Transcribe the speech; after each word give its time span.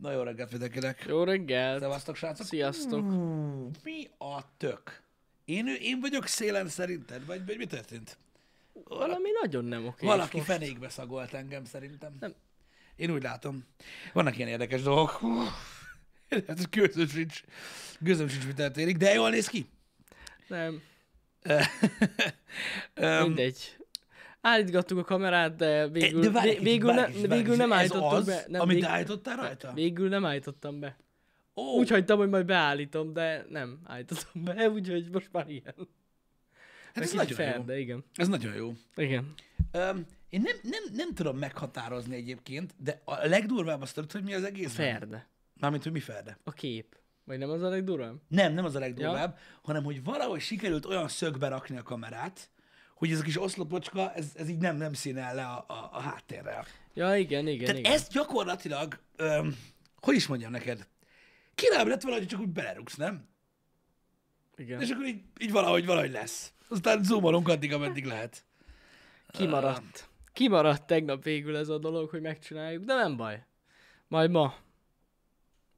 Na 0.00 0.12
jó 0.12 0.22
reggelt 0.22 0.50
mindenkinek. 0.50 1.04
Jó 1.08 1.24
reggelt! 1.24 1.80
Szevasztok, 1.80 2.16
srácok. 2.16 2.46
Sziasztok! 2.46 3.00
Hmm, 3.00 3.70
mi 3.82 4.08
a 4.18 4.56
tök? 4.56 5.02
Én, 5.44 5.66
én 5.80 6.00
vagyok 6.00 6.26
szélen 6.26 6.68
szerinted, 6.68 7.26
vagy, 7.26 7.46
vagy 7.46 7.56
mi 7.56 7.66
történt? 7.66 8.18
Valami 8.72 9.28
nagyon 9.40 9.64
nem 9.64 9.86
oké. 9.86 10.06
Valaki 10.06 10.36
most. 10.36 10.48
fenékbe 10.48 10.88
szagolt 10.88 11.34
engem 11.34 11.64
szerintem. 11.64 12.16
Nem. 12.20 12.34
Én 12.96 13.10
úgy 13.10 13.22
látom. 13.22 13.66
Vannak 14.12 14.36
ilyen 14.36 14.48
érdekes 14.48 14.82
dolgok. 14.82 15.10
Hú, 15.10 15.42
Hát 16.46 16.70
gőzöm 16.70 17.08
sincs, 17.08 17.42
gőzöm 17.98 18.28
sincs, 18.28 18.46
mi 18.46 18.52
történik, 18.52 18.96
de 18.96 19.12
jól 19.12 19.30
néz 19.30 19.48
ki. 19.48 19.68
Nem, 20.48 20.82
Öm, 22.94 23.22
mindegy. 23.22 23.76
Állítgattuk 24.40 24.98
a 24.98 25.04
kamerát, 25.04 25.56
de 25.56 25.88
végül, 25.88 26.20
de 26.20 26.30
várj 26.30 26.58
végül, 26.58 26.94
várj 26.94 27.12
ne, 27.20 27.28
várj 27.28 27.40
végül 27.40 27.56
nem 27.56 27.72
állítottuk 27.72 28.12
az, 28.12 28.26
be. 28.26 28.44
Nem, 28.48 28.60
amit 28.60 28.74
vég, 28.74 28.84
te 28.84 28.90
állítottál 28.90 29.36
rajta? 29.36 29.72
végül 29.72 30.08
nem 30.08 30.24
állítottam 30.24 30.80
be. 30.80 30.96
Ó, 31.56 31.62
Úgy 31.62 31.90
hagytam, 31.90 32.18
hogy 32.18 32.28
majd 32.28 32.46
beállítom, 32.46 33.12
de 33.12 33.46
nem 33.48 33.78
állítottam 33.84 34.44
be, 34.44 34.68
úgyhogy 34.74 35.10
most 35.12 35.28
már 35.32 35.48
ilyen. 35.48 35.74
hát 36.94 37.04
ez 37.04 37.12
nagyon 37.12 37.36
fair, 37.36 37.56
jó. 37.56 37.62
de 37.62 37.78
igen. 37.78 38.04
Ez 38.14 38.28
nagyon 38.28 38.54
jó. 38.54 38.72
Igen. 38.96 39.34
Öm, 39.72 40.06
én 40.28 40.40
nem, 40.40 40.56
nem, 40.62 40.82
nem 40.92 41.14
tudom 41.14 41.38
meghatározni 41.38 42.16
egyébként, 42.16 42.74
de 42.76 43.00
a 43.04 43.26
legdurvább 43.26 43.82
azt 43.82 43.94
tudod, 43.94 44.12
hogy 44.12 44.22
mi 44.22 44.34
az 44.34 44.44
egész? 44.44 44.74
Ferde. 44.74 45.28
Mármint, 45.60 45.82
hogy 45.82 45.92
mi 45.92 46.00
ferde. 46.00 46.38
A 46.44 46.52
kép. 46.52 46.98
Vagy 47.24 47.38
nem 47.38 47.50
az 47.50 47.62
a 47.62 47.68
legdurvább? 47.68 48.14
Nem, 48.28 48.52
nem 48.52 48.64
az 48.64 48.74
a 48.74 48.78
legdurvább, 48.78 49.36
ja. 49.36 49.60
hanem 49.62 49.84
hogy 49.84 50.04
valahogy 50.04 50.40
sikerült 50.40 50.84
olyan 50.86 51.08
szögbe 51.08 51.48
rakni 51.48 51.76
a 51.76 51.82
kamerát, 51.82 52.50
hogy 53.00 53.10
ez 53.10 53.18
a 53.18 53.22
kis 53.22 53.42
oszlopocska, 53.42 54.12
ez, 54.12 54.32
ez 54.34 54.48
így 54.48 54.58
nem, 54.58 54.76
nem 54.76 54.92
színel 54.92 55.34
le 55.34 55.44
a, 55.44 55.64
a, 55.68 55.88
a 55.92 56.00
háttérrel. 56.00 56.66
Ja, 56.94 57.16
igen, 57.16 57.46
igen, 57.46 57.64
Tehát 57.64 57.78
igen. 57.80 57.92
ez 57.92 58.08
gyakorlatilag, 58.08 58.98
öm, 59.16 59.56
hogy 60.00 60.14
is 60.14 60.26
mondjam 60.26 60.50
neked, 60.50 60.88
királybb 61.54 61.86
lett 61.86 62.02
volna, 62.02 62.18
hogy 62.18 62.26
csak 62.26 62.40
úgy 62.40 62.48
belerugsz, 62.48 62.96
nem? 62.96 63.28
igen. 64.56 64.80
És 64.80 64.90
akkor 64.90 65.06
így, 65.06 65.22
így 65.38 65.50
valahogy, 65.50 65.86
valahogy 65.86 66.10
lesz. 66.10 66.52
Aztán 66.68 67.02
zoomolunk 67.02 67.48
addig, 67.48 67.72
ameddig 67.72 68.04
lehet. 68.04 68.44
Kimaradt. 69.30 70.08
Kimaradt 70.32 70.86
tegnap 70.86 71.24
végül 71.24 71.56
ez 71.56 71.68
a 71.68 71.78
dolog, 71.78 72.10
hogy 72.10 72.20
megcsináljuk, 72.20 72.84
de 72.84 72.94
nem 72.94 73.16
baj. 73.16 73.44
Majd 74.08 74.30
ma. 74.30 74.54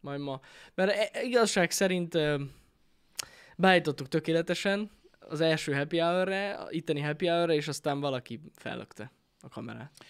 Majd 0.01 0.21
ma. 0.21 0.41
Mert 0.75 1.15
e- 1.15 1.23
igazság 1.23 1.71
szerint 1.71 2.19
beállítottuk 3.57 4.09
tökéletesen 4.09 4.91
az 5.33 5.41
első 5.41 5.73
happy 5.73 5.99
hour-re, 5.99 6.67
itteni 6.71 7.01
happy 7.01 7.27
hour 7.27 7.51
és 7.51 7.69
aztán 7.69 8.01
valaki 8.01 8.41
fellökte 8.55 9.13
a 9.41 9.49
kamerát. 9.49 10.05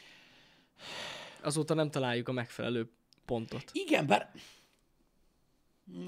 Azóta 1.41 1.75
nem 1.75 1.91
találjuk 1.91 2.29
a 2.29 2.33
megfelelő 2.33 2.91
pontot. 3.25 3.71
Igen, 3.73 4.07
bár... 4.07 4.33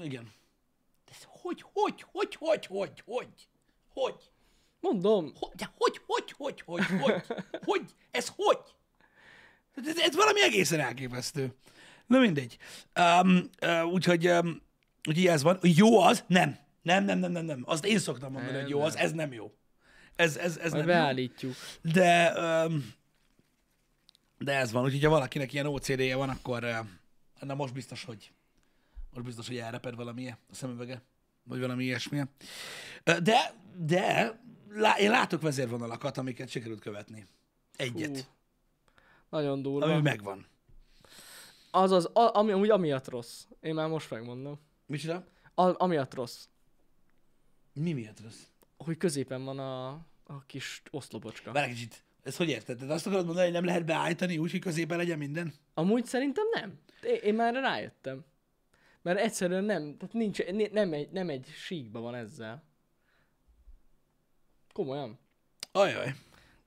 Igen. 0.01 0.31
De 1.05 1.11
ez 1.11 1.27
hogy, 1.27 1.63
hogy, 1.73 2.05
hogy, 2.11 2.35
hogy, 2.35 2.65
hogy, 2.65 3.01
hogy, 3.05 3.47
hogy, 3.93 4.15
Mondom, 4.79 5.31
hogy, 5.39 5.51
de 5.55 5.71
hogy, 5.77 6.01
hogy, 6.05 6.31
hogy, 6.37 6.61
hogy, 6.61 6.85
hogy, 7.01 7.23
hogy, 7.65 7.81
ez 8.11 8.31
hogy? 8.35 8.59
Ez, 9.75 9.87
ez, 9.87 9.97
ez 9.97 10.15
valami 10.15 10.41
egészen 10.41 10.79
elképesztő. 10.79 11.55
Na 12.07 12.19
mindegy. 12.19 12.57
Um, 12.99 13.49
uh, 13.61 13.85
úgyhogy, 13.85 14.27
um, 14.27 14.61
úgyhogy 15.07 15.27
ez 15.27 15.43
van. 15.43 15.59
Jó 15.61 15.99
az? 15.99 16.23
Nem. 16.27 16.64
Nem, 16.85 17.03
nem, 17.03 17.19
nem, 17.19 17.31
nem, 17.31 17.45
nem. 17.45 17.63
Azt 17.65 17.85
én 17.85 17.99
szoktam 17.99 18.31
mondani, 18.31 18.53
Nem, 18.53 18.61
hogy 18.61 18.71
jó 18.71 18.81
az, 18.81 18.95
ez 18.95 19.11
nem 19.11 19.33
jó. 19.33 19.51
Ez, 20.15 20.37
ez, 20.37 20.57
ez 20.57 20.71
majd 20.71 20.85
nem 20.85 20.95
jó. 20.95 21.01
beállítjuk. 21.01 21.53
De, 21.81 22.33
um, 22.65 22.93
de 24.37 24.53
ez 24.53 24.71
van, 24.71 24.83
úgyhogy 24.83 25.03
ha 25.03 25.09
valakinek 25.09 25.53
ilyen 25.53 25.65
OCD-je 25.65 26.15
van, 26.15 26.29
akkor 26.29 26.63
uh, 26.63 26.75
na 27.39 27.55
most 27.55 27.73
biztos, 27.73 28.03
hogy 28.03 28.31
most 29.13 29.25
biztos, 29.25 29.47
hogy 29.47 29.57
elreped 29.57 29.95
valami 29.95 30.29
a 30.29 30.37
szemüvege, 30.51 31.01
vagy 31.43 31.59
valami 31.59 31.83
ilyesmi. 31.83 32.21
De, 33.03 33.53
de 33.77 34.39
lá, 34.69 34.97
én 34.97 35.09
látok 35.09 35.41
vezérvonalakat, 35.41 36.17
amiket 36.17 36.49
sikerült 36.49 36.79
követni. 36.79 37.25
Egyet. 37.75 38.17
Hú, 38.17 38.23
Nagyon 39.29 39.61
durva. 39.61 39.85
Ami 39.85 40.01
megvan. 40.01 40.45
Az 41.71 41.91
az, 41.91 42.05
ami, 42.13 42.51
amúgy 42.51 42.69
amiatt 42.69 43.07
rossz. 43.07 43.43
Én 43.61 43.73
már 43.73 43.87
most 43.87 44.09
megmondom. 44.09 44.59
Micsoda? 44.85 45.25
A, 45.55 45.83
amiatt 45.83 46.13
rossz. 46.13 46.45
Mi 47.75 47.93
miatt 47.93 48.21
rossz? 48.21 48.43
hogy 48.77 48.97
középen 48.97 49.43
van 49.43 49.59
a, 49.59 49.87
a 50.23 50.45
kis 50.45 50.81
oszlopocska. 50.91 51.51
Várj 51.51 51.69
egy 51.69 51.73
kicsit. 51.73 52.03
Ezt 52.23 52.37
hogy 52.37 52.49
érted? 52.49 52.77
Tehát 52.77 52.93
azt 52.93 53.07
akarod 53.07 53.25
mondani, 53.25 53.45
hogy 53.45 53.55
nem 53.55 53.65
lehet 53.65 53.85
beállítani 53.85 54.37
úgy, 54.37 54.51
hogy 54.51 54.59
középen 54.59 54.97
legyen 54.97 55.17
minden? 55.17 55.53
Amúgy 55.73 56.05
szerintem 56.05 56.45
nem. 56.53 56.79
Én, 57.03 57.19
én 57.23 57.35
már 57.35 57.53
rájöttem. 57.53 58.25
Mert 59.01 59.19
egyszerűen 59.19 59.63
nem, 59.63 59.97
tehát 59.97 60.13
nincs, 60.13 60.45
ni- 60.45 60.69
nem 60.71 60.93
egy, 60.93 61.09
nem 61.11 61.29
egy 61.29 61.47
síkba 61.55 61.99
van 61.99 62.15
ezzel. 62.15 62.63
Komolyan. 64.73 65.19
Ajaj. 65.71 66.15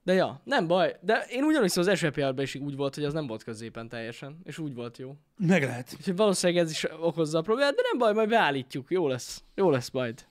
De 0.03 0.13
ja, 0.13 0.41
nem 0.45 0.67
baj. 0.67 0.97
De 1.01 1.27
én 1.31 1.45
ugyanúgy 1.45 1.73
az 1.75 1.87
első 1.87 2.13
happy 2.15 2.43
is 2.43 2.55
úgy 2.55 2.77
volt, 2.77 2.95
hogy 2.95 3.05
az 3.05 3.13
nem 3.13 3.27
volt 3.27 3.43
középen 3.43 3.89
teljesen. 3.89 4.41
És 4.45 4.59
úgy 4.59 4.75
volt 4.75 4.99
jó. 4.99 5.17
Meg 5.37 5.63
lehet. 5.63 5.95
Úgyhogy 5.99 6.17
valószínűleg 6.17 6.63
ez 6.63 6.71
is 6.71 6.87
okozza 7.01 7.39
a 7.39 7.43
problémát, 7.43 7.75
de 7.75 7.83
nem 7.83 7.99
baj, 7.99 8.13
majd 8.13 8.29
beállítjuk. 8.29 8.91
Jó 8.91 9.09
lesz. 9.09 9.45
Jó 9.55 9.71
lesz 9.71 9.91
majd. 9.91 10.28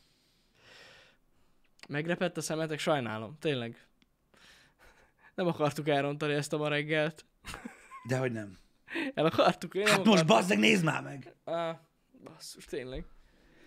Megrepett 1.87 2.37
a 2.37 2.41
szemetek, 2.41 2.79
sajnálom. 2.79 3.37
Tényleg. 3.39 3.87
Nem 5.35 5.47
akartuk 5.47 5.87
elrontani 5.87 6.33
ezt 6.33 6.53
a 6.53 6.57
ma 6.57 6.67
reggelt. 6.67 7.25
Dehogy 8.07 8.31
nem. 8.31 8.57
El 9.13 9.25
akartuk, 9.25 9.75
én 9.75 9.83
nem 9.83 9.91
Hát 9.91 10.05
most 10.05 10.21
akartam. 10.21 10.37
bazzeg, 10.37 10.59
nézd 10.59 10.83
már 10.83 11.03
meg! 11.03 11.35
Á, 11.45 11.81
basszus, 12.23 12.65
tényleg. 12.65 13.05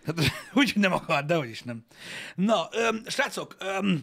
Hát, 0.05 0.19
úgy 0.53 0.73
nem 0.75 0.93
akar, 0.93 1.25
de 1.25 1.35
hogy 1.35 1.49
is 1.49 1.61
nem. 1.61 1.85
Na, 2.35 2.67
öm, 2.71 3.03
srácok, 3.07 3.55
öm, 3.59 4.01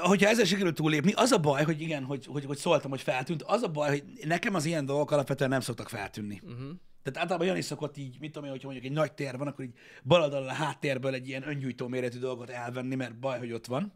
hogyha 0.00 0.28
ezzel 0.28 0.44
sikerült 0.44 0.74
túlépni, 0.74 1.12
az 1.12 1.32
a 1.32 1.38
baj, 1.38 1.64
hogy 1.64 1.80
igen, 1.80 2.04
hogy, 2.04 2.26
hogy, 2.26 2.44
hogy 2.44 2.56
szóltam, 2.56 2.90
hogy 2.90 3.00
feltűnt, 3.02 3.42
az 3.42 3.62
a 3.62 3.68
baj, 3.68 3.88
hogy 3.88 4.04
nekem 4.24 4.54
az 4.54 4.64
ilyen 4.64 4.84
dolgok 4.86 5.10
alapvetően 5.10 5.50
nem 5.50 5.60
szoktak 5.60 5.88
feltűnni. 5.88 6.40
Uh-huh. 6.44 6.70
Tehát 7.02 7.18
általában 7.18 7.40
olyan 7.46 7.56
is 7.56 7.64
szokott 7.64 7.96
így, 7.96 8.16
mit 8.20 8.30
tudom 8.32 8.44
én, 8.44 8.50
hogyha 8.50 8.68
mondjuk 8.68 8.90
egy 8.90 8.96
nagy 8.96 9.12
tér 9.12 9.36
van, 9.38 9.46
akkor 9.46 9.64
így 9.64 9.72
bal 10.02 10.22
oldalon 10.22 10.48
a 10.48 10.52
háttérből 10.52 11.14
egy 11.14 11.28
ilyen 11.28 11.48
öngyújtó 11.48 11.88
méretű 11.88 12.18
dolgot 12.18 12.50
elvenni, 12.50 12.94
mert 12.94 13.18
baj, 13.18 13.38
hogy 13.38 13.52
ott 13.52 13.66
van. 13.66 13.92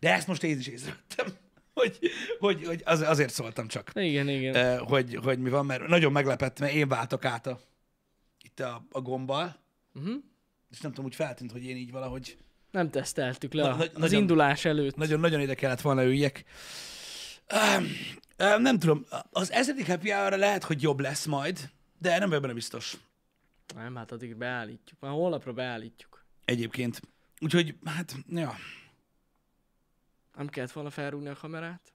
De 0.00 0.12
ezt 0.14 0.26
most 0.26 0.42
én 0.42 0.58
is 0.58 0.66
észrevettem, 0.66 1.26
hogy, 1.74 1.98
hogy, 2.38 2.64
hogy 2.66 2.82
az, 2.84 3.00
azért 3.00 3.32
szóltam 3.32 3.68
csak, 3.68 3.90
Igen, 3.94 4.28
igen. 4.28 4.78
hogy, 4.78 5.14
hogy 5.14 5.38
mi 5.38 5.50
van, 5.50 5.66
mert 5.66 5.86
nagyon 5.86 6.12
meglepett, 6.12 6.58
mert 6.60 6.72
én 6.72 6.88
váltok 6.88 7.24
át 7.24 7.46
a, 7.46 7.60
itt 8.42 8.60
a, 8.60 8.86
a 8.90 9.00
gombbal, 9.00 9.66
Uh-huh. 9.94 10.14
és 10.70 10.80
nem 10.80 10.90
tudom, 10.90 11.04
úgy 11.06 11.14
feltűnt, 11.14 11.52
hogy 11.52 11.64
én 11.64 11.76
így 11.76 11.90
valahogy 11.90 12.36
Nem 12.70 12.90
teszteltük 12.90 13.52
le 13.52 13.62
Na- 13.62 13.74
az 13.76 13.90
nagyon- 13.96 14.20
indulás 14.20 14.64
előtt. 14.64 14.96
nagyon-nagyon 14.96 15.40
ide 15.40 15.54
kellett 15.54 15.80
volna 15.80 16.04
üljek. 16.04 16.44
Um, 17.78 17.84
um, 18.48 18.62
nem 18.62 18.78
tudom, 18.78 19.06
az 19.30 19.52
ezedik 19.52 19.86
happy 19.86 20.10
hour 20.10 20.38
lehet, 20.38 20.64
hogy 20.64 20.82
jobb 20.82 21.00
lesz 21.00 21.24
majd, 21.26 21.70
de 21.98 22.18
nem 22.18 22.28
vagyok 22.28 22.42
benne 22.42 22.54
biztos 22.54 22.96
Nem, 23.74 23.96
hát 23.96 24.12
addig 24.12 24.36
beállítjuk. 24.36 25.00
Már 25.00 25.10
holnapra 25.12 25.52
beállítjuk. 25.52 26.24
egyébként. 26.44 27.00
Úgyhogy, 27.40 27.74
hát, 27.84 28.16
ja. 28.28 28.54
Nem 30.36 30.48
kellett 30.48 30.72
volna 30.72 30.90
felrúgni 30.90 31.28
a 31.28 31.34
kamerát. 31.34 31.92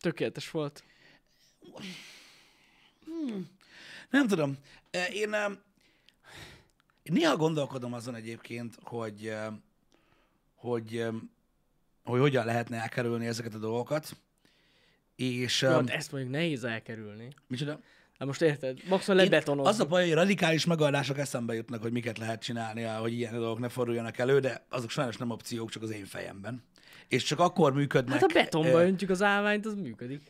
Tökéletes 0.00 0.50
volt. 0.50 0.84
Nem 4.10 4.26
tudom. 4.26 4.58
Én, 5.12 5.34
én 7.02 7.12
néha 7.12 7.36
gondolkodom 7.36 7.92
azon 7.92 8.14
egyébként, 8.14 8.78
hogy, 8.82 9.34
hogy, 10.54 11.04
hogy 12.04 12.20
hogyan 12.20 12.44
lehetne 12.44 12.80
elkerülni 12.80 13.26
ezeket 13.26 13.54
a 13.54 13.58
dolgokat. 13.58 14.16
És, 15.16 15.62
Jó, 15.62 15.68
hát 15.68 15.90
ezt 15.90 16.12
mondjuk 16.12 16.32
nehéz 16.32 16.64
elkerülni. 16.64 17.34
micsoda? 17.46 17.80
Hát 18.22 18.30
most 18.30 18.42
érted? 18.42 18.78
Maximum 18.88 19.18
Én- 19.18 19.24
lebetonozni. 19.24 19.70
Az 19.70 19.80
a 19.80 19.84
baj, 19.86 20.04
hogy 20.04 20.12
radikális 20.12 20.64
megoldások 20.64 21.18
eszembe 21.18 21.54
jutnak, 21.54 21.82
hogy 21.82 21.92
miket 21.92 22.18
lehet 22.18 22.42
csinálni, 22.42 22.82
hogy 22.82 23.12
ilyen 23.12 23.32
dolgok 23.32 23.58
ne 23.58 23.68
forduljanak 23.68 24.18
elő, 24.18 24.40
de 24.40 24.66
azok 24.68 24.90
sajnos 24.90 25.16
nem 25.16 25.30
opciók, 25.30 25.70
csak 25.70 25.82
az 25.82 25.90
én 25.90 26.04
fejemben. 26.04 26.62
És 27.08 27.22
csak 27.22 27.38
akkor 27.38 27.72
működnek. 27.72 28.20
Hát 28.20 28.30
a 28.30 28.32
betonba 28.34 28.82
ö, 28.82 28.86
öntjük 28.86 29.10
az 29.10 29.22
állványt, 29.22 29.66
az 29.66 29.74
működik. 29.74 30.20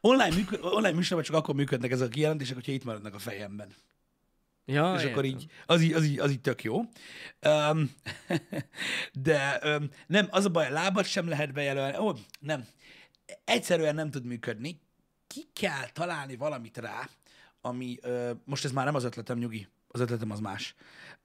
online, 0.00 0.34
működ, 0.34 0.58
online 0.62 0.96
műsorban 0.96 1.26
csak 1.26 1.36
akkor 1.36 1.54
működnek 1.54 1.90
ezek 1.90 2.06
a 2.06 2.10
kijelentések, 2.10 2.54
hogyha 2.54 2.72
itt 2.72 2.84
maradnak 2.84 3.14
a 3.14 3.18
fejemben. 3.18 3.74
Ja, 4.64 4.94
és 4.98 5.04
akkor 5.04 5.24
értem. 5.24 5.40
így, 5.40 5.50
az 5.66 5.82
így, 5.82 5.92
az 5.92 6.04
így, 6.04 6.18
az 6.18 6.30
így 6.30 6.40
tök 6.40 6.62
jó. 6.62 6.80
Um, 7.46 7.90
de 9.12 9.60
um, 9.64 9.88
nem, 10.06 10.26
az 10.30 10.44
a 10.44 10.48
baj, 10.48 10.66
a 10.66 10.70
lábat 10.70 11.06
sem 11.06 11.28
lehet 11.28 11.52
bejelölni. 11.52 11.96
Ó, 11.98 12.12
nem. 12.40 12.66
Egyszerűen 13.44 13.94
nem 13.94 14.10
tud 14.10 14.24
működni. 14.24 14.80
Ki 15.34 15.48
kell 15.52 15.88
találni 15.92 16.36
valamit 16.36 16.76
rá, 16.76 17.08
ami, 17.60 17.98
uh, 18.02 18.30
most 18.44 18.64
ez 18.64 18.72
már 18.72 18.84
nem 18.84 18.94
az 18.94 19.04
ötletem, 19.04 19.38
nyugi, 19.38 19.68
az 19.88 20.00
ötletem 20.00 20.30
az 20.30 20.40
más. 20.40 20.74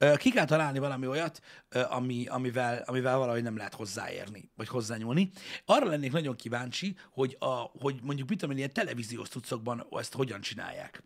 Uh, 0.00 0.16
ki 0.16 0.30
kell 0.30 0.44
találni 0.44 0.78
valami 0.78 1.06
olyat, 1.06 1.40
uh, 1.74 1.94
ami, 1.94 2.26
amivel, 2.26 2.82
amivel 2.86 3.18
valahogy 3.18 3.42
nem 3.42 3.56
lehet 3.56 3.74
hozzáérni, 3.74 4.50
vagy 4.56 4.68
hozzányúlni. 4.68 5.30
Arra 5.64 5.86
lennék 5.86 6.12
nagyon 6.12 6.36
kíváncsi, 6.36 6.96
hogy, 7.10 7.36
a, 7.38 7.54
hogy 7.78 7.98
mondjuk 8.02 8.28
mit 8.28 8.38
tudom 8.38 8.50
én, 8.50 8.58
ilyen 8.60 8.72
televíziós 8.72 9.28
cuccokban 9.28 9.86
ezt 9.90 10.14
hogyan 10.14 10.40
csinálják. 10.40 11.02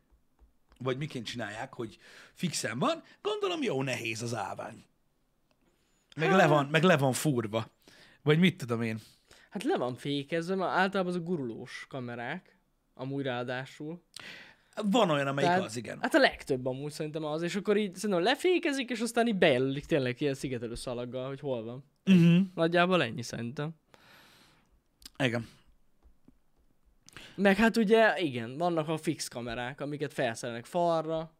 vagy 0.78 0.96
miként 0.96 1.26
csinálják, 1.26 1.74
hogy 1.74 1.98
fixen 2.34 2.78
van, 2.78 3.02
gondolom 3.22 3.62
jó 3.62 3.82
nehéz 3.82 4.22
az 4.22 4.34
állvány. 4.34 4.84
Meg 6.16 6.32
le 6.32 6.46
van, 6.46 6.66
meg 6.66 6.82
le 6.82 6.96
van 6.96 7.12
furva. 7.12 7.70
Vagy 8.22 8.38
mit 8.38 8.56
tudom 8.56 8.82
én. 8.82 9.00
Hát 9.50 9.62
le 9.62 9.76
van 9.76 9.94
fékezve, 9.94 10.54
mert 10.54 10.70
általában 10.70 11.12
az 11.12 11.18
a 11.18 11.22
gurulós 11.22 11.86
kamerák, 11.88 12.59
amúgy 13.00 13.24
ráadásul. 13.24 14.02
Van 14.90 15.10
olyan, 15.10 15.26
amelyik 15.26 15.50
Tehát- 15.50 15.64
az, 15.64 15.76
igen. 15.76 15.98
Hát 16.00 16.14
a 16.14 16.18
legtöbb 16.18 16.66
amúgy 16.66 16.92
szerintem 16.92 17.24
az, 17.24 17.42
és 17.42 17.54
akkor 17.54 17.76
így 17.76 17.94
szerintem 17.94 18.24
lefékezik, 18.24 18.90
és 18.90 19.00
aztán 19.00 19.26
így 19.26 19.38
bejelölik 19.38 19.84
tényleg 19.84 20.20
ilyen 20.20 20.34
szigetelő 20.34 20.74
szalaggal, 20.74 21.28
hogy 21.28 21.40
hol 21.40 21.64
van. 21.64 21.84
Uh-huh. 22.04 22.46
Nagyjából 22.54 23.02
ennyi 23.02 23.22
szerintem. 23.22 23.70
Igen. 25.18 25.48
Meg 27.34 27.56
hát 27.56 27.76
ugye, 27.76 28.18
igen, 28.18 28.56
vannak 28.58 28.88
a 28.88 28.96
fix 28.96 29.28
kamerák, 29.28 29.80
amiket 29.80 30.12
felszerelnek 30.12 30.64
falra, 30.64 31.36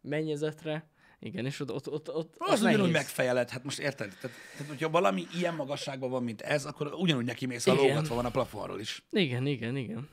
mennyezetre, 0.00 0.88
igen, 1.18 1.46
és 1.46 1.60
ott, 1.60 1.72
ott, 1.72 1.90
ott, 1.90 2.14
ott 2.14 2.34
Az, 2.38 2.52
az 2.52 2.62
ugyanúgy 2.62 2.90
megfejeled, 2.90 3.50
hát 3.50 3.64
most 3.64 3.78
érted? 3.78 4.08
Tehát, 4.20 4.36
tehát, 4.56 4.68
hogyha 4.68 4.90
valami 4.90 5.26
ilyen 5.34 5.54
magasságban 5.54 6.10
van, 6.10 6.22
mint 6.22 6.40
ez, 6.40 6.64
akkor 6.64 6.94
ugyanúgy 6.94 7.24
neki 7.24 7.46
mész, 7.46 7.64
ha 7.64 8.02
van 8.08 8.24
a 8.24 8.30
plafonról 8.30 8.80
is. 8.80 9.04
Igen, 9.10 9.46
igen, 9.46 9.76
igen. 9.76 10.08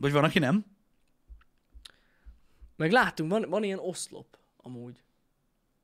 Vagy 0.00 0.12
van, 0.12 0.24
aki 0.24 0.38
nem? 0.38 0.64
Meg 2.76 2.90
látunk, 2.92 3.30
van, 3.30 3.46
van 3.48 3.62
ilyen 3.62 3.78
oszlop, 3.78 4.38
amúgy. 4.56 5.02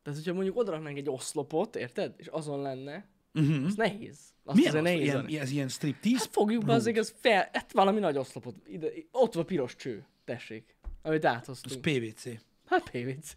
Tehát, 0.03 0.19
hogyha 0.19 0.35
mondjuk 0.35 0.57
odaraknánk 0.57 0.97
egy 0.97 1.09
oszlopot, 1.11 1.77
érted? 1.77 2.15
És 2.17 2.27
azon 2.27 2.61
lenne, 2.63 3.07
Uh-huh. 3.35 3.65
az 3.67 3.75
nehéz. 3.75 4.19
Azt 4.45 4.57
Milyen 4.57 4.77
az, 4.77 4.83
nehéz. 4.83 5.01
ilyen, 5.01 5.15
Ilyen, 5.17 5.29
ilyen, 5.29 5.47
ilyen 5.47 5.69
striptease? 5.69 6.19
hát 6.19 6.29
fogjuk 6.33 6.65
be 6.65 6.73
azért, 6.73 6.97
ez 6.97 7.15
fel, 7.21 7.49
hát 7.53 7.73
valami 7.73 7.99
nagy 8.01 8.17
oszlopot. 8.17 8.55
Ide, 8.69 8.89
ott 9.11 9.35
van 9.35 9.47
piros 9.47 9.77
cső, 9.77 10.07
tessék, 10.25 10.77
amit 11.03 11.25
Ez 11.25 11.31
áthoztunk. 11.33 11.81
PVC. 11.83 12.25
Hát 12.67 12.91
PVC. 12.91 13.33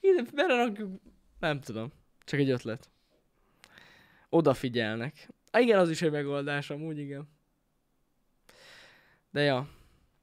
Ide 0.00 0.22
belerakjuk, 0.34 1.00
nem 1.40 1.60
tudom, 1.60 1.92
csak 2.24 2.40
egy 2.40 2.50
ötlet. 2.50 2.90
Odafigyelnek. 4.28 5.28
Ah, 5.50 5.62
igen, 5.62 5.78
az 5.78 5.90
is 5.90 6.02
egy 6.02 6.10
megoldás, 6.10 6.70
amúgy 6.70 6.98
igen. 6.98 7.28
De 9.30 9.40
ja. 9.42 9.68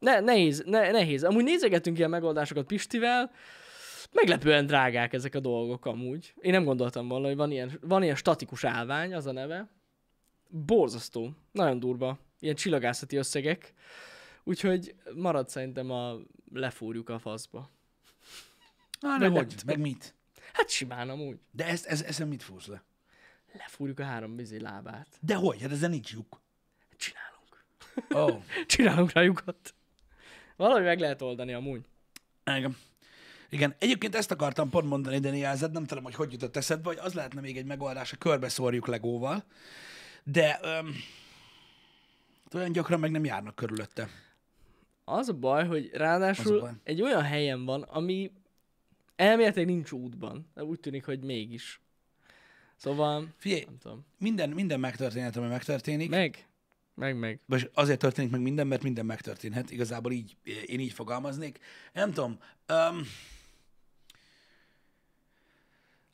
Ne, 0.01 0.19
nehéz, 0.19 0.63
ne, 0.65 0.91
nehéz. 0.91 1.23
Amúgy 1.23 1.43
nézegetünk 1.43 1.97
ilyen 1.97 2.09
megoldásokat 2.09 2.65
Pistivel, 2.65 3.31
meglepően 4.11 4.65
drágák 4.65 5.13
ezek 5.13 5.35
a 5.35 5.39
dolgok 5.39 5.85
amúgy. 5.85 6.33
Én 6.39 6.51
nem 6.51 6.63
gondoltam 6.63 7.07
volna, 7.07 7.27
hogy 7.27 7.35
van 7.35 7.51
ilyen, 7.51 7.77
van 7.81 8.03
ilyen 8.03 8.15
statikus 8.15 8.63
állvány, 8.63 9.13
az 9.13 9.25
a 9.25 9.31
neve. 9.31 9.69
Borzasztó. 10.47 11.31
Nagyon 11.51 11.79
durva. 11.79 12.19
Ilyen 12.39 12.55
csillagászati 12.55 13.15
összegek. 13.15 13.73
Úgyhogy 14.43 14.95
marad 15.15 15.49
szerintem 15.49 15.91
a 15.91 16.17
lefúrjuk 16.53 17.09
a 17.09 17.19
faszba. 17.19 17.69
Á, 19.01 19.17
de 19.17 19.23
nem 19.23 19.33
hogy? 19.33 19.55
Meg 19.65 19.79
mit? 19.79 20.15
Hát 20.53 20.69
simán 20.69 21.09
amúgy. 21.09 21.39
De 21.51 21.65
ezt, 21.65 21.85
ez, 21.85 22.01
ezen 22.01 22.27
mit 22.27 22.43
fúrsz 22.43 22.67
le? 22.67 22.83
Lefúrjuk 23.53 23.99
a 23.99 24.03
három 24.03 24.35
vízi 24.35 24.59
lábát. 24.59 25.07
De 25.19 25.35
hogy? 25.35 25.61
Hát 25.61 25.71
ezen 25.71 25.89
nincs 25.89 26.11
lyuk. 26.11 26.41
Csinálunk. 26.97 27.63
Oh. 28.09 28.43
Csinálunk 28.65 29.11
rá 29.11 29.21
lyukat. 29.21 29.73
Valahogy 30.61 30.83
meg 30.83 30.99
lehet 30.99 31.21
oldani 31.21 31.53
amúgy. 31.53 31.81
Igen. 32.55 32.77
Igen, 33.49 33.75
egyébként 33.79 34.15
ezt 34.15 34.31
akartam 34.31 34.69
pont 34.69 34.87
mondani, 34.87 35.19
de 35.19 35.35
jelzed, 35.35 35.71
nem 35.71 35.85
tudom, 35.85 36.03
hogy 36.03 36.15
hogy 36.15 36.31
jutott 36.31 36.55
eszedbe, 36.55 36.87
hogy 36.87 36.97
az 37.01 37.13
lehetne 37.13 37.41
még 37.41 37.57
egy 37.57 37.65
megoldás, 37.65 38.09
hogy 38.09 38.19
körbe 38.19 38.49
szórjuk 38.49 38.87
legóval, 38.87 39.43
de 40.23 40.59
öm, 40.61 40.95
olyan 42.53 42.71
gyakran 42.71 42.99
meg 42.99 43.11
nem 43.11 43.25
járnak 43.25 43.55
körülötte. 43.55 44.09
Az 45.03 45.29
a 45.29 45.33
baj, 45.33 45.67
hogy 45.67 45.89
ráadásul 45.93 46.57
a 46.57 46.61
baj. 46.61 46.71
egy 46.83 47.01
olyan 47.01 47.23
helyen 47.23 47.65
van, 47.65 47.81
ami 47.81 48.31
elméletileg 49.15 49.67
nincs 49.67 49.91
útban. 49.91 50.49
De 50.53 50.63
úgy 50.63 50.79
tűnik, 50.79 51.05
hogy 51.05 51.19
mégis. 51.19 51.81
Szóval, 52.75 53.27
Figyelj, 53.37 53.63
nem 53.65 53.77
tudom. 53.77 54.05
minden, 54.17 54.49
minden 54.49 54.79
megtörténhet, 54.79 55.35
ami 55.35 55.47
megtörténik, 55.47 56.09
Meg, 56.09 56.45
meg, 56.93 57.17
meg. 57.17 57.39
vagy 57.45 57.69
azért 57.73 57.99
történik 57.99 58.31
meg 58.31 58.41
minden, 58.41 58.67
mert 58.67 58.83
minden 58.83 59.05
megtörténhet. 59.05 59.71
Igazából 59.71 60.11
így, 60.11 60.37
én 60.65 60.79
így 60.79 60.93
fogalmaznék. 60.93 61.59
Nem 61.93 62.11
tudom, 62.13 62.39
um, 62.69 63.01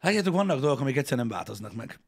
látjátok, 0.02 0.34
vannak 0.34 0.60
dolgok, 0.60 0.80
amik 0.80 0.98
egyszer 0.98 1.18
nem 1.18 1.28
változnak 1.28 1.74
meg. 1.74 2.00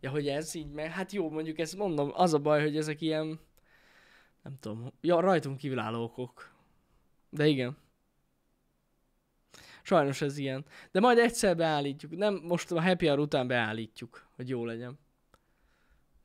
Ja, 0.00 0.10
hogy 0.10 0.28
ez 0.28 0.54
így 0.54 0.70
meg, 0.70 0.90
hát 0.90 1.12
jó, 1.12 1.30
mondjuk 1.30 1.58
ezt 1.58 1.76
mondom, 1.76 2.10
az 2.14 2.34
a 2.34 2.38
baj, 2.38 2.62
hogy 2.62 2.76
ezek 2.76 3.00
ilyen, 3.00 3.40
nem 4.42 4.56
tudom, 4.60 4.92
ja, 5.00 5.20
rajtunk 5.20 5.58
kívülálló 5.58 6.02
okok. 6.02 6.52
De 7.30 7.46
igen. 7.46 7.76
Sajnos 9.82 10.20
ez 10.20 10.38
ilyen. 10.38 10.64
De 10.90 11.00
majd 11.00 11.18
egyszer 11.18 11.56
beállítjuk. 11.56 12.16
Nem, 12.16 12.34
most 12.34 12.70
a 12.70 12.82
happy 12.82 13.06
hour 13.06 13.18
után 13.18 13.46
beállítjuk, 13.46 14.28
hogy 14.36 14.48
jó 14.48 14.64
legyen. 14.64 14.98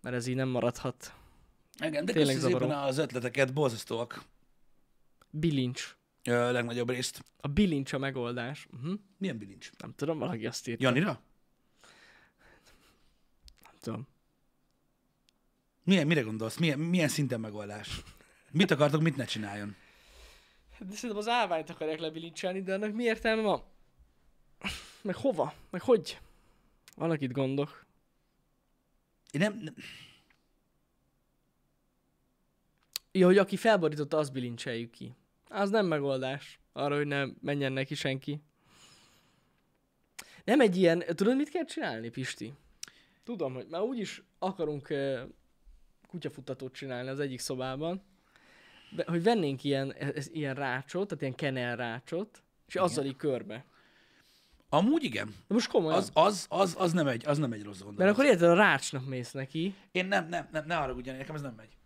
Mert 0.02 0.16
ez 0.16 0.28
így 0.28 0.36
nem 0.36 0.50
maradhat. 0.50 1.14
Igen, 1.80 2.06
de 2.06 2.14
Tényleg 2.14 2.36
köszi 2.36 2.48
szépen 2.52 2.72
az 2.72 2.98
ötleteket, 2.98 3.54
borzasztóak 3.54 4.24
Bilincs. 5.30 5.96
ö, 6.24 6.52
legnagyobb 6.52 6.90
részt. 6.90 7.24
A 7.38 7.48
bilincs 7.48 7.94
a 7.94 7.98
megoldás. 7.98 8.68
Uh-huh. 8.74 9.00
Milyen 9.18 9.38
bilincs? 9.38 9.70
Nem 9.78 9.94
tudom, 9.96 10.20
valaki 10.20 10.48
azt 10.48 10.68
írta. 10.68 10.84
Janira? 10.84 11.22
Nem 13.64 13.74
tudom. 13.82 14.08
Milyen, 15.84 16.08
mire 16.08 16.22
gondolsz? 16.22 16.58
Milyen, 16.58 16.80
milyen 16.80 17.08
szinten 17.08 17.40
megoldás? 17.40 18.02
Mit 18.52 18.72
akartok, 18.72 19.02
mit 19.02 19.16
ne 19.16 19.26
csináljon? 19.26 19.76
De 20.80 20.94
szerintem 20.96 21.18
az 21.18 21.28
állványt 21.28 21.70
akarják 21.70 22.00
lebilincselni, 22.00 22.62
de 22.62 22.74
ennek 22.74 22.94
mi 22.94 23.04
értelme 23.04 23.42
van? 23.42 23.64
Meg 25.02 25.16
hova? 25.16 25.54
Meg 25.70 25.82
hogy? 25.82 26.20
Vannak 26.96 27.22
itt 27.22 27.32
gondok. 27.32 27.86
Én 29.32 29.42
nem, 29.42 29.60
nem 29.64 29.76
Ja, 33.12 33.26
hogy 33.26 33.38
aki 33.38 33.56
felborította, 33.56 34.18
azt 34.18 34.34
bilincseljük 34.34 34.92
ki. 34.92 35.16
Az 35.48 35.70
nem 35.70 35.86
megoldás. 35.86 36.60
Arra, 36.74 36.96
hogy 36.96 37.08
ne 37.08 37.26
menjen 37.42 37.72
neki 37.72 37.96
senki. 37.96 38.42
Nem 40.44 40.60
egy 40.60 40.76
ilyen... 40.76 41.00
Tudod, 41.00 41.36
mit 41.36 41.50
kell 41.50 41.66
csinálni, 41.66 42.10
Pisti? 42.10 42.54
Tudom, 43.24 43.54
hogy 43.54 43.68
már 43.70 43.82
úgyis 43.82 44.24
akarunk 44.40 44.90
uh, 44.90 45.20
kutyafuttatót 46.08 46.74
csinálni 46.74 47.10
az 47.10 47.20
egyik 47.20 47.40
szobában. 47.40 48.04
De, 48.96 49.04
hogy 49.08 49.24
vennénk 49.24 49.64
ilyen, 49.64 49.94
ez, 49.94 50.30
ilyen 50.32 50.56
rácsot, 50.56 51.08
tehát 51.08 51.22
ilyen 51.22 51.36
kenel 51.36 51.76
rácsot, 51.76 52.44
és 52.68 52.76
azzal 52.76 53.06
így 53.06 53.16
körbe. 53.16 53.66
Amúgy 54.70 55.04
igen. 55.04 55.28
De 55.48 55.54
most 55.54 55.70
komolyan. 55.70 55.98
Az, 55.98 56.12
az, 56.14 56.46
az, 56.50 56.76
az, 56.78 56.94
nem 56.94 57.08
egy, 57.08 57.28
az 57.28 57.38
nem 57.38 57.54
egy 57.54 57.64
rossz 57.64 57.80
gondolat. 57.82 57.98
Mert 57.98 58.12
akkor 58.12 58.26
érted, 58.26 58.50
a 58.50 58.54
rácsnak 58.54 59.06
mész 59.06 59.32
neki. 59.32 59.76
Én 59.92 60.06
nem, 60.06 60.28
nem, 60.28 60.48
nem, 60.52 60.66
ne 60.66 60.78
arra 60.78 60.94
ugyan, 60.94 61.16
nekem 61.16 61.36
ez 61.36 61.42
nem 61.42 61.54
megy. 61.54 61.78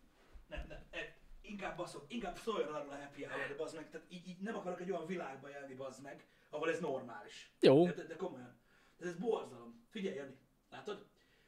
Nem, 0.48 0.66
nem, 0.68 0.80
e, 0.92 1.16
inkább 1.42 1.78
baszok, 1.78 2.06
inkább 2.08 2.38
szóljon 2.38 2.74
arról 2.74 2.92
a 2.92 2.96
happy 2.96 3.24
hour 3.24 3.56
bazd 3.58 3.76
meg, 3.76 3.90
tehát 3.90 4.08
így, 4.10 4.28
így, 4.28 4.40
nem 4.40 4.56
akarok 4.56 4.82
egy 4.82 4.92
olyan 4.92 5.06
világba 5.06 5.50
élni, 5.50 5.74
bazd 5.74 6.02
meg, 6.02 6.26
ahol 6.50 6.70
ez 6.70 6.80
normális. 6.80 7.52
Jó. 7.60 7.86
De, 7.86 7.94
de, 7.94 8.04
de 8.04 8.16
komolyan. 8.16 8.60
De 8.98 9.08
ez 9.08 9.16
borzalom. 9.16 9.86
Figyelj, 9.90 10.16
Jani, 10.16 10.36
látod? 10.72 11.06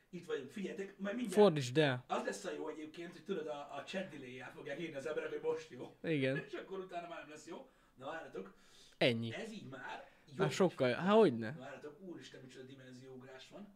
Itt 0.09 0.25
vagyunk, 0.25 0.51
figyeljetek, 0.51 0.97
majd 0.97 1.15
mindjárt. 1.15 1.41
Fordítsd 1.41 1.77
el. 1.77 2.03
Az 2.07 2.23
lesz 2.23 2.45
a 2.45 2.51
jó 2.51 2.69
egyébként, 2.69 3.11
hogy 3.11 3.23
tudod, 3.23 3.47
a, 3.47 3.75
a 3.75 3.83
chat 3.85 4.09
delay 4.09 4.43
fogják 4.53 4.79
írni 4.79 4.95
az 4.95 5.05
emberek, 5.05 5.29
hogy 5.29 5.41
most 5.41 5.69
jó. 5.69 5.95
Igen. 6.03 6.37
És 6.47 6.53
akkor 6.53 6.79
utána 6.79 7.07
már 7.07 7.19
nem 7.19 7.29
lesz 7.29 7.47
jó. 7.47 7.69
Na 7.95 8.05
várjatok, 8.05 8.53
Ennyi. 8.97 9.33
ez 9.33 9.51
így 9.51 9.67
már 9.69 10.14
jó. 10.37 10.43
Hát 10.43 10.51
sokkal. 10.53 10.93
Hát 10.93 11.15
hogyne. 11.15 11.51
Na 11.51 11.59
várjatok, 11.59 12.01
úristen, 12.01 12.41
micsoda 12.41 12.65
dimenzióugrás 12.65 13.49
van. 13.49 13.67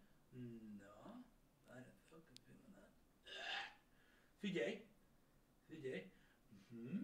Na, 0.80 1.24
pillanat. 1.66 2.90
Figyelj, 4.40 4.86
figyelj. 5.68 6.12
Mhm. 6.68 7.04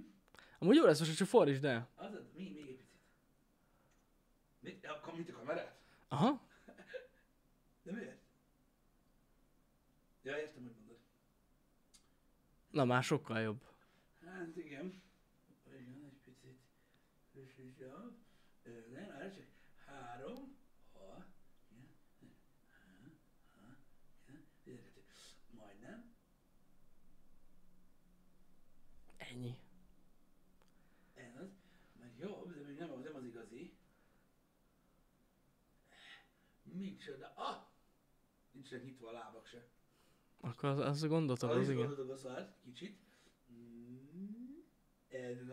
Amúgy 0.59 0.75
jó 0.75 0.85
lesz 0.85 0.97
most, 0.97 1.09
hogy 1.09 1.19
csak 1.19 1.27
fordítsd 1.27 1.65
el. 1.65 1.89
Az, 1.95 2.13
az, 2.13 2.25
még, 2.33 2.57
egy 2.57 2.65
picit. 2.65 2.87
Mit, 4.59 4.85
akkor 4.85 5.15
mit 5.15 5.29
a 5.29 5.33
kamerát? 5.33 5.75
Aha. 6.07 6.41
De 7.83 7.91
miért? 7.91 8.17
Ja, 10.21 10.37
értem, 10.37 10.63
hogy 10.63 10.73
mondod. 10.75 10.97
Na 12.69 12.85
már 12.85 13.03
sokkal 13.03 13.39
jobb. 13.39 13.61
Hát 14.25 14.55
igen. 14.55 15.01
Igen, 15.67 16.03
egy 16.05 16.17
picit. 16.23 16.59
Frissítsam. 17.31 17.67
Igen, 17.77 18.14
Ennyi. 29.35 29.57
Ez. 31.13 31.49
Mert 31.99 32.19
jó, 32.19 32.45
de 32.45 32.61
még 32.67 32.77
nem, 32.77 32.99
nem 33.03 33.15
az 33.15 33.25
igazi. 33.25 33.77
Micsoda. 36.63 37.33
Ah! 37.35 37.67
Nincsenek 38.51 38.85
nyitva 38.85 39.09
a 39.09 39.11
lábak 39.11 39.47
se. 39.47 39.67
Akkor 40.39 40.69
az, 40.69 40.79
az 40.79 41.07
gondoltam, 41.07 41.49
az, 41.49 41.57
az 41.57 41.69
igen. 41.69 41.75
Gondoltam 41.75 42.09
a 42.09 42.17
szart, 42.17 42.55
kicsit. 42.63 42.99
Mm, 43.51 44.57
ez. 45.07 45.39
Egy 45.39 45.47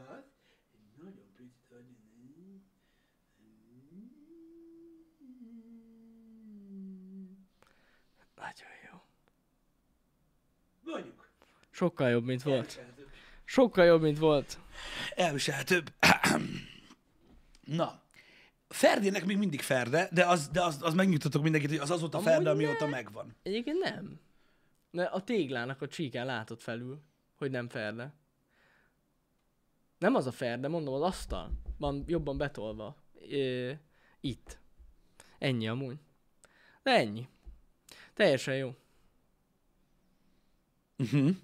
nagyon 0.97 1.33
picit, 1.37 1.69
hogy 1.69 1.85
Nagyon 8.35 8.73
jó. 8.91 9.03
Mondjuk. 10.93 11.29
Sokkal 11.71 12.11
jobb, 12.11 12.25
mint 12.25 12.43
volt. 12.43 12.79
Elkelt, 12.79 13.02
Sokkal 13.53 13.85
jobb, 13.85 14.03
mint 14.03 14.19
volt. 14.19 14.59
Elviselhetőbb. 15.15 15.93
Na, 17.81 18.01
Ferdének 18.69 19.25
még 19.25 19.37
mindig 19.37 19.61
Ferde, 19.61 20.09
de 20.13 20.27
az, 20.27 20.49
de 20.49 20.63
az, 20.63 20.79
az 20.83 20.95
megnyugtatok 20.95 21.43
mindenkit, 21.43 21.69
hogy 21.71 21.79
az 21.79 21.91
azóta 21.91 22.17
Amúgy 22.17 22.31
Ferde, 22.31 22.45
ne. 22.45 22.51
amióta 22.51 22.87
megvan. 22.87 23.37
Egyébként 23.43 23.79
nem. 23.79 24.21
De 24.91 25.05
a 25.05 25.25
téglának 25.25 25.83
a 25.83 25.89
csíkán 25.89 26.27
látod 26.27 26.61
felül, 26.61 27.01
hogy 27.37 27.51
nem 27.51 27.69
ferde. 27.69 28.15
Nem 29.99 30.15
az 30.15 30.27
a 30.27 30.33
ferde, 30.33 30.69
mondom, 30.69 30.95
az 30.95 31.03
asztal. 31.03 31.51
Van 31.79 32.05
jobban 32.07 32.39
betolva. 32.39 32.97
É, 33.29 33.79
itt. 34.21 34.59
Ennyi 35.39 35.69
amúgy. 35.69 35.97
De 36.83 36.91
ennyi. 36.91 37.29
Teljesen 38.15 38.57
jó. 38.57 38.75
Uh-huh. 40.99 41.37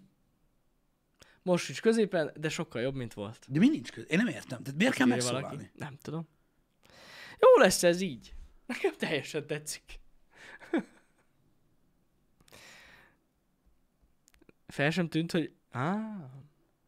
Most 1.49 1.69
is 1.69 1.81
középen, 1.81 2.33
de 2.37 2.49
sokkal 2.49 2.83
jobb, 2.83 2.95
mint 2.95 3.15
volt. 3.15 3.47
De 3.49 3.59
mi 3.59 3.69
nincs 3.69 3.93
köz? 3.93 4.05
Én 4.09 4.19
nem 4.19 4.27
értem. 4.27 4.63
Tehát 4.63 4.79
miért 4.79 4.95
kell 4.95 5.07
megszólalni? 5.07 5.71
Nem 5.75 5.97
tudom. 6.03 6.29
Jó 7.39 7.63
lesz 7.63 7.83
ez 7.83 8.01
így. 8.01 8.35
Nekem 8.67 8.93
teljesen 8.97 9.47
tetszik. 9.47 10.01
Fel 14.67 14.91
sem 14.91 15.09
tűnt, 15.09 15.33
hogy... 15.33 15.53
Á, 15.71 16.17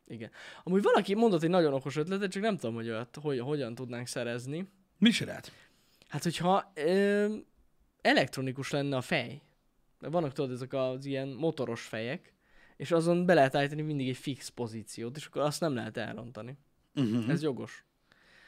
igen. 0.06 0.30
Amúgy 0.62 0.82
valaki 0.82 1.14
mondott 1.14 1.42
egy 1.42 1.50
nagyon 1.50 1.72
okos 1.72 1.96
ötletet, 1.96 2.30
csak 2.30 2.42
nem 2.42 2.56
tudom, 2.56 2.74
hogy 2.74 2.88
olyat, 2.88 3.16
hogy 3.22 3.38
hogyan 3.38 3.74
tudnánk 3.74 4.06
szerezni. 4.06 4.68
Mi 4.98 5.10
se 5.10 5.24
lehet? 5.24 5.52
Hát, 6.08 6.22
hogyha 6.22 6.72
ö, 6.74 7.34
elektronikus 8.00 8.70
lenne 8.70 8.96
a 8.96 9.00
fej, 9.00 9.42
mert 9.98 10.12
vannak 10.12 10.32
tudod 10.32 10.50
ezek 10.50 10.72
az 10.72 11.04
ilyen 11.04 11.28
motoros 11.28 11.82
fejek, 11.82 12.34
és 12.80 12.90
azon 12.90 13.26
be 13.26 13.34
lehet 13.34 13.54
állítani 13.54 13.82
mindig 13.82 14.08
egy 14.08 14.16
fix 14.16 14.48
pozíciót, 14.48 15.16
és 15.16 15.26
akkor 15.26 15.42
azt 15.42 15.60
nem 15.60 15.74
lehet 15.74 15.96
elrontani. 15.96 16.56
Uh-huh. 16.94 17.28
Ez 17.28 17.42
jogos. 17.42 17.84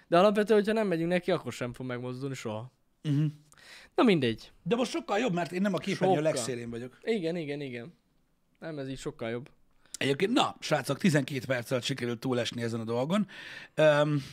De 0.08 0.18
alapvetően, 0.18 0.58
hogyha 0.58 0.74
nem 0.74 0.86
megyünk 0.86 1.10
neki, 1.10 1.30
akkor 1.30 1.52
sem 1.52 1.72
fog 1.72 1.86
megmozdulni 1.86 2.34
soha. 2.34 2.72
Uh-huh. 3.04 3.26
Na 3.94 4.02
mindegy. 4.02 4.52
De 4.62 4.76
most 4.76 4.90
sokkal 4.90 5.18
jobb, 5.18 5.32
mert 5.32 5.52
én 5.52 5.60
nem 5.60 5.74
a 5.74 5.78
képernyő 5.78 6.20
legszélén 6.20 6.70
vagyok. 6.70 6.98
Igen, 7.02 7.36
igen, 7.36 7.60
igen. 7.60 7.94
Nem, 8.58 8.78
ez 8.78 8.88
így 8.88 8.98
sokkal 8.98 9.30
jobb. 9.30 9.50
Egyébként, 9.98 10.32
na, 10.32 10.56
srácok, 10.60 10.98
12 10.98 11.46
perc 11.46 11.70
alatt 11.70 11.84
sikerült 11.84 12.20
túlesni 12.20 12.62
ezen 12.62 12.80
a 12.80 12.84
dolgon. 12.84 13.26
Um, 13.76 14.24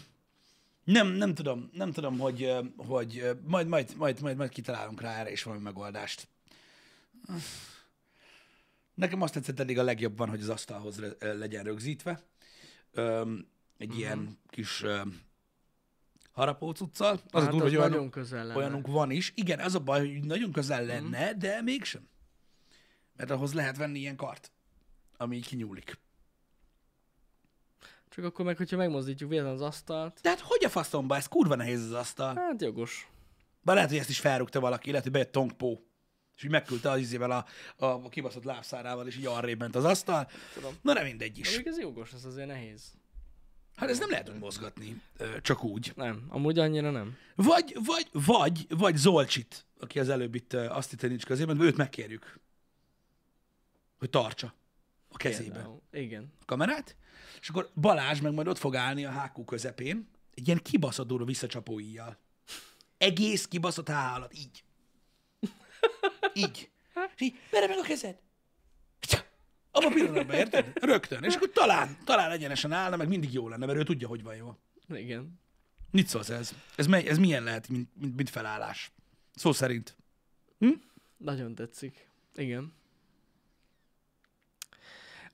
nem, 0.83 1.07
nem 1.07 1.33
tudom, 1.33 1.69
nem 1.73 1.91
tudom, 1.91 2.19
hogy, 2.19 2.53
hogy 2.77 3.29
majd, 3.45 3.67
majd, 3.67 3.93
majd, 3.97 4.21
majd, 4.21 4.37
majd 4.37 4.49
kitalálunk 4.49 5.01
rá 5.01 5.19
erre 5.19 5.31
is 5.31 5.43
valami 5.43 5.63
megoldást. 5.63 6.27
Nekem 8.99 9.21
azt 9.21 9.33
tetszett 9.33 9.59
eddig 9.59 9.79
a 9.79 9.83
legjobban, 9.83 10.29
hogy 10.29 10.41
az 10.41 10.49
asztalhoz 10.49 11.01
legyen 11.19 11.63
rögzítve. 11.63 12.23
Um, 12.95 13.47
egy 13.77 13.87
uh-huh. 13.87 13.99
ilyen 13.99 14.37
kis 14.47 14.81
um, 14.81 15.21
harapócuccal. 16.31 17.19
Az 17.31 17.43
Hát 17.43 17.53
a 17.53 17.57
durva, 17.57 17.79
hogy 17.81 17.89
nagyon 17.89 18.09
közel 18.09 18.45
lenne. 18.45 18.57
olyanunk 18.57 18.87
van 18.87 19.11
is. 19.11 19.31
Igen, 19.35 19.59
az 19.59 19.75
a 19.75 19.79
baj, 19.79 19.99
hogy 19.99 20.23
nagyon 20.23 20.51
közel 20.51 20.85
lenne, 20.85 21.33
de 21.33 21.61
mégsem. 21.61 22.07
Mert 23.15 23.29
ahhoz 23.29 23.53
lehet 23.53 23.77
venni 23.77 23.99
ilyen 23.99 24.15
kart, 24.15 24.51
ami 25.17 25.35
így 25.35 25.47
kinyúlik. 25.47 25.99
Csak 28.09 28.25
akkor 28.25 28.45
meg, 28.45 28.57
hogyha 28.57 28.77
megmozdítjuk 28.77 29.29
véletlenül 29.29 29.61
az 29.61 29.67
asztalt, 29.67 30.19
De 30.21 30.29
hát 30.29 30.39
hogy 30.39 30.65
a 30.65 30.69
faszomba? 30.69 31.15
Ez 31.15 31.27
kurva 31.27 31.55
nehéz 31.55 31.83
az 31.83 31.91
asztal. 31.91 32.35
hát 32.35 32.61
jogos. 32.61 33.09
Bár 33.61 33.75
lehet, 33.75 33.89
hogy 33.89 33.99
ezt 33.99 34.09
is 34.09 34.19
felrúgta 34.19 34.59
valaki, 34.59 34.89
lehet, 34.89 35.03
hogy 35.03 35.13
bejött 35.13 35.31
Tongpó, 35.31 35.88
és 36.39 36.45
így 36.45 36.51
megküldte 36.51 36.89
az 36.89 36.99
izével 36.99 37.31
a, 37.31 37.45
a 37.85 38.09
kibaszott 38.09 38.43
lábszárával, 38.43 39.07
és 39.07 39.17
így 39.17 39.25
arrébb 39.25 39.59
ment 39.59 39.75
az 39.75 39.83
asztal. 39.83 40.29
Tudom. 40.53 40.73
Na 40.81 40.93
nem 40.93 41.03
mindegy 41.03 41.31
De 41.31 41.39
is. 41.39 41.57
még 41.57 41.67
ez 41.67 41.79
jogos, 41.79 42.13
ez 42.13 42.25
azért 42.25 42.47
nehéz. 42.47 42.81
Hát 43.75 43.89
ez 43.89 43.99
nem 43.99 44.09
lehet 44.09 44.29
úgy 44.29 44.39
mozgatni, 44.39 45.01
csak 45.41 45.63
úgy. 45.63 45.91
Nem, 45.95 46.25
amúgy 46.27 46.59
annyira 46.59 46.91
nem. 46.91 47.17
Vagy, 47.35 47.77
vagy, 47.85 48.09
vagy, 48.11 48.65
vagy 48.69 48.95
Zolcsit, 48.95 49.65
aki 49.79 49.99
az 49.99 50.09
előbb 50.09 50.35
itt 50.35 50.53
azt 50.53 50.93
itt 50.93 51.01
nincs 51.01 51.25
közében, 51.25 51.61
őt 51.61 51.77
megkérjük, 51.77 52.39
hogy 53.97 54.09
tartsa 54.09 54.53
a 55.09 55.17
kezébe 55.17 55.53
Például. 55.53 55.81
Igen. 55.91 56.33
a 56.41 56.45
kamerát, 56.45 56.95
és 57.41 57.49
akkor 57.49 57.69
Balázs 57.75 58.19
meg 58.19 58.33
majd 58.33 58.47
ott 58.47 58.57
fog 58.57 58.75
állni 58.75 59.05
a 59.05 59.09
hákú 59.09 59.43
közepén, 59.45 60.09
egy 60.33 60.47
ilyen 60.47 60.59
kibaszott 60.61 61.07
durva 61.07 61.25
visszacsapó 61.25 61.79
íjjal. 61.79 62.17
Egész 62.97 63.45
kibaszott 63.45 63.87
há 63.87 64.15
alatt, 64.15 64.33
így. 64.33 64.63
Így. 66.39 66.69
És 67.15 67.21
így, 67.21 67.39
merre 67.51 67.67
meg 67.67 67.77
a 67.77 67.81
kezed? 67.81 68.17
Abba 69.71 69.87
a 69.87 69.91
pillanatban, 69.93 70.35
érted? 70.35 70.71
Rögtön. 70.81 71.23
És 71.23 71.35
akkor 71.35 71.49
talán, 71.49 71.97
talán 72.03 72.31
egyenesen 72.31 72.71
állna, 72.71 72.95
meg 72.95 73.07
mindig 73.07 73.33
jó 73.33 73.47
lenne, 73.47 73.65
mert 73.65 73.79
ő 73.79 73.83
tudja, 73.83 74.07
hogy 74.07 74.23
van 74.23 74.35
jó. 74.35 74.55
Igen. 74.89 75.39
Mit 75.91 76.07
szólsz 76.07 76.29
ez? 76.29 76.53
Ez, 76.75 76.87
mely, 76.87 77.07
ez 77.07 77.17
milyen 77.17 77.43
lehet, 77.43 77.67
mint, 77.67 77.89
mint, 77.95 78.15
mint 78.15 78.29
felállás? 78.29 78.91
Szó 79.35 79.51
szerint. 79.51 79.95
Nagyon 81.17 81.55
tetszik. 81.55 82.09
Igen. 82.35 82.73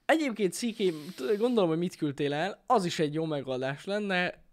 Egyébként 0.06 0.54
Szikém, 0.54 1.14
gondolom, 1.38 1.70
hogy 1.70 1.78
mit 1.78 1.96
küldtél 1.96 2.34
el, 2.34 2.64
az 2.66 2.86
is 2.86 3.00
egy 3.00 3.14
jó 3.14 3.26
megoldás 3.26 3.86
lenne, 3.86 4.44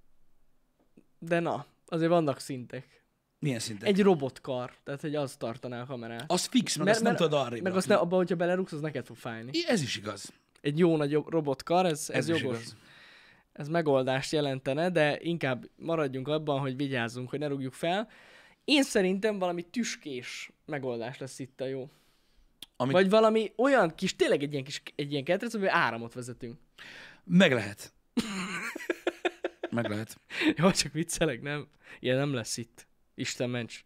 de 1.19 1.41
na, 1.41 1.67
azért 1.87 2.11
vannak 2.11 2.39
szintek. 2.41 3.02
Milyen 3.43 3.59
szinten? 3.59 3.89
Egy 3.89 4.01
robotkar, 4.03 4.73
tehát 4.85 5.01
hogy 5.01 5.15
az 5.15 5.37
tartaná 5.37 5.83
a 5.83 5.87
kamerát. 5.87 6.25
Az 6.31 6.45
fix, 6.45 6.77
meg 6.77 6.85
Mert- 6.87 6.97
azt 6.97 7.07
nem 7.07 7.15
mert- 7.15 7.25
tudod 7.25 7.47
arrébb 7.47 7.63
Meg 7.63 7.77
azt 7.77 7.89
ne, 7.89 7.95
abba, 7.95 8.17
hogyha 8.17 8.37
belerúgsz, 8.37 8.73
az 8.73 8.81
neked 8.81 9.07
fog 9.07 9.17
fájni. 9.17 9.51
I- 9.55 9.65
Ez 9.69 9.83
is 9.83 9.97
igaz. 9.97 10.33
Egy 10.61 10.79
jó 10.79 10.97
nagy 10.97 11.13
robotkar, 11.13 11.87
ez, 11.87 12.11
ez, 12.11 12.17
Ez 12.17 12.29
jogos. 12.29 12.57
igaz. 12.61 12.77
Ez 13.53 13.69
megoldást 13.69 14.33
jelentene, 14.33 14.91
de 14.91 15.19
inkább 15.21 15.65
maradjunk 15.77 16.29
abban, 16.29 16.61
hogy 16.61 16.77
vigyázzunk, 16.77 17.31
hogy 17.31 17.39
ne 17.39 17.47
rúgjuk 17.47 17.73
fel. 17.73 18.09
Én 18.65 18.83
szerintem 18.83 19.39
valami 19.39 19.63
tüskés 19.63 20.51
megoldás 20.67 21.19
lesz 21.19 21.39
itt 21.39 21.61
a 21.61 21.65
jó. 21.67 21.89
Amit 22.77 22.93
Vagy 22.93 23.11
valami 23.11 23.53
olyan 23.57 23.95
kis, 23.95 24.17
tényleg 24.17 24.43
egy 24.43 24.53
ilyen 24.53 24.65
kis, 24.65 24.83
egy 24.95 25.13
ilyen 25.13 25.25
ketrec, 25.25 25.55
amivel 25.55 25.75
áramot 25.75 26.13
vezetünk. 26.15 26.59
meg 27.25 27.53
lehet. 27.53 27.93
meg 29.71 29.89
lehet. 29.89 30.21
Jó, 30.57 30.71
csak 30.71 30.93
viccelek, 30.93 31.43
nem? 31.43 31.67
Ilyen 32.01 32.17
nem 32.17 32.35
lesz 32.35 32.57
itt. 32.57 32.87
Isten 33.15 33.51
ments. 33.51 33.85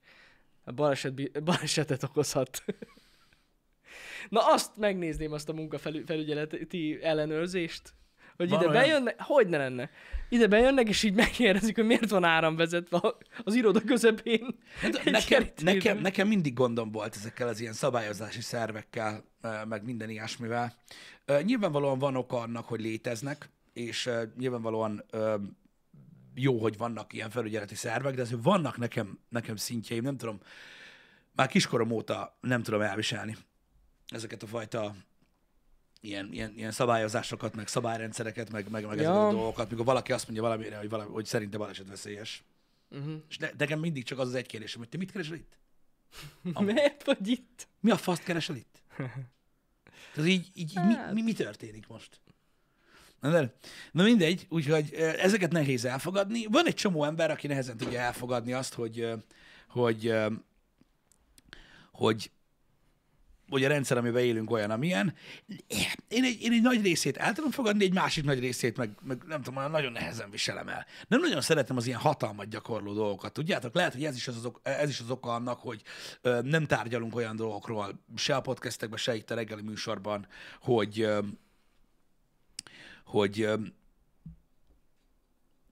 Baleset, 0.74 1.32
balesetet 1.44 2.02
okozhat. 2.02 2.64
Na 4.28 4.52
azt 4.52 4.76
megnézném, 4.76 5.32
azt 5.32 5.48
a 5.48 5.52
munkafelügyeleti 5.52 6.98
ellenőrzést. 7.02 7.94
Hogy 8.36 8.48
Van 8.48 8.60
ide 8.60 8.68
olyan? 8.70 8.82
bejönnek, 8.82 9.20
hogy 9.22 9.48
ne 9.48 9.56
lenne? 9.56 9.90
Ide 10.28 10.46
bejönnek, 10.46 10.88
és 10.88 11.02
így 11.02 11.14
megkérdezik, 11.14 11.74
hogy 11.74 11.84
miért 11.84 12.10
van 12.10 12.24
áram 12.24 12.56
vezetve 12.56 12.96
a- 12.96 13.16
az 13.44 13.54
iroda 13.54 13.80
közepén. 13.80 14.58
Hát 14.80 15.04
nekem, 15.04 15.44
nekem, 15.62 15.98
nekem 15.98 16.28
mindig 16.28 16.54
gondom 16.54 16.90
volt 16.92 17.16
ezekkel 17.16 17.48
az 17.48 17.60
ilyen 17.60 17.72
szabályozási 17.72 18.40
szervekkel, 18.40 19.24
meg 19.68 19.84
minden 19.84 20.10
ilyesmivel. 20.10 20.74
Nyilvánvalóan 21.42 21.98
van 21.98 22.16
oka 22.16 22.38
annak, 22.40 22.64
hogy 22.66 22.80
léteznek, 22.80 23.50
és 23.72 24.10
nyilvánvalóan 24.38 25.04
jó, 26.36 26.58
hogy 26.58 26.76
vannak 26.76 27.12
ilyen 27.12 27.30
felügyeleti 27.30 27.74
szervek, 27.74 28.14
de 28.14 28.22
azért 28.22 28.42
vannak 28.42 28.76
nekem, 28.76 29.18
nekem 29.28 29.56
szintjeim, 29.56 30.02
nem 30.02 30.16
tudom, 30.16 30.40
már 31.32 31.48
kiskorom 31.48 31.90
óta 31.90 32.38
nem 32.40 32.62
tudom 32.62 32.80
elviselni 32.80 33.36
ezeket 34.06 34.42
a 34.42 34.46
fajta 34.46 34.94
ilyen, 36.00 36.32
ilyen, 36.32 36.52
ilyen 36.56 36.70
szabályozásokat, 36.70 37.54
meg 37.54 37.68
szabályrendszereket, 37.68 38.50
meg, 38.50 38.70
meg, 38.70 38.86
meg 38.86 38.96
Ja. 38.96 39.02
ezeket 39.02 39.28
a 39.28 39.30
dolgokat, 39.30 39.70
mikor 39.70 39.84
valaki 39.84 40.12
azt 40.12 40.24
mondja 40.24 40.42
valamire, 40.42 40.78
hogy, 40.78 40.88
valami, 40.88 41.10
hogy 41.10 41.24
szerinte 41.24 41.58
balesetveszélyes. 41.58 42.44
Uh-huh. 42.90 43.22
És 43.28 43.38
ne, 43.38 43.50
nekem 43.58 43.78
mindig 43.78 44.04
csak 44.04 44.18
az 44.18 44.28
az 44.28 44.34
egy 44.34 44.46
kérdésem, 44.46 44.78
hogy 44.78 44.88
te 44.88 44.96
mit 44.96 45.12
keresel 45.12 45.34
itt? 45.34 45.58
Miért 46.60 47.04
vagy 47.04 47.28
itt? 47.28 47.68
Mi 47.80 47.90
a 47.90 47.96
faszt 47.96 48.22
keresel 48.22 48.56
itt? 48.56 48.82
Tehát 50.14 50.30
így, 50.30 50.50
így, 50.54 50.70
így 50.70 50.84
mi, 50.84 50.94
mi, 51.12 51.22
mi 51.22 51.32
történik 51.32 51.86
most? 51.86 52.20
Na, 53.26 53.32
de, 53.32 53.54
na 53.92 54.02
mindegy, 54.02 54.46
úgyhogy 54.48 54.92
ezeket 55.18 55.52
nehéz 55.52 55.84
elfogadni. 55.84 56.46
Van 56.46 56.66
egy 56.66 56.74
csomó 56.74 57.04
ember, 57.04 57.30
aki 57.30 57.46
nehezen 57.46 57.76
tudja 57.76 58.00
elfogadni 58.00 58.52
azt, 58.52 58.74
hogy, 58.74 59.08
hogy, 59.68 60.14
hogy, 61.92 62.30
hogy 63.48 63.64
a 63.64 63.68
rendszer, 63.68 63.96
amiben 63.96 64.22
élünk 64.22 64.50
olyan, 64.50 64.70
amilyen. 64.70 65.14
Én 66.08 66.24
egy, 66.24 66.38
én 66.40 66.52
egy 66.52 66.62
nagy 66.62 66.82
részét 66.82 67.16
el 67.16 67.32
tudom 67.32 67.50
fogadni, 67.50 67.84
egy 67.84 67.94
másik 67.94 68.24
nagy 68.24 68.38
részét 68.38 68.76
meg, 68.76 68.90
meg 69.02 69.22
nem 69.26 69.42
tudom, 69.42 69.70
nagyon 69.70 69.92
nehezen 69.92 70.30
viselem 70.30 70.68
el. 70.68 70.86
Nem 71.08 71.20
nagyon 71.20 71.40
szeretem 71.40 71.76
az 71.76 71.86
ilyen 71.86 71.98
hatalmat 71.98 72.48
gyakorló 72.48 72.92
dolgokat. 72.92 73.32
Tudjátok, 73.32 73.74
lehet, 73.74 73.92
hogy 73.92 74.04
ez 74.04 74.16
is 74.16 74.28
az, 74.28 74.36
az, 74.36 74.44
ok, 74.44 74.60
ez 74.62 74.88
is 74.88 75.00
az 75.00 75.10
oka 75.10 75.34
annak, 75.34 75.60
hogy 75.60 75.82
nem 76.42 76.66
tárgyalunk 76.66 77.14
olyan 77.14 77.36
dolgokról, 77.36 78.04
se 78.16 78.34
a 78.34 78.40
podcastekben, 78.40 78.98
se 78.98 79.14
itt 79.14 79.30
a 79.30 79.34
reggeli 79.34 79.62
műsorban, 79.62 80.26
hogy, 80.60 81.08
hogy 83.06 83.48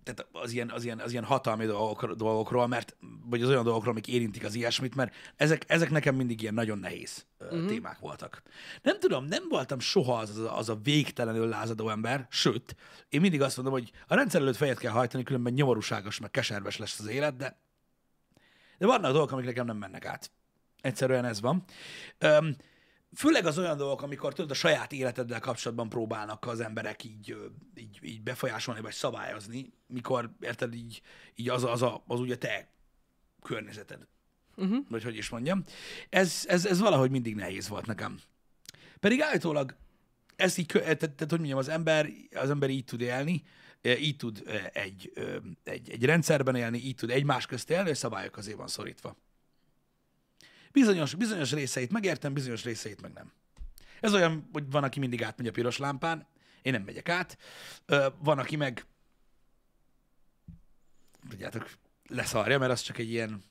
tehát 0.04 0.26
az 0.32 0.52
ilyen, 0.52 0.70
az 0.70 0.84
ilyen, 0.84 1.00
az 1.00 1.12
ilyen 1.12 1.24
hatalmi 1.24 1.66
dolgok, 1.66 2.12
dolgokról, 2.12 2.66
mert, 2.66 2.96
vagy 3.26 3.42
az 3.42 3.48
olyan 3.48 3.64
dolgokról, 3.64 3.92
amik 3.92 4.08
érintik 4.08 4.44
az 4.44 4.54
ilyesmit, 4.54 4.94
mert 4.94 5.14
ezek, 5.36 5.64
ezek 5.66 5.90
nekem 5.90 6.14
mindig 6.14 6.40
ilyen 6.40 6.54
nagyon 6.54 6.78
nehéz 6.78 7.26
uh-huh. 7.40 7.66
témák 7.66 7.98
voltak. 7.98 8.42
Nem 8.82 8.98
tudom, 8.98 9.24
nem 9.24 9.48
voltam 9.48 9.78
soha 9.78 10.18
az, 10.18 10.38
az, 10.38 10.50
az 10.56 10.68
a 10.68 10.78
végtelenül 10.82 11.48
lázadó 11.48 11.88
ember, 11.88 12.26
sőt, 12.30 12.76
én 13.08 13.20
mindig 13.20 13.42
azt 13.42 13.56
mondom, 13.56 13.74
hogy 13.74 13.90
a 14.06 14.14
rendszer 14.14 14.40
előtt 14.40 14.56
fejet 14.56 14.78
kell 14.78 14.92
hajtani, 14.92 15.22
különben 15.22 15.52
nyomorúságos, 15.52 16.18
meg 16.18 16.30
keserves 16.30 16.76
lesz 16.76 16.98
az 16.98 17.06
élet, 17.06 17.36
de, 17.36 17.58
de 18.78 18.86
vannak 18.86 19.12
dolgok, 19.12 19.32
amik 19.32 19.46
nekem 19.46 19.66
nem 19.66 19.76
mennek 19.76 20.04
át. 20.04 20.30
Egyszerűen 20.80 21.24
ez 21.24 21.40
van. 21.40 21.64
Um, 22.20 22.56
főleg 23.14 23.46
az 23.46 23.58
olyan 23.58 23.76
dolgok, 23.76 24.02
amikor 24.02 24.32
tudod, 24.32 24.50
a 24.50 24.54
saját 24.54 24.92
életeddel 24.92 25.40
kapcsolatban 25.40 25.88
próbálnak 25.88 26.46
az 26.46 26.60
emberek 26.60 27.04
így, 27.04 27.36
így, 27.74 27.98
így 28.02 28.22
befolyásolni, 28.22 28.80
vagy 28.80 28.92
szabályozni, 28.92 29.72
mikor, 29.86 30.30
érted, 30.40 30.74
így, 30.74 31.02
így 31.34 31.48
az, 31.48 31.64
az, 31.64 31.82
a, 31.82 32.04
az 32.06 32.20
ugye 32.20 32.36
te 32.36 32.68
környezeted. 33.42 34.06
Uh-huh. 34.56 34.84
Vagy 34.88 35.02
hogy 35.02 35.16
is 35.16 35.28
mondjam. 35.28 35.64
Ez, 36.08 36.44
ez, 36.46 36.66
ez 36.66 36.78
valahogy 36.78 37.10
mindig 37.10 37.34
nehéz 37.34 37.68
volt 37.68 37.86
nekem. 37.86 38.18
Pedig 39.00 39.20
állítólag 39.20 39.76
ezt 40.36 40.58
így, 40.58 40.66
tehát, 40.66 40.98
tehát 40.98 41.30
hogy 41.30 41.38
mondjam, 41.38 41.58
az 41.58 41.68
ember, 41.68 42.08
az 42.34 42.50
ember 42.50 42.70
így 42.70 42.84
tud 42.84 43.00
élni, 43.00 43.42
így 43.82 44.16
tud 44.16 44.42
egy, 44.72 45.12
egy, 45.64 45.90
egy 45.90 46.04
rendszerben 46.04 46.54
élni, 46.54 46.78
így 46.78 46.94
tud 46.94 47.10
egymás 47.10 47.46
közt 47.46 47.70
élni, 47.70 47.90
és 47.90 47.98
szabályok 47.98 48.36
azért 48.36 48.56
van 48.56 48.66
szorítva. 48.66 49.16
Bizonyos, 50.74 51.14
bizonyos 51.14 51.52
részeit 51.52 51.90
megértem, 51.92 52.32
bizonyos 52.32 52.64
részeit 52.64 53.00
meg 53.00 53.12
nem. 53.12 53.32
Ez 54.00 54.14
olyan, 54.14 54.48
hogy 54.52 54.70
van, 54.70 54.84
aki 54.84 54.98
mindig 54.98 55.22
átmegy 55.22 55.46
a 55.46 55.50
piros 55.50 55.78
lámpán, 55.78 56.26
én 56.62 56.72
nem 56.72 56.82
megyek 56.82 57.08
át. 57.08 57.38
Van, 58.18 58.38
aki 58.38 58.56
meg, 58.56 58.86
tudjátok, 61.28 61.70
leszarja, 62.08 62.58
mert 62.58 62.72
az 62.72 62.80
csak 62.80 62.98
egy 62.98 63.10
ilyen, 63.10 63.42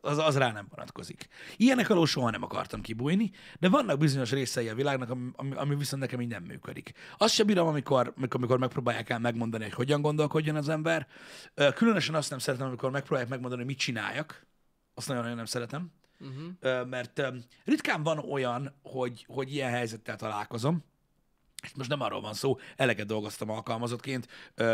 az, 0.00 0.18
az 0.18 0.36
rá 0.36 0.52
nem 0.52 0.66
vonatkozik. 0.68 1.28
Ilyenek 1.56 1.90
alól 1.90 2.06
soha 2.06 2.30
nem 2.30 2.42
akartam 2.42 2.80
kibújni, 2.80 3.30
de 3.58 3.68
vannak 3.68 3.98
bizonyos 3.98 4.30
részei 4.30 4.68
a 4.68 4.74
világnak, 4.74 5.10
ami, 5.10 5.30
ami, 5.32 5.54
ami 5.54 5.76
viszont 5.76 6.02
nekem 6.02 6.20
így 6.20 6.28
nem 6.28 6.42
működik. 6.42 6.92
Azt 7.18 7.34
sem 7.34 7.46
bírom, 7.46 7.66
amikor, 7.66 8.14
amikor, 8.28 8.58
megpróbálják 8.58 9.10
el 9.10 9.18
megmondani, 9.18 9.64
hogy 9.64 9.72
hogyan 9.72 10.00
gondolkodjon 10.00 10.56
az 10.56 10.68
ember. 10.68 11.06
Különösen 11.74 12.14
azt 12.14 12.30
nem 12.30 12.38
szeretem, 12.38 12.66
amikor 12.66 12.90
megpróbálják 12.90 13.30
megmondani, 13.30 13.60
hogy 13.62 13.70
mit 13.70 13.80
csináljak. 13.80 14.46
Azt 14.94 15.06
nagyon-nagyon 15.06 15.36
nem 15.36 15.46
szeretem 15.46 15.92
uh-huh. 16.24 16.88
mert 16.88 17.22
ritkán 17.64 18.02
van 18.02 18.18
olyan, 18.18 18.74
hogy, 18.82 19.24
hogy 19.28 19.54
ilyen 19.54 19.70
helyzettel 19.70 20.16
találkozom, 20.16 20.84
most 21.74 21.90
nem 21.90 22.00
arról 22.00 22.20
van 22.20 22.34
szó, 22.34 22.58
eleget 22.76 23.06
dolgoztam 23.06 23.50
alkalmazottként, 23.50 24.28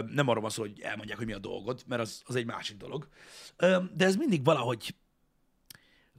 nem 0.06 0.28
arról 0.28 0.42
van 0.42 0.50
szó, 0.50 0.62
hogy 0.62 0.80
elmondják, 0.80 1.18
hogy 1.18 1.26
mi 1.26 1.32
a 1.32 1.38
dolgod, 1.38 1.82
mert 1.86 2.00
az, 2.00 2.22
az 2.26 2.36
egy 2.36 2.46
másik 2.46 2.76
dolog. 2.76 3.08
De 3.92 4.04
ez 4.04 4.16
mindig 4.16 4.44
valahogy, 4.44 4.94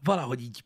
valahogy 0.03 0.41
így, 0.41 0.63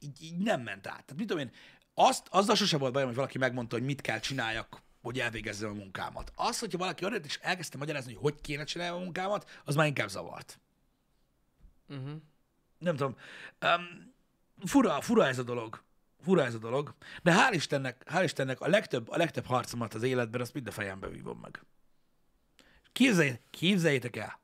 így, 0.00 0.22
így 0.22 0.36
nem 0.36 0.60
ment 0.60 0.86
át. 0.86 1.04
Tehát 1.04 1.16
mit 1.16 1.26
tudom 1.26 1.42
én, 1.42 1.52
azt, 1.94 2.26
azzal 2.30 2.54
sose 2.54 2.78
volt 2.78 2.92
bajom, 2.92 3.08
hogy 3.08 3.16
valaki 3.16 3.38
megmondta, 3.38 3.76
hogy 3.76 3.84
mit 3.84 4.00
kell 4.00 4.18
csináljak, 4.18 4.82
hogy 5.02 5.18
elvégezzem 5.18 5.70
a 5.70 5.74
munkámat. 5.74 6.32
Az, 6.34 6.58
hogyha 6.58 6.78
valaki 6.78 7.04
arra 7.04 7.16
és 7.16 7.38
elkezdte 7.42 7.78
magyarázni, 7.78 8.12
hogy 8.12 8.22
hogy 8.22 8.40
kéne 8.40 8.64
csinálni 8.64 8.96
a 8.96 9.02
munkámat, 9.02 9.60
az 9.64 9.74
már 9.74 9.86
inkább 9.86 10.08
zavart. 10.08 10.60
Uh-huh 11.88 12.22
nem 12.78 12.96
tudom, 12.96 13.16
um, 13.62 14.14
fura, 14.66 15.00
fura 15.00 15.26
ez 15.26 15.38
a 15.38 15.42
dolog. 15.42 15.82
Fura 16.22 16.44
ez 16.44 16.54
a 16.54 16.58
dolog. 16.58 16.94
De 17.22 17.32
hál' 17.32 17.54
Istennek, 17.54 18.02
hál' 18.06 18.22
Istennek 18.24 18.60
a 18.60 18.68
legtöbb, 18.68 19.08
a 19.08 19.16
legtöbb 19.16 19.46
harcomat 19.46 19.94
az 19.94 20.02
életben, 20.02 20.40
azt 20.40 20.54
mind 20.54 20.66
a 20.66 20.70
fejembe 20.70 21.08
vívom 21.08 21.38
meg. 21.38 21.62
Képzelj, 22.92 23.38
képzeljétek 23.50 24.16
el, 24.16 24.40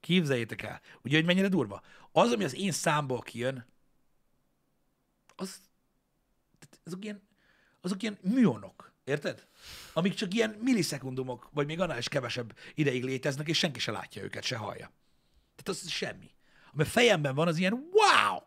képzeljétek 0.00 0.62
el, 0.62 0.80
ugye, 1.02 1.16
hogy 1.16 1.24
mennyire 1.24 1.48
durva. 1.48 1.82
Az, 2.12 2.32
ami 2.32 2.44
az 2.44 2.54
én 2.54 2.72
számból 2.72 3.20
kijön, 3.20 3.66
az, 5.36 5.60
azok 6.84 7.04
ilyen, 7.04 7.22
azok 7.80 8.02
ilyen 8.02 8.18
műonok, 8.22 8.92
érted? 9.04 9.46
Amik 9.92 10.14
csak 10.14 10.34
ilyen 10.34 10.50
millisekundumok, 10.50 11.48
vagy 11.52 11.66
még 11.66 11.80
annál 11.80 11.98
is 11.98 12.08
kevesebb 12.08 12.58
ideig 12.74 13.04
léteznek, 13.04 13.48
és 13.48 13.58
senki 13.58 13.78
se 13.78 13.90
látja 13.90 14.22
őket, 14.22 14.42
se 14.42 14.56
hallja. 14.56 14.92
Tehát 15.56 15.68
az 15.68 15.88
semmi 15.88 16.33
ami 16.74 16.82
a 16.82 16.86
fejemben 16.86 17.34
van, 17.34 17.48
az 17.48 17.58
ilyen 17.58 17.72
wow! 17.72 18.38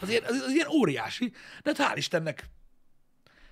Az 0.00 0.08
ilyen, 0.08 0.22
az, 0.24 0.40
az 0.40 0.52
ilyen 0.52 0.68
óriási, 0.68 1.32
de 1.62 1.72
hát 1.76 1.92
hál' 1.92 1.96
Istennek 1.96 2.48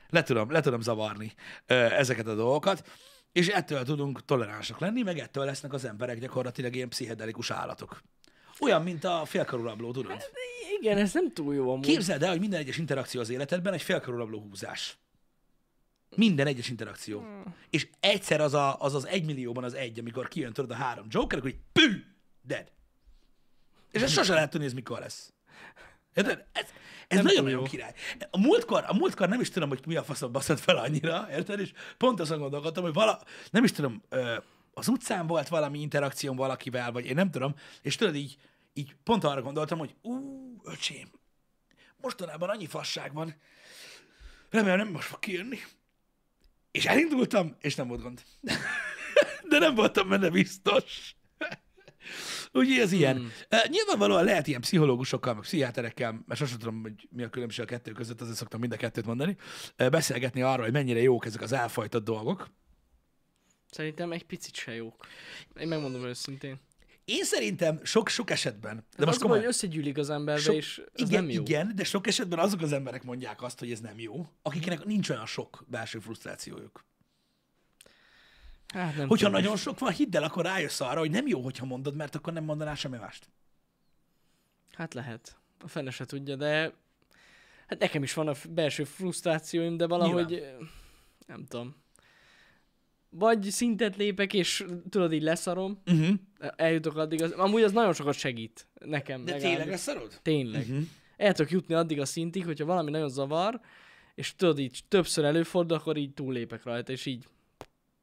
le 0.09 0.23
tudom, 0.23 0.51
le 0.51 0.61
tudom 0.61 0.81
zavarni 0.81 1.35
ö, 1.67 1.75
ezeket 1.75 2.27
a 2.27 2.35
dolgokat, 2.35 2.89
és 3.33 3.49
ettől 3.49 3.85
tudunk 3.85 4.25
toleránsak 4.25 4.79
lenni, 4.79 5.03
meg 5.03 5.19
ettől 5.19 5.45
lesznek 5.45 5.73
az 5.73 5.85
emberek 5.85 6.19
gyakorlatilag 6.19 6.75
ilyen 6.75 6.89
pszichedelikus 6.89 7.51
állatok. 7.51 8.03
Olyan, 8.61 8.83
mint 8.83 9.05
a 9.05 9.23
félkarulabló, 9.25 9.93
tudod? 9.93 10.11
Hát, 10.11 10.31
igen, 10.81 10.99
ez 10.99 11.13
nem 11.13 11.33
túl 11.33 11.55
jó 11.55 11.71
amúgy. 11.71 11.87
Képzeld 11.87 12.23
el, 12.23 12.31
hogy 12.31 12.41
minden 12.41 12.61
egyes 12.61 12.79
interakció 12.79 13.21
az 13.21 13.31
életedben 13.31 13.73
egy 13.73 13.83
félkarulabló 13.83 14.41
húzás. 14.41 14.99
Minden 16.17 16.47
egyes 16.47 16.69
interakció. 16.69 17.19
Hmm. 17.19 17.55
És 17.71 17.89
egyszer 18.01 18.41
az, 18.41 18.55
a, 18.55 18.81
az 18.81 18.95
az 18.95 19.07
egymillióban 19.07 19.65
az 19.65 19.75
egy, 19.75 19.99
amikor 19.99 20.29
kijön 20.29 20.53
tudod 20.53 20.71
a 20.71 20.75
három 20.75 21.07
Joker, 21.09 21.41
hogy 21.41 21.57
pű, 21.73 22.05
dead. 22.43 22.73
És 23.95 24.03
ez 24.03 24.13
sose 24.13 24.35
lehet 24.35 24.51
tudni, 24.51 24.67
ez 24.67 24.73
mikor 24.73 24.99
lesz. 24.99 25.33
Érted? 26.15 26.45
Ez, 26.53 26.67
ez 27.09 27.23
nagyon-nagyon 27.23 27.65
király. 27.65 27.95
A 28.31 28.39
múltkor, 28.39 28.85
a 28.87 28.95
múltkor 28.95 29.29
nem 29.29 29.41
is 29.41 29.51
tudom, 29.51 29.69
hogy 29.69 29.87
mi 29.87 29.97
a 29.97 30.05
faszom 30.05 30.33
baszott 30.33 30.61
fel 30.61 30.77
annyira, 30.77 31.27
érted? 31.31 31.61
És 31.61 31.73
pont 31.97 32.21
azon 32.21 32.39
gondolkodtam, 32.39 32.83
hogy 32.83 32.93
vala, 32.93 33.21
nem 33.51 33.65
is 33.65 33.73
tudom, 33.73 34.03
az 34.75 34.89
utcán 34.89 35.27
volt 35.27 35.49
valami 35.49 35.81
interakcióm 35.81 36.37
valakivel, 36.37 36.93
vagy 36.93 37.07
én 37.07 37.15
nem 37.15 37.31
tudom, 37.31 37.55
és 37.83 37.97
tudod, 37.97 38.15
így, 38.15 38.37
így 38.73 38.97
pont 39.05 39.25
arra 39.25 39.43
gondoltam, 39.43 39.79
hogy 39.79 39.95
ú, 40.03 40.17
öcsém, 40.65 41.09
mostanában 41.97 42.49
annyi 42.49 42.67
fasság 42.67 43.13
van, 43.13 43.35
remélem 44.51 44.77
nem 44.77 44.89
most 44.89 45.07
fog 45.07 45.19
kijönni. 45.19 45.59
És 46.71 46.87
elindultam, 46.87 47.57
és 47.61 47.75
nem 47.75 47.89
volt 47.89 48.03
gond. 48.03 48.23
De 49.49 49.59
nem 49.59 49.75
voltam 49.75 50.09
benne 50.09 50.31
biztos. 50.31 51.15
Úgyhogy 52.53 52.79
ez 52.79 52.93
ilyen. 52.93 53.17
Hmm. 53.17 53.31
Uh, 53.51 53.69
nyilvánvalóan 53.69 54.25
lehet 54.25 54.47
ilyen 54.47 54.61
pszichológusokkal, 54.61 55.35
meg 55.35 55.43
pszichiáterekkel, 55.43 56.23
mert 56.27 56.41
sosem 56.41 56.59
tudom, 56.59 56.83
hogy 56.83 57.09
mi 57.11 57.23
a 57.23 57.29
különbség 57.29 57.65
a 57.65 57.67
kettő 57.67 57.93
között, 57.93 58.21
azért 58.21 58.37
szoktam 58.37 58.61
mind 58.61 58.73
a 58.73 58.77
kettőt 58.77 59.07
mondani, 59.07 59.37
uh, 59.79 59.89
beszélgetni 59.89 60.43
arról, 60.43 60.65
hogy 60.65 60.73
mennyire 60.73 61.01
jók 61.01 61.27
ezek 61.27 61.41
az 61.41 61.53
elfajtott 61.53 62.05
dolgok. 62.05 62.51
Szerintem 63.71 64.13
egy 64.13 64.25
picit 64.25 64.55
se 64.55 64.75
jók. 64.75 65.07
Én 65.61 65.69
megmondom 65.69 66.05
őszintén. 66.05 66.61
Én 67.05 67.25
szerintem 67.25 67.81
sok-sok 67.83 68.31
esetben. 68.31 68.77
De 68.77 68.83
hát 68.97 69.07
most 69.07 69.21
komoly, 69.21 69.39
hogy 69.39 69.47
összegyűlik 69.47 69.99
az 69.99 70.11
emberbe, 70.11 70.41
sok, 70.41 70.55
és 70.55 70.83
ez 70.93 71.09
igen, 71.09 71.23
nem 71.23 71.33
jó. 71.33 71.41
Igen, 71.43 71.73
de 71.75 71.85
sok 71.85 72.07
esetben 72.07 72.39
azok 72.39 72.61
az 72.61 72.73
emberek 72.73 73.03
mondják 73.03 73.43
azt, 73.43 73.59
hogy 73.59 73.71
ez 73.71 73.81
nem 73.81 73.99
jó, 73.99 74.27
akiknek 74.43 74.85
nincs 74.85 75.11
olyan 75.11 75.27
sok 75.27 75.65
belső 75.69 75.99
frusztrációjuk. 75.99 76.85
Hát 78.75 78.97
nem 78.97 79.09
hogyha 79.09 79.27
tudom. 79.27 79.41
nagyon 79.41 79.57
sok 79.57 79.79
van, 79.79 79.93
hidd 79.93 80.17
el, 80.17 80.23
akkor 80.23 80.45
rájössz 80.45 80.81
arra, 80.81 80.99
hogy 80.99 81.11
nem 81.11 81.27
jó, 81.27 81.41
hogyha 81.41 81.67
mondod, 81.67 81.95
mert 81.95 82.15
akkor 82.15 82.33
nem 82.33 82.45
mondanál 82.45 82.75
semmi 82.75 82.97
mást. 82.97 83.29
Hát 84.73 84.95
lehet. 84.95 85.37
A 85.61 85.69
fene 85.69 85.91
se 85.91 86.05
tudja, 86.05 86.37
de 86.37 86.73
hát 87.67 87.79
nekem 87.79 88.03
is 88.03 88.15
van 88.15 88.29
a 88.29 88.35
belső 88.51 88.85
frusztrációim, 88.85 89.77
de 89.77 89.87
valahogy 89.87 90.29
Nyilván. 90.29 90.71
nem 91.27 91.45
tudom. 91.47 91.75
Vagy 93.11 93.43
szintet 93.43 93.97
lépek, 93.97 94.35
és 94.35 94.65
tudod, 94.91 95.13
így 95.13 95.23
leszarom, 95.23 95.83
uh-huh. 95.87 96.15
eljutok 96.57 96.97
addig, 96.97 97.23
az, 97.23 97.31
amúgy 97.31 97.63
az 97.63 97.73
nagyon 97.73 97.93
sokat 97.93 98.15
segít 98.15 98.67
nekem. 98.75 99.25
De 99.25 99.33
legalább. 99.33 99.53
tényleg 99.53 99.71
leszarod? 99.71 100.19
Tényleg. 100.23 100.61
Uh-huh. 100.61 100.87
El 101.17 101.33
tudok 101.33 101.51
jutni 101.51 101.75
addig 101.75 102.01
a 102.01 102.05
szintig, 102.05 102.45
hogyha 102.45 102.65
valami 102.65 102.91
nagyon 102.91 103.09
zavar, 103.09 103.61
és 104.15 104.35
tudod, 104.35 104.59
így 104.59 104.81
többször 104.89 105.25
előfordul, 105.25 105.77
akkor 105.77 105.97
így 105.97 106.15
túllépek 106.15 106.63
rajta, 106.63 106.93
és 106.93 107.07
így 107.07 107.27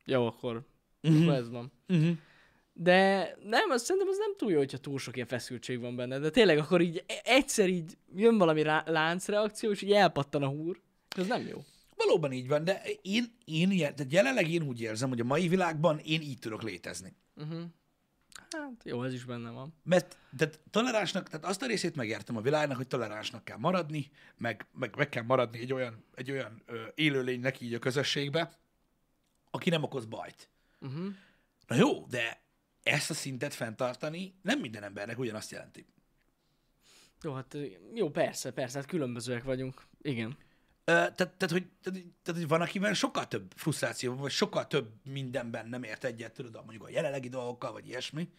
jó, 0.06 0.26
akkor, 0.26 0.66
uh-huh. 1.02 1.22
akkor 1.22 1.34
ez 1.34 1.50
van. 1.50 1.72
Uh-huh. 1.88 2.18
De 2.74 3.30
nem, 3.44 3.70
az, 3.70 3.84
szerintem 3.84 4.12
az 4.12 4.18
nem 4.18 4.36
túl 4.38 4.52
jó, 4.52 4.58
hogyha 4.58 4.78
túl 4.78 5.00
sok 5.00 5.16
ilyen 5.16 5.28
feszültség 5.28 5.80
van 5.80 5.96
benne. 5.96 6.20
De 6.20 6.30
tényleg 6.30 6.58
akkor 6.58 6.82
így 6.82 7.04
e- 7.08 7.22
egyszer 7.24 7.70
így 7.70 7.98
jön 8.16 8.38
valami 8.38 8.62
rá, 8.62 8.84
láncreakció, 8.88 9.72
és 9.72 9.82
így 9.82 9.92
elpattan 9.92 10.44
a 10.44 10.48
húr. 10.48 10.82
Ez 11.18 11.28
nem 11.28 11.48
jó. 11.48 11.64
Valóban 11.96 12.32
így 12.32 12.48
van, 12.48 12.64
de 12.64 12.82
én, 13.02 13.26
én 13.46 13.78
tehát 13.78 14.12
jelenleg 14.12 14.50
én 14.50 14.64
úgy 14.64 14.82
érzem, 14.82 15.10
hogy 15.10 15.20
a 15.20 15.24
mai 15.24 15.48
világban 15.48 16.00
én 16.00 16.22
így 16.22 16.40
tudok 16.40 16.64
létezni. 16.64 17.16
Uh-huh. 17.36 17.62
Hát 18.50 18.82
jó, 18.84 19.04
ez 19.04 19.14
is 19.14 19.26
benne 19.26 19.50
van. 19.50 19.74
Mert 19.84 20.18
tehát 20.38 20.60
toleránsnak, 20.70 21.30
tehát 21.30 21.46
azt 21.46 21.62
a 21.62 21.66
részét 21.66 21.96
megértem 21.96 22.38
a 22.38 22.42
világnak, 22.42 22.78
hogy 22.78 22.88
toleránsnak 22.88 23.44
kell 23.44 23.58
maradni, 23.58 24.10
meg, 24.38 24.66
meg, 24.74 24.96
meg 24.98 25.10
kell 25.10 25.24
maradni 25.24 25.60
egy 25.60 25.74
olyan, 25.74 26.06
egy 26.16 26.32
olyan 26.32 26.62
ö, 26.66 26.82
élőlénynek 26.96 27.62
így 27.62 27.74
a 27.74 27.80
közösségbe, 27.80 28.52
aki 29.52 29.70
nem 29.70 29.84
okoz 29.84 30.06
bajt. 30.06 30.50
Uh-huh. 30.80 31.14
Na 31.68 31.76
jó, 31.76 32.06
de 32.06 32.42
ezt 32.84 33.10
a 33.10 33.14
szintet 33.14 33.54
fenntartani 33.54 34.36
nem 34.42 34.60
minden 34.60 34.84
embernek 34.84 35.20
ugyanazt 35.20 35.52
jelenti. 35.52 35.86
Jó, 37.22 37.34
hát 37.34 37.58
jó, 37.94 38.10
persze, 38.10 38.52
persze, 38.52 38.78
hát 38.78 38.88
különbözőek 38.88 39.44
vagyunk. 39.44 39.86
Igen. 40.02 40.38
tehát, 40.84 41.16
tehát, 41.16 41.52
hogy, 41.52 41.70
tehát, 41.82 42.00
tehát, 42.24 42.40
hogy 42.40 42.48
van, 42.48 42.62
akiben 42.62 42.94
sokkal 42.94 43.28
több 43.28 43.54
frusztráció, 43.56 44.16
vagy 44.16 44.32
sokkal 44.32 44.68
több 44.68 44.92
mindenben 45.04 45.68
nem 45.68 45.84
ért 45.84 46.04
egyet, 46.04 46.34
tudod, 46.34 46.54
mondjuk 46.54 46.84
a 46.84 46.90
jelenlegi 46.90 47.30
dolgokkal, 47.30 47.72
vagy 47.72 47.88
ilyesmi. 47.88 48.30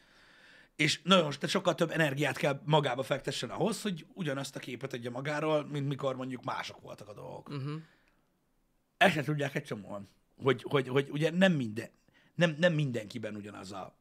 És 0.76 1.00
nagyon, 1.02 1.30
tehát 1.30 1.48
sokkal 1.48 1.74
több 1.74 1.90
energiát 1.90 2.36
kell 2.36 2.60
magába 2.64 3.02
fektessen 3.02 3.50
ahhoz, 3.50 3.82
hogy 3.82 4.06
ugyanazt 4.14 4.56
a 4.56 4.60
képet 4.60 4.92
adja 4.92 5.10
magáról, 5.10 5.66
mint 5.66 5.88
mikor 5.88 6.16
mondjuk 6.16 6.44
mások 6.44 6.80
voltak 6.80 7.08
a 7.08 7.14
dolgok. 7.14 7.48
Uh-huh. 7.48 7.80
Ezt 8.96 9.14
sem 9.14 9.24
tudják 9.24 9.54
egy 9.54 9.64
csomóan, 9.64 10.08
hogy, 10.36 10.64
hogy, 10.68 10.88
hogy 10.88 11.08
ugye 11.10 11.30
nem 11.30 11.52
minden, 11.52 11.88
nem, 12.34 12.56
nem 12.58 12.72
mindenkiben 12.72 13.36
ugyanaz 13.36 13.72
a 13.72 13.96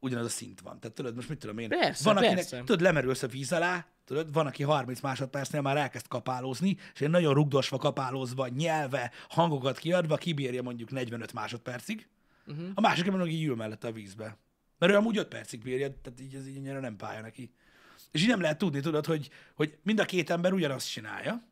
ugyanaz 0.00 0.24
a 0.24 0.28
szint 0.28 0.60
van. 0.60 0.80
Tehát 0.80 0.96
tudod, 0.96 1.14
most 1.14 1.28
mit 1.28 1.38
tudom 1.38 1.58
én? 1.58 1.68
Persze, 1.68 2.04
van, 2.04 2.16
akinek, 2.16 2.34
persze. 2.34 2.58
tudod, 2.58 2.80
lemerülsz 2.80 3.22
a 3.22 3.26
víz 3.26 3.52
alá, 3.52 3.86
tudod, 4.04 4.32
van, 4.32 4.46
aki 4.46 4.62
30 4.62 5.00
másodpercnél 5.00 5.60
már 5.60 5.76
elkezd 5.76 6.08
kapálózni, 6.08 6.76
és 6.94 7.00
én 7.00 7.10
nagyon 7.10 7.34
rugdosva, 7.34 7.76
kapálózva, 7.76 8.48
nyelve, 8.48 9.10
hangokat 9.28 9.78
kiadva 9.78 10.16
kibírja 10.16 10.62
mondjuk 10.62 10.90
45 10.90 11.32
másodpercig, 11.32 12.08
Uh-huh. 12.48 12.68
a 12.74 12.80
másik 12.80 13.06
ember 13.06 13.26
így 13.26 13.44
ül 13.44 13.54
mellette 13.56 13.88
a 13.88 13.92
vízbe. 13.92 14.38
Mert 14.78 14.92
ő 14.92 14.96
amúgy 14.96 15.18
5 15.18 15.28
percig 15.28 15.62
bírja, 15.62 16.00
tehát 16.02 16.20
így 16.20 16.34
ez 16.34 16.46
így 16.46 16.56
annyira 16.56 16.80
nem 16.80 16.96
pálya 16.96 17.20
neki. 17.20 17.52
És 18.10 18.22
így 18.22 18.28
nem 18.28 18.40
lehet 18.40 18.58
tudni, 18.58 18.80
tudod, 18.80 19.06
hogy, 19.06 19.30
hogy 19.54 19.78
mind 19.82 19.98
a 19.98 20.04
két 20.04 20.30
ember 20.30 20.52
ugyanazt 20.52 20.90
csinálja, 20.90 21.48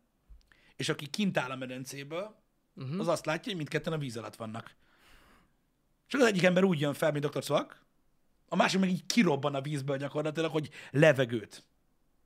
és 0.77 0.89
aki 0.89 1.07
kint 1.07 1.39
áll 1.39 1.51
a 1.51 1.57
medencéből, 1.57 2.43
Uh-huh. 2.77 3.01
az 3.01 3.09
azt 3.09 3.27
látja, 3.27 3.45
hogy 3.45 3.57
mindketten 3.57 3.93
a 3.93 3.99
víz 3.99 4.17
alatt 4.17 4.37
vannak. 4.37 4.75
Csak 6.07 6.21
az 6.21 6.27
egyik 6.27 6.43
ember 6.43 6.65
úgy 6.65 6.81
jön 6.81 6.95
fel, 6.95 7.13
mint 7.13 7.27
Dr. 7.27 7.45
Szvak, 7.45 7.83
a 8.49 8.57
másik 8.57 8.81
meg 8.81 8.89
így 8.89 9.07
kirobban 9.07 9.55
a 9.55 9.61
vízből 9.61 9.97
gyakorlatilag, 9.97 10.51
hogy 10.51 10.71
levegőt. 10.91 11.65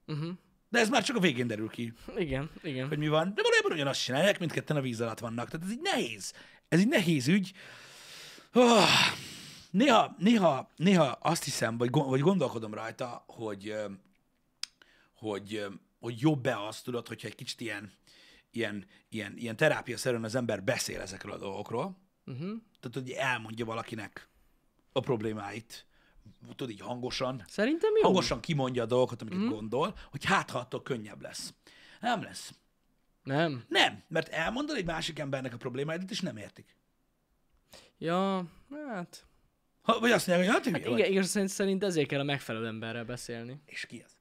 Uh-huh. 0.06 0.30
De 0.68 0.78
ez 0.78 0.88
már 0.88 1.04
csak 1.04 1.16
a 1.16 1.20
végén 1.20 1.46
derül 1.46 1.68
ki, 1.68 1.92
Igen, 2.16 2.50
igen. 2.62 2.88
hogy 2.88 2.98
mi 2.98 3.08
van. 3.08 3.34
De 3.34 3.42
valójában 3.42 3.72
ugyanazt 3.72 4.02
csinálják, 4.02 4.38
mindketten 4.38 4.76
a 4.76 4.80
víz 4.80 5.00
alatt 5.00 5.18
vannak. 5.18 5.48
Tehát 5.50 5.66
ez 5.66 5.72
így 5.72 5.80
nehéz. 5.82 6.32
Ez 6.68 6.78
egy 6.78 6.88
nehéz 6.88 7.28
ügy. 7.28 7.52
Oh, 8.52 8.88
néha, 9.70 10.14
néha, 10.18 10.70
néha 10.76 11.04
azt 11.04 11.44
hiszem, 11.44 11.78
vagy, 11.78 11.90
vagy 11.90 12.20
gondolkodom 12.20 12.74
rajta, 12.74 13.24
hogy, 13.26 13.74
hogy, 15.14 15.66
hogy 16.00 16.20
jobb-e 16.20 16.58
azt, 16.60 16.84
tudod, 16.84 17.08
hogyha 17.08 17.28
egy 17.28 17.34
kicsit 17.34 17.60
ilyen, 17.60 17.92
ilyen, 18.50 18.86
ilyen, 19.08 19.36
ilyen 19.36 19.56
terápiaszerűen 19.56 20.24
az 20.24 20.34
ember 20.34 20.64
beszél 20.64 21.00
ezekről 21.00 21.32
a 21.32 21.38
dolgokról, 21.38 22.06
Uh-huh. 22.28 22.56
tehát, 22.80 22.96
hogy 22.96 23.10
elmondja 23.10 23.64
valakinek 23.64 24.28
a 24.92 25.00
problémáit, 25.00 25.86
tudod, 26.56 26.70
így 26.70 26.80
hangosan, 26.80 27.44
Szerintem 27.46 27.90
jó. 27.96 28.02
hangosan 28.02 28.40
kimondja 28.40 28.82
a 28.82 28.86
dolgokat, 28.86 29.22
amiket 29.22 29.40
mm. 29.40 29.48
gondol, 29.48 29.98
hogy 30.10 30.24
hát, 30.24 30.50
ha 30.50 30.58
attól 30.58 30.82
könnyebb 30.82 31.22
lesz. 31.22 31.54
Nem 32.00 32.22
lesz. 32.22 32.54
Nem. 33.22 33.64
Nem, 33.68 34.02
mert 34.08 34.28
elmondod 34.28 34.76
egy 34.76 34.84
másik 34.84 35.18
embernek 35.18 35.54
a 35.54 35.56
problémáidat, 35.56 36.10
és 36.10 36.20
nem 36.20 36.36
értik. 36.36 36.76
Ja, 37.98 38.46
hát... 38.70 39.26
Ha, 39.82 39.98
vagy 40.00 40.10
azt 40.10 40.26
mondják, 40.26 40.48
hogy 40.48 40.62
hát, 40.62 40.72
hát 40.74 40.86
igen, 40.86 41.10
igaz, 41.10 41.28
szerint, 41.28 41.50
szerint 41.50 41.84
ezért 41.84 42.08
kell 42.08 42.20
a 42.20 42.24
megfelelő 42.24 42.66
emberrel 42.66 43.04
beszélni. 43.04 43.62
És 43.66 43.86
ki 43.86 44.04
az? 44.06 44.12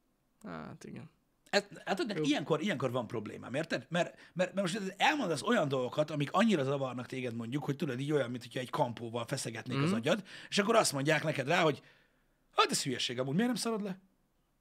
Hát 0.44 0.84
igen. 0.84 1.10
Ez, 1.50 1.64
hát 1.86 2.06
ilyenkor, 2.22 2.62
ilyenkor 2.62 2.92
van 2.92 3.08
problémám, 3.08 3.54
érted? 3.54 3.86
Mert, 3.90 4.18
mert, 4.34 4.54
mert 4.54 4.74
most 4.74 4.94
elmondasz 4.98 5.42
olyan 5.42 5.68
dolgokat, 5.68 6.12
amik 6.12 6.32
annyira 6.32 6.64
zavarnak 6.64 7.06
téged 7.06 7.36
mondjuk, 7.36 7.64
hogy 7.64 7.76
tudod, 7.76 8.00
így 8.00 8.12
olyan, 8.12 8.30
mint 8.30 8.44
hogyha 8.44 8.60
egy 8.60 8.70
kampóval 8.70 9.26
feszegetnék 9.26 9.78
mm. 9.78 9.84
az 9.84 9.92
agyad, 9.92 10.24
és 10.50 10.58
akkor 10.58 10.76
azt 10.76 10.94
mondják 10.94 11.24
neked 11.24 11.48
rá, 11.48 11.62
hogy 11.62 11.82
hát 12.56 12.72
ez 12.72 12.84
hülyeség 12.84 13.20
amúgy, 13.20 13.34
miért 13.34 13.48
nem 13.48 13.56
szarod 13.56 13.84
le? 13.84 14.00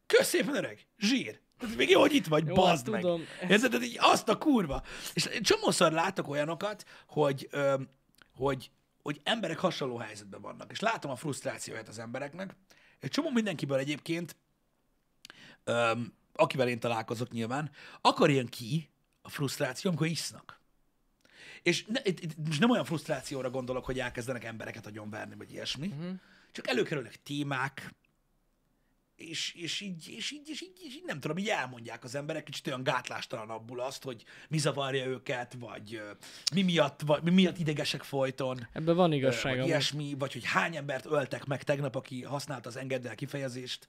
Kösz 0.06 0.28
szépen, 0.28 0.56
öreg! 0.56 0.86
Zsír! 0.98 1.40
Tehát 1.58 1.76
még 1.76 1.90
jó, 1.90 2.00
hogy 2.00 2.14
itt 2.14 2.26
vagy, 2.26 2.46
Jó, 2.46 2.54
bazd 2.54 2.88
meg! 2.88 3.00
tudom. 3.00 3.22
Érted? 3.40 3.70
Tehát 3.70 3.86
így 3.86 3.96
azt 4.00 4.28
a 4.28 4.38
kurva! 4.38 4.82
És 5.14 5.28
csomószor 5.40 5.92
látok 5.92 6.28
olyanokat, 6.28 6.84
hogy, 7.06 7.48
ö, 7.50 7.74
hogy, 8.34 8.70
hogy 9.02 9.20
emberek 9.24 9.58
hasonló 9.58 9.96
helyzetben 9.96 10.40
vannak, 10.40 10.70
és 10.70 10.80
látom 10.80 11.10
a 11.10 11.16
frusztrációját 11.16 11.88
az 11.88 11.98
embereknek. 11.98 12.56
Egy 13.00 13.10
csomó 13.10 13.30
mindenkiből 13.30 13.78
egyébként 13.78 14.36
öm, 15.64 16.14
akivel 16.36 16.68
én 16.68 16.80
találkozok 16.80 17.30
nyilván, 17.30 17.70
akkor 18.00 18.30
jön 18.30 18.46
ki 18.46 18.90
a 19.22 19.28
frusztráció, 19.28 19.90
amikor 19.90 20.06
isznak. 20.06 20.60
És 21.62 21.84
ne, 21.84 22.00
itt, 22.04 22.20
itt 22.20 22.36
most 22.46 22.60
nem 22.60 22.70
olyan 22.70 22.84
frusztrációra 22.84 23.50
gondolok, 23.50 23.84
hogy 23.84 23.98
elkezdenek 24.00 24.44
embereket 24.44 24.86
agyonverni, 24.86 25.34
vagy 25.34 25.52
ilyesmi, 25.52 25.86
uh-huh. 25.86 26.14
csak 26.52 26.68
előkerülnek 26.68 27.22
témák, 27.22 27.94
és, 29.16 29.54
és, 29.54 29.80
így, 29.80 30.08
és, 30.08 30.30
így, 30.30 30.48
és, 30.48 30.62
így, 30.62 30.80
és 30.82 30.94
így 30.94 31.04
nem 31.06 31.20
tudom, 31.20 31.38
így 31.38 31.48
elmondják 31.48 32.04
az 32.04 32.14
emberek 32.14 32.44
kicsit 32.44 32.66
olyan 32.66 32.82
gátlástalanabbul 32.82 33.80
azt, 33.80 34.02
hogy 34.02 34.24
mi 34.48 34.58
zavarja 34.58 35.06
őket, 35.06 35.56
vagy 35.58 36.02
mi 36.54 36.62
miatt, 36.62 37.00
vagy 37.06 37.22
mi 37.22 37.30
miatt 37.30 37.58
idegesek 37.58 38.02
folyton, 38.02 38.68
Ebben 38.72 38.96
van 38.96 39.12
igazság. 39.12 39.56
vagy 39.56 39.66
ilyesmi, 39.66 40.14
vagy 40.18 40.32
hogy 40.32 40.44
hány 40.44 40.76
embert 40.76 41.06
öltek 41.06 41.44
meg 41.44 41.62
tegnap, 41.62 41.94
aki 41.94 42.22
használta 42.22 42.68
az 42.68 42.76
engedd 42.76 43.06
el 43.06 43.14
kifejezést. 43.14 43.88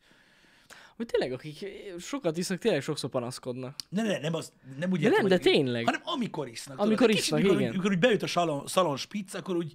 Hogy 0.98 1.06
tényleg, 1.06 1.32
akik 1.34 1.66
sokat 2.00 2.38
isznak, 2.38 2.60
tényleg 2.60 2.82
sokszor 2.82 3.10
panaszkodnak. 3.10 3.76
Ne, 3.90 4.04
ne, 4.04 4.20
nem, 4.20 4.34
az, 4.34 4.52
nem 4.80 4.92
úgy 4.92 5.00
De 5.00 5.06
értem, 5.08 5.20
nem, 5.20 5.30
de 5.30 5.38
tényleg. 5.38 5.86
Hanem 5.86 6.02
amikor 6.04 6.48
isznak. 6.48 6.80
Amikor 6.80 7.06
tudod, 7.06 7.16
isznak, 7.22 7.40
kicsit, 7.40 7.56
igen. 7.56 7.70
Úgy, 7.70 7.76
mikor 7.76 7.92
úgy 7.92 8.00
beüt 8.00 8.24
a 8.24 8.28
salon, 8.28 8.68
szalon 8.68 8.98
spitz, 8.98 9.36
akkor 9.36 9.56
úgy, 9.56 9.74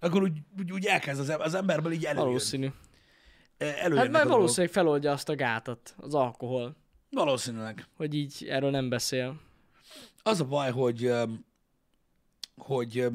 akkor 0.00 0.22
úgy, 0.22 0.38
úgy, 0.58 0.72
úgy 0.72 0.84
elkezd 0.86 1.20
az, 1.20 1.36
az 1.38 1.54
emberből 1.54 1.92
így 1.92 2.04
előjön. 2.04 2.26
Valószínű. 2.26 2.68
Előjönnek 3.58 3.96
Hát 3.96 3.96
a 3.96 4.10
mert 4.10 4.12
dolgok. 4.12 4.32
valószínűleg 4.32 4.72
feloldja 4.72 5.12
azt 5.12 5.28
a 5.28 5.34
gátat, 5.34 5.94
az 5.96 6.14
alkohol, 6.14 6.76
Valószínűleg. 7.10 7.86
hogy 7.96 8.14
így 8.14 8.46
erről 8.48 8.70
nem 8.70 8.88
beszél. 8.88 9.40
Az 10.22 10.40
a 10.40 10.44
baj, 10.44 10.70
hogy, 10.70 11.12
hogy, 12.56 13.06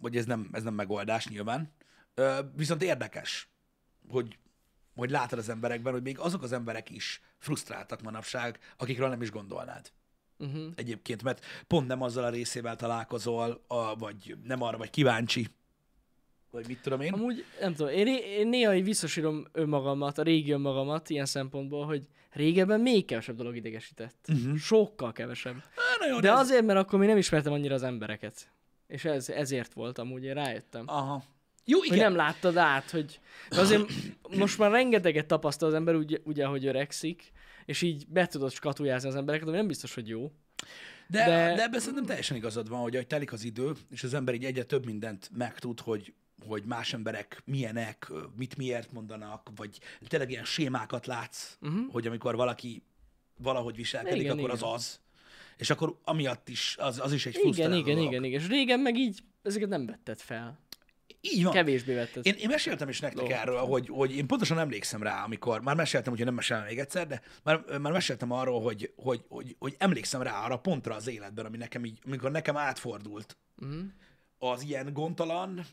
hogy 0.00 0.16
ez, 0.16 0.24
nem, 0.24 0.48
ez 0.52 0.62
nem 0.62 0.74
megoldás 0.74 1.28
nyilván. 1.28 1.72
Viszont 2.56 2.82
érdekes, 2.82 3.48
hogy, 4.08 4.38
hogy 4.94 5.10
látod 5.10 5.38
az 5.38 5.48
emberekben, 5.48 5.92
hogy 5.92 6.02
még 6.02 6.18
azok 6.18 6.42
az 6.42 6.52
emberek 6.52 6.90
is 6.90 7.20
frusztráltak 7.38 8.02
manapság, 8.02 8.58
akikről 8.76 9.08
nem 9.08 9.22
is 9.22 9.30
gondolnád. 9.30 9.90
Uh-huh. 10.38 10.72
Egyébként, 10.74 11.22
mert 11.22 11.44
pont 11.66 11.86
nem 11.86 12.02
azzal 12.02 12.24
a 12.24 12.28
részével 12.28 12.76
találkozol, 12.76 13.64
a, 13.66 13.96
vagy 13.96 14.36
nem 14.44 14.62
arra 14.62 14.76
vagy 14.78 14.90
kíváncsi, 14.90 15.48
vagy 16.50 16.66
mit 16.66 16.82
tudom 16.82 17.00
én. 17.00 17.12
Amúgy, 17.12 17.44
nem 17.60 17.74
tudom, 17.74 17.92
én, 17.92 18.06
én 18.06 18.48
néha 18.48 18.74
így 18.74 18.84
visszasírom 18.84 19.46
önmagamat, 19.52 20.18
a 20.18 20.22
régi 20.22 20.50
önmagamat 20.50 21.10
ilyen 21.10 21.26
szempontból, 21.26 21.86
hogy 21.86 22.02
régebben 22.32 22.80
még 22.80 23.04
kevesebb 23.04 23.36
dolog 23.36 23.56
idegesített. 23.56 24.26
Uh-huh. 24.28 24.56
Sokkal 24.56 25.12
kevesebb. 25.12 25.56
Há, 25.56 26.06
jó, 26.08 26.20
De 26.20 26.30
ez- 26.30 26.38
azért, 26.38 26.64
mert 26.64 26.78
akkor 26.78 26.98
még 26.98 27.08
nem 27.08 27.16
ismertem 27.16 27.52
annyira 27.52 27.74
az 27.74 27.82
embereket. 27.82 28.52
És 28.86 29.04
ez, 29.04 29.28
ezért 29.28 29.72
volt 29.72 29.98
amúgy, 29.98 30.24
én 30.24 30.34
rájöttem. 30.34 30.84
Aha. 30.86 31.22
Jó, 31.64 31.78
Hogy 31.78 31.86
igen. 31.86 31.98
nem 31.98 32.14
láttad 32.14 32.56
át, 32.56 32.90
hogy 32.90 33.20
de 33.50 33.60
azért 33.60 33.92
most 34.36 34.58
már 34.58 34.70
rengeteget 34.70 35.26
tapasztal 35.26 35.68
az 35.68 35.74
ember, 35.74 35.94
ugye, 35.94 36.18
ugye 36.24 36.46
hogy 36.46 36.66
öregszik, 36.66 37.32
és 37.64 37.82
így 37.82 38.06
be 38.08 38.26
tudod 38.26 38.52
skatujázni 38.52 39.08
az 39.08 39.16
embereket, 39.16 39.48
ami 39.48 39.56
nem 39.56 39.66
biztos, 39.66 39.94
hogy 39.94 40.08
jó. 40.08 40.32
De, 41.08 41.24
de... 41.24 41.54
De- 41.54 41.62
ebben 41.62 41.80
szerintem 41.80 42.04
teljesen 42.04 42.36
igazad 42.36 42.68
van, 42.68 42.80
hogy 42.80 42.94
ahogy 42.94 43.06
telik 43.06 43.32
az 43.32 43.44
idő, 43.44 43.72
és 43.90 44.04
az 44.04 44.14
ember 44.14 44.34
így 44.34 44.44
egyre 44.44 44.62
több 44.62 44.84
mindent 44.84 45.30
megtud, 45.36 45.80
hogy, 45.80 46.14
hogy 46.46 46.64
más 46.64 46.92
emberek 46.92 47.42
milyenek, 47.44 48.12
mit 48.36 48.56
miért 48.56 48.92
mondanak, 48.92 49.50
vagy 49.56 49.78
tényleg 50.08 50.30
ilyen 50.30 50.44
sémákat 50.44 51.06
látsz, 51.06 51.56
uh-huh. 51.60 51.92
hogy 51.92 52.06
amikor 52.06 52.36
valaki 52.36 52.82
valahogy 53.38 53.76
viselkedik, 53.76 54.20
Igen, 54.20 54.32
akkor 54.32 54.50
igen. 54.50 54.62
az 54.62 54.74
az. 54.74 55.00
És 55.56 55.70
akkor 55.70 55.98
amiatt 56.04 56.48
is, 56.48 56.76
az, 56.78 57.00
az 57.00 57.12
is 57.12 57.26
egy 57.26 57.38
Igen, 57.42 57.72
igen, 57.72 57.94
dolog. 57.94 58.10
igen, 58.12 58.24
igen. 58.24 58.40
És 58.40 58.48
régen 58.48 58.80
meg 58.80 58.96
így 58.98 59.22
ezeket 59.42 59.68
nem 59.68 59.86
vetted 59.86 60.18
fel. 60.18 60.58
Így 61.32 61.44
van. 61.44 61.52
Kevésbé 61.52 61.94
vetted. 61.94 62.26
Én, 62.26 62.34
én 62.38 62.48
meséltem 62.48 62.88
is 62.88 63.00
nektek 63.00 63.18
Dolgot. 63.18 63.36
erről, 63.38 63.58
hogy, 63.58 63.88
hogy 63.88 64.16
én 64.16 64.26
pontosan 64.26 64.58
emlékszem 64.58 65.02
rá, 65.02 65.24
amikor, 65.24 65.60
már 65.60 65.76
meséltem, 65.76 66.14
hogy 66.14 66.24
nem 66.24 66.34
mesélem 66.34 66.64
még 66.64 66.78
egyszer, 66.78 67.06
de 67.06 67.20
már, 67.42 67.78
már 67.80 67.92
meséltem 67.92 68.30
arról, 68.30 68.62
hogy, 68.62 68.92
hogy, 68.96 69.24
hogy, 69.28 69.56
hogy 69.58 69.74
emlékszem 69.78 70.22
rá 70.22 70.44
arra 70.44 70.58
pontra 70.58 70.94
az 70.94 71.06
életben, 71.08 71.46
ami 71.46 71.56
nekem 71.56 71.84
így, 71.84 71.98
amikor 72.06 72.30
nekem 72.30 72.56
átfordult 72.56 73.36
Mhm. 73.56 73.80
az 74.38 74.62
ilyen 74.62 74.92
gondtalan, 74.92 75.66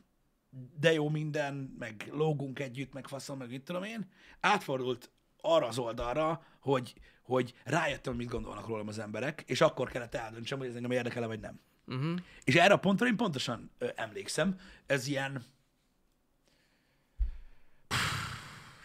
de 0.80 0.94
jó 0.94 1.10
minden, 1.10 1.76
meg 1.80 2.10
lógunk 2.12 2.60
együtt, 2.60 2.94
meg 2.94 3.08
faszom, 3.08 3.38
meg 3.38 3.50
mit 3.50 3.64
tudom 3.64 3.84
én, 3.84 4.10
átfordult 4.40 5.12
arra 5.42 5.68
az 5.68 5.78
oldalra, 5.78 6.44
hogy, 6.60 6.94
hogy 7.24 7.54
rájöttem, 7.64 8.14
hogy 8.14 8.22
mit 8.22 8.32
gondolnak 8.32 8.68
rólam 8.68 8.88
az 8.88 9.00
emberek, 9.00 9.44
és 9.48 9.62
akkor 9.62 9.90
kellett 9.92 10.16
eldöntsem, 10.16 10.58
hogy 10.58 10.68
ez 10.68 10.76
engem 10.76 10.92
érdekel 10.92 11.28
vagy 11.28 11.40
nem. 11.40 11.60
Uh-huh. 11.86 12.20
És 12.44 12.56
erre 12.56 12.74
a 12.74 12.78
pontra 12.78 13.08
én 13.08 13.16
pontosan 13.16 13.72
ö, 13.78 13.88
emlékszem. 13.96 14.60
Ez 14.86 15.08
ilyen... 15.08 15.46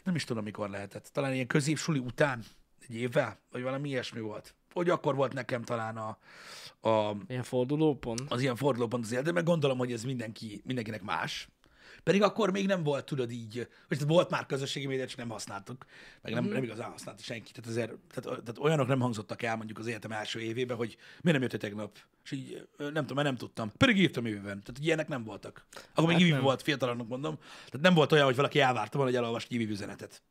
Nem 0.05 0.15
is 0.15 0.25
tudom, 0.25 0.45
mikor 0.45 0.71
lehetett. 0.71 1.09
Talán 1.13 1.35
ilyen 1.35 1.47
középsuli 1.47 1.99
után, 1.99 2.45
egy 2.89 2.95
évvel, 2.95 3.41
vagy 3.51 3.63
valami 3.63 3.89
ilyesmi 3.89 4.21
volt. 4.21 4.55
Hogy 4.73 4.91
akkor 4.91 5.15
volt 5.15 5.33
nekem 5.33 5.63
talán 5.63 5.97
a, 5.97 6.19
a, 6.89 7.17
Ilyen 7.29 7.43
fordulópont. 7.43 8.21
az 8.29 8.41
ilyen 8.41 8.57
fordulópont 8.57 9.05
az 9.05 9.13
életben, 9.13 9.35
mert 9.35 9.47
gondolom, 9.47 9.79
hogy 9.79 9.93
ez 9.93 10.05
mindenki, 10.05 10.63
mindenkinek 10.65 11.03
más. 11.03 11.49
Pedig 12.07 12.23
akkor 12.23 12.51
még 12.51 12.67
nem 12.67 12.83
volt, 12.83 13.05
tudod 13.05 13.31
így, 13.31 13.69
hogy 13.89 14.07
volt 14.07 14.31
már 14.31 14.47
közösségi 14.47 14.87
média, 14.87 15.07
csak 15.07 15.19
nem 15.19 15.29
használtuk, 15.29 15.85
meg 16.23 16.33
nem, 16.33 16.45
nem 16.45 16.63
igazán 16.63 16.91
használta 16.91 17.23
senki. 17.23 17.53
Tehát, 17.53 17.71
azért, 17.71 17.89
tehát, 17.89 18.43
tehát, 18.43 18.59
olyanok 18.59 18.87
nem 18.87 19.01
hangzottak 19.01 19.43
el 19.43 19.57
mondjuk 19.57 19.79
az 19.79 19.87
életem 19.87 20.13
első 20.13 20.41
évében, 20.41 20.77
hogy 20.77 20.97
miért 21.21 21.39
nem 21.39 21.43
jöttem 21.43 21.59
tegnap? 21.59 21.99
És 22.25 22.31
így 22.31 22.69
nem 22.77 22.93
tudom, 22.93 23.15
mert 23.15 23.29
nem 23.29 23.37
tudtam. 23.37 23.73
Pedig 23.77 23.99
írtam 23.99 24.27
jövőben. 24.27 24.63
Tehát 24.63 24.81
ilyenek 24.83 25.09
nem 25.09 25.25
voltak. 25.25 25.67
Akkor 25.95 26.05
még 26.09 26.13
Hát 26.13 26.23
hát 26.23 26.31
nem. 26.31 26.43
volt, 26.43 26.63
fiatalanok 26.63 27.09
mondom. 27.09 27.37
Tehát 27.37 27.81
nem 27.81 27.95
volt 27.95 28.13
olyan, 28.13 28.25
hogy 28.25 28.37
valaki 28.37 28.61
elvárta 28.61 28.97
volna, 28.99 29.13
hogy 29.13 29.21
elolvast 29.21 29.53
egy 29.53 29.71
üzenetet. 29.71 30.23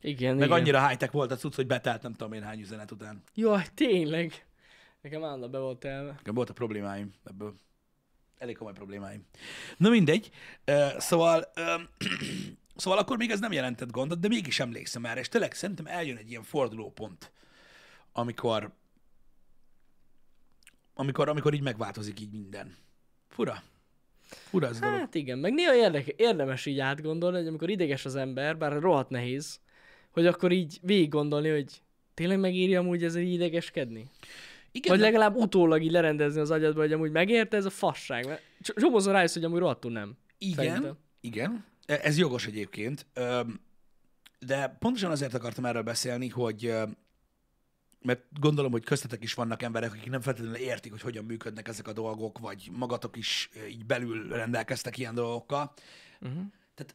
Igen, 0.00 0.36
Meg 0.36 0.46
igen. 0.46 0.58
annyira 0.58 0.88
high-tech 0.88 1.12
volt 1.12 1.30
a 1.30 1.36
cucc, 1.36 1.54
hogy 1.54 1.66
betelt 1.66 2.02
nem 2.02 2.12
tudom 2.14 2.32
én 2.32 2.42
hány 2.42 2.60
üzenet 2.60 2.90
után. 2.90 3.22
Jaj, 3.34 3.66
tényleg. 3.74 4.46
Nekem 5.00 5.24
állandóan 5.24 5.50
be 5.50 5.58
volt 5.58 5.84
elve. 5.84 6.12
Nekem 6.12 6.34
voltak 6.34 6.54
problémáim 6.54 7.12
ebből. 7.24 7.54
Elég 8.38 8.56
komoly 8.56 8.72
problémáim. 8.72 9.26
Na 9.76 9.88
mindegy. 9.88 10.30
Szóval, 10.98 11.52
szóval 12.76 12.98
akkor 12.98 13.16
még 13.16 13.30
ez 13.30 13.40
nem 13.40 13.52
jelentett 13.52 13.90
gondot, 13.90 14.20
de 14.20 14.28
mégis 14.28 14.60
emlékszem 14.60 15.04
erre, 15.04 15.20
és 15.20 15.28
tényleg 15.28 15.54
szerintem 15.54 15.86
eljön 15.86 16.16
egy 16.16 16.30
ilyen 16.30 16.42
fordulópont, 16.42 17.32
amikor, 18.12 18.72
amikor, 20.94 21.28
amikor 21.28 21.54
így 21.54 21.62
megváltozik 21.62 22.20
így 22.20 22.30
minden. 22.30 22.76
Fura. 23.28 23.62
Fura 24.28 24.66
ez 24.66 24.76
a 24.76 24.80
dolog. 24.80 24.98
Hát 24.98 25.14
igen, 25.14 25.38
meg 25.38 25.52
néha 25.52 25.74
érdeke, 25.74 26.12
érdemes 26.16 26.66
így 26.66 26.78
átgondolni, 26.78 27.36
hogy 27.36 27.46
amikor 27.46 27.70
ideges 27.70 28.04
az 28.04 28.16
ember, 28.16 28.58
bár 28.58 28.80
rohadt 28.80 29.10
nehéz, 29.10 29.60
hogy 30.10 30.26
akkor 30.26 30.52
így 30.52 30.78
végig 30.82 31.08
gondolni, 31.08 31.48
hogy 31.48 31.82
tényleg 32.14 32.38
megírja 32.38 32.80
amúgy 32.80 33.04
ezzel 33.04 33.22
idegeskedni? 33.22 34.06
Igen, 34.76 34.90
Vagy 34.90 34.98
de- 34.98 35.04
legalább 35.04 35.34
utólag 35.36 35.82
így 35.82 35.90
lerendezni 35.90 36.40
az 36.40 36.50
agyadba, 36.50 36.80
hogy 36.80 36.92
amúgy 36.92 37.10
megérte 37.10 37.56
ez 37.56 37.64
a 37.64 37.70
fasság. 37.70 38.26
Mert 38.26 38.42
cs- 38.62 38.74
csomószor 38.74 39.12
rájössz, 39.12 39.34
hogy 39.34 39.44
amúgy 39.44 39.58
rohadtul 39.58 39.92
nem. 39.92 40.16
Igen, 40.38 40.64
Szerintem. 40.66 40.96
igen. 41.20 41.64
E- 41.86 42.00
Ez 42.02 42.18
jogos 42.18 42.46
egyébként. 42.46 43.06
De 44.38 44.76
pontosan 44.78 45.10
azért 45.10 45.34
akartam 45.34 45.64
erről 45.64 45.82
beszélni, 45.82 46.28
hogy 46.28 46.72
mert 48.00 48.22
gondolom, 48.40 48.72
hogy 48.72 48.84
köztetek 48.84 49.22
is 49.22 49.34
vannak 49.34 49.62
emberek, 49.62 49.92
akik 49.92 50.10
nem 50.10 50.20
feltétlenül 50.20 50.56
értik, 50.58 50.90
hogy 50.90 51.00
hogyan 51.00 51.24
működnek 51.24 51.68
ezek 51.68 51.88
a 51.88 51.92
dolgok, 51.92 52.38
vagy 52.38 52.68
magatok 52.72 53.16
is 53.16 53.50
így 53.68 53.86
belül 53.86 54.28
rendelkeztek 54.28 54.98
ilyen 54.98 55.14
dolgokkal. 55.14 55.72
Uh-huh. 56.20 56.42
Tehát 56.74 56.94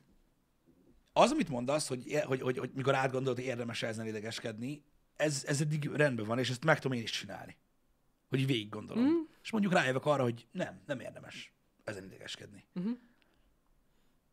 az, 1.13 1.31
amit 1.31 1.49
mondasz, 1.49 1.87
hogy, 1.87 2.21
hogy, 2.25 2.41
hogy, 2.41 2.57
hogy 2.57 2.69
mikor 2.73 2.95
átgondolod, 2.95 3.37
hogy 3.37 3.47
érdemes 3.47 3.83
ezen 3.83 4.05
idegeskedni, 4.07 4.83
ez, 5.15 5.43
ez 5.47 5.61
eddig 5.61 5.89
rendben 5.93 6.25
van, 6.25 6.39
és 6.39 6.49
ezt 6.49 6.63
meg 6.63 6.79
tudom 6.79 6.97
én 6.97 7.03
is 7.03 7.11
csinálni. 7.11 7.57
Hogy 8.29 8.45
végig 8.45 8.69
gondolom. 8.69 9.03
Mm. 9.03 9.21
És 9.43 9.51
mondjuk 9.51 9.73
rájövök 9.73 10.05
arra, 10.05 10.23
hogy 10.23 10.47
nem, 10.51 10.81
nem 10.85 10.99
érdemes 10.99 11.53
ezen 11.83 12.03
idegeskedni. 12.03 12.65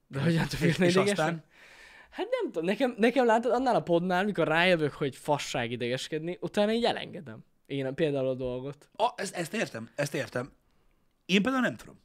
De 0.09 0.21
hogyan 0.21 0.43
És, 0.43 0.49
tudjuk 0.49 0.79
és 0.79 0.97
aztán 0.97 1.45
Hát 2.17 2.29
nem 2.31 2.53
tudom, 2.53 2.65
nekem, 2.65 2.95
nekem 2.99 3.27
látod, 3.27 3.53
annál 3.53 3.75
a 3.75 3.83
podnál, 3.83 4.25
mikor 4.25 4.47
rájövök, 4.47 4.93
hogy 4.93 5.17
fasság 5.17 5.71
idegeskedni, 5.71 6.39
utána 6.41 6.73
így 6.73 6.85
elengedem. 6.85 7.45
Én 7.67 7.95
például 7.95 8.29
a 8.29 8.35
dolgot. 8.35 8.91
A, 8.97 9.13
ezt, 9.17 9.35
ezt 9.35 9.55
értem, 9.55 9.91
ezt 9.95 10.15
értem. 10.15 10.53
Én 11.27 11.43
például 11.43 11.63
nem 11.63 11.77
tudom. 11.77 12.01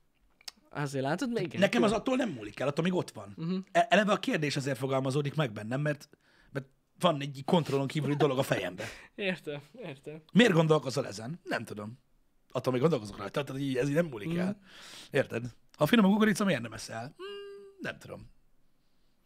Azért 0.69 1.03
látod, 1.03 1.31
még 1.31 1.53
Nekem 1.53 1.83
az 1.83 1.91
attól 1.91 2.15
nem 2.15 2.29
múlik 2.29 2.59
el, 2.59 2.67
attól 2.67 2.83
még 2.83 2.93
ott 2.93 3.11
van. 3.11 3.33
Uh-huh. 3.37 3.57
Eleve 3.71 4.11
a 4.11 4.17
kérdés 4.17 4.55
azért 4.55 4.77
fogalmazódik 4.77 5.35
meg 5.35 5.51
bennem, 5.51 5.81
mert 5.81 6.09
van 7.01 7.21
egy 7.21 7.41
kontrollon 7.45 7.87
kívüli 7.87 8.15
dolog 8.15 8.37
a 8.37 8.43
fejemben. 8.43 8.85
Értem, 9.15 9.61
értem. 9.83 10.21
Miért 10.33 10.53
gondolkozol 10.53 11.07
ezen? 11.07 11.39
Nem 11.43 11.63
tudom. 11.63 11.99
Attól 12.51 12.71
még 12.73 12.81
gondolkozok 12.81 13.17
rajta, 13.17 13.43
tehát 13.43 13.61
így, 13.61 13.75
ez 13.77 13.87
így 13.89 13.95
nem 13.95 14.05
múlik 14.05 14.27
Mhm. 14.29 14.39
el. 14.39 14.59
Érted? 15.11 15.45
Ha 15.77 15.85
finom 15.85 16.05
a 16.05 16.09
kukorica, 16.09 16.45
miért 16.45 16.61
nem 16.61 16.73
eszel? 16.73 17.13
Hmm, 17.17 17.25
nem 17.79 17.97
tudom. 17.97 18.29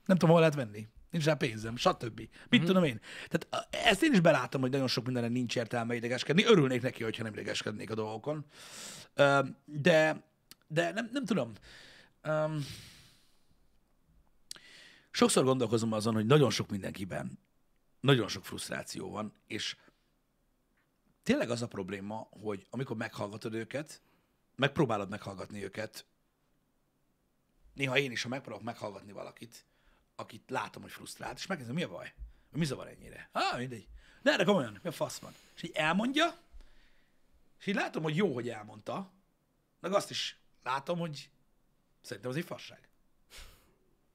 Nem 0.05 0.17
tudom, 0.17 0.29
hol 0.29 0.39
lehet 0.39 0.55
venni. 0.55 0.87
Nincs 1.09 1.25
rá 1.25 1.33
pénzem, 1.33 1.75
stb. 1.75 2.17
Mit 2.19 2.31
Mhm. 2.49 2.61
mm 2.61 2.65
tudom 2.65 2.83
én? 2.83 2.99
Tehát 3.27 3.47
a- 3.71 3.75
ezt 3.87 4.03
én 4.03 4.11
is 4.13 4.19
belátom, 4.19 4.61
hogy 4.61 4.71
nagyon 4.71 4.87
sok 4.87 5.05
mindenre 5.05 5.29
nincs 5.29 5.55
értelme 5.55 5.95
idegeskedni. 5.95 6.45
Örülnék 6.45 6.81
neki, 6.81 7.03
hogyha 7.03 7.23
nem 7.23 7.33
idegeskednék 7.33 7.89
a 7.91 7.95
dolgokon. 7.95 8.45
De, 9.65 10.23
de 10.67 10.91
nem, 10.91 11.09
nem 11.11 11.25
tudom. 11.25 11.51
Um, 12.27 12.65
sokszor 15.11 15.43
gondolkozom 15.43 15.91
azon, 15.91 16.13
hogy 16.13 16.25
nagyon 16.25 16.49
sok 16.49 16.69
mindenkiben 16.69 17.39
nagyon 18.05 18.27
sok 18.27 18.45
frusztráció 18.45 19.09
van, 19.09 19.33
és 19.47 19.77
tényleg 21.23 21.49
az 21.49 21.61
a 21.61 21.67
probléma, 21.67 22.27
hogy 22.41 22.67
amikor 22.69 22.95
meghallgatod 22.95 23.53
őket, 23.53 24.01
megpróbálod 24.55 25.09
meghallgatni 25.09 25.63
őket, 25.63 26.05
néha 27.73 27.97
én 27.97 28.11
is, 28.11 28.23
ha 28.23 28.29
megpróbálok 28.29 28.65
meghallgatni 28.65 29.11
valakit, 29.11 29.65
akit 30.15 30.49
látom, 30.49 30.81
hogy 30.81 30.91
frusztrált, 30.91 31.37
és 31.37 31.45
megkérdezem, 31.45 31.75
mi 31.75 31.83
a 31.83 31.95
baj? 31.95 32.13
Mi 32.51 32.65
zavar 32.65 32.87
ennyire? 32.87 33.29
Ah, 33.31 33.57
mindegy. 33.57 33.87
De 34.21 34.31
erre 34.31 34.43
komolyan, 34.43 34.79
mi 34.83 34.89
a 34.89 34.91
fasz 34.91 35.19
van? 35.19 35.33
És 35.55 35.63
így 35.63 35.75
elmondja, 35.75 36.37
és 37.59 37.65
így 37.65 37.75
látom, 37.75 38.03
hogy 38.03 38.15
jó, 38.15 38.33
hogy 38.33 38.49
elmondta, 38.49 39.11
meg 39.79 39.93
azt 39.93 40.09
is 40.09 40.37
látom, 40.63 40.99
hogy 40.99 41.29
szerintem 42.01 42.31
az 42.31 42.37
egy 42.37 42.45
fasság. 42.45 42.87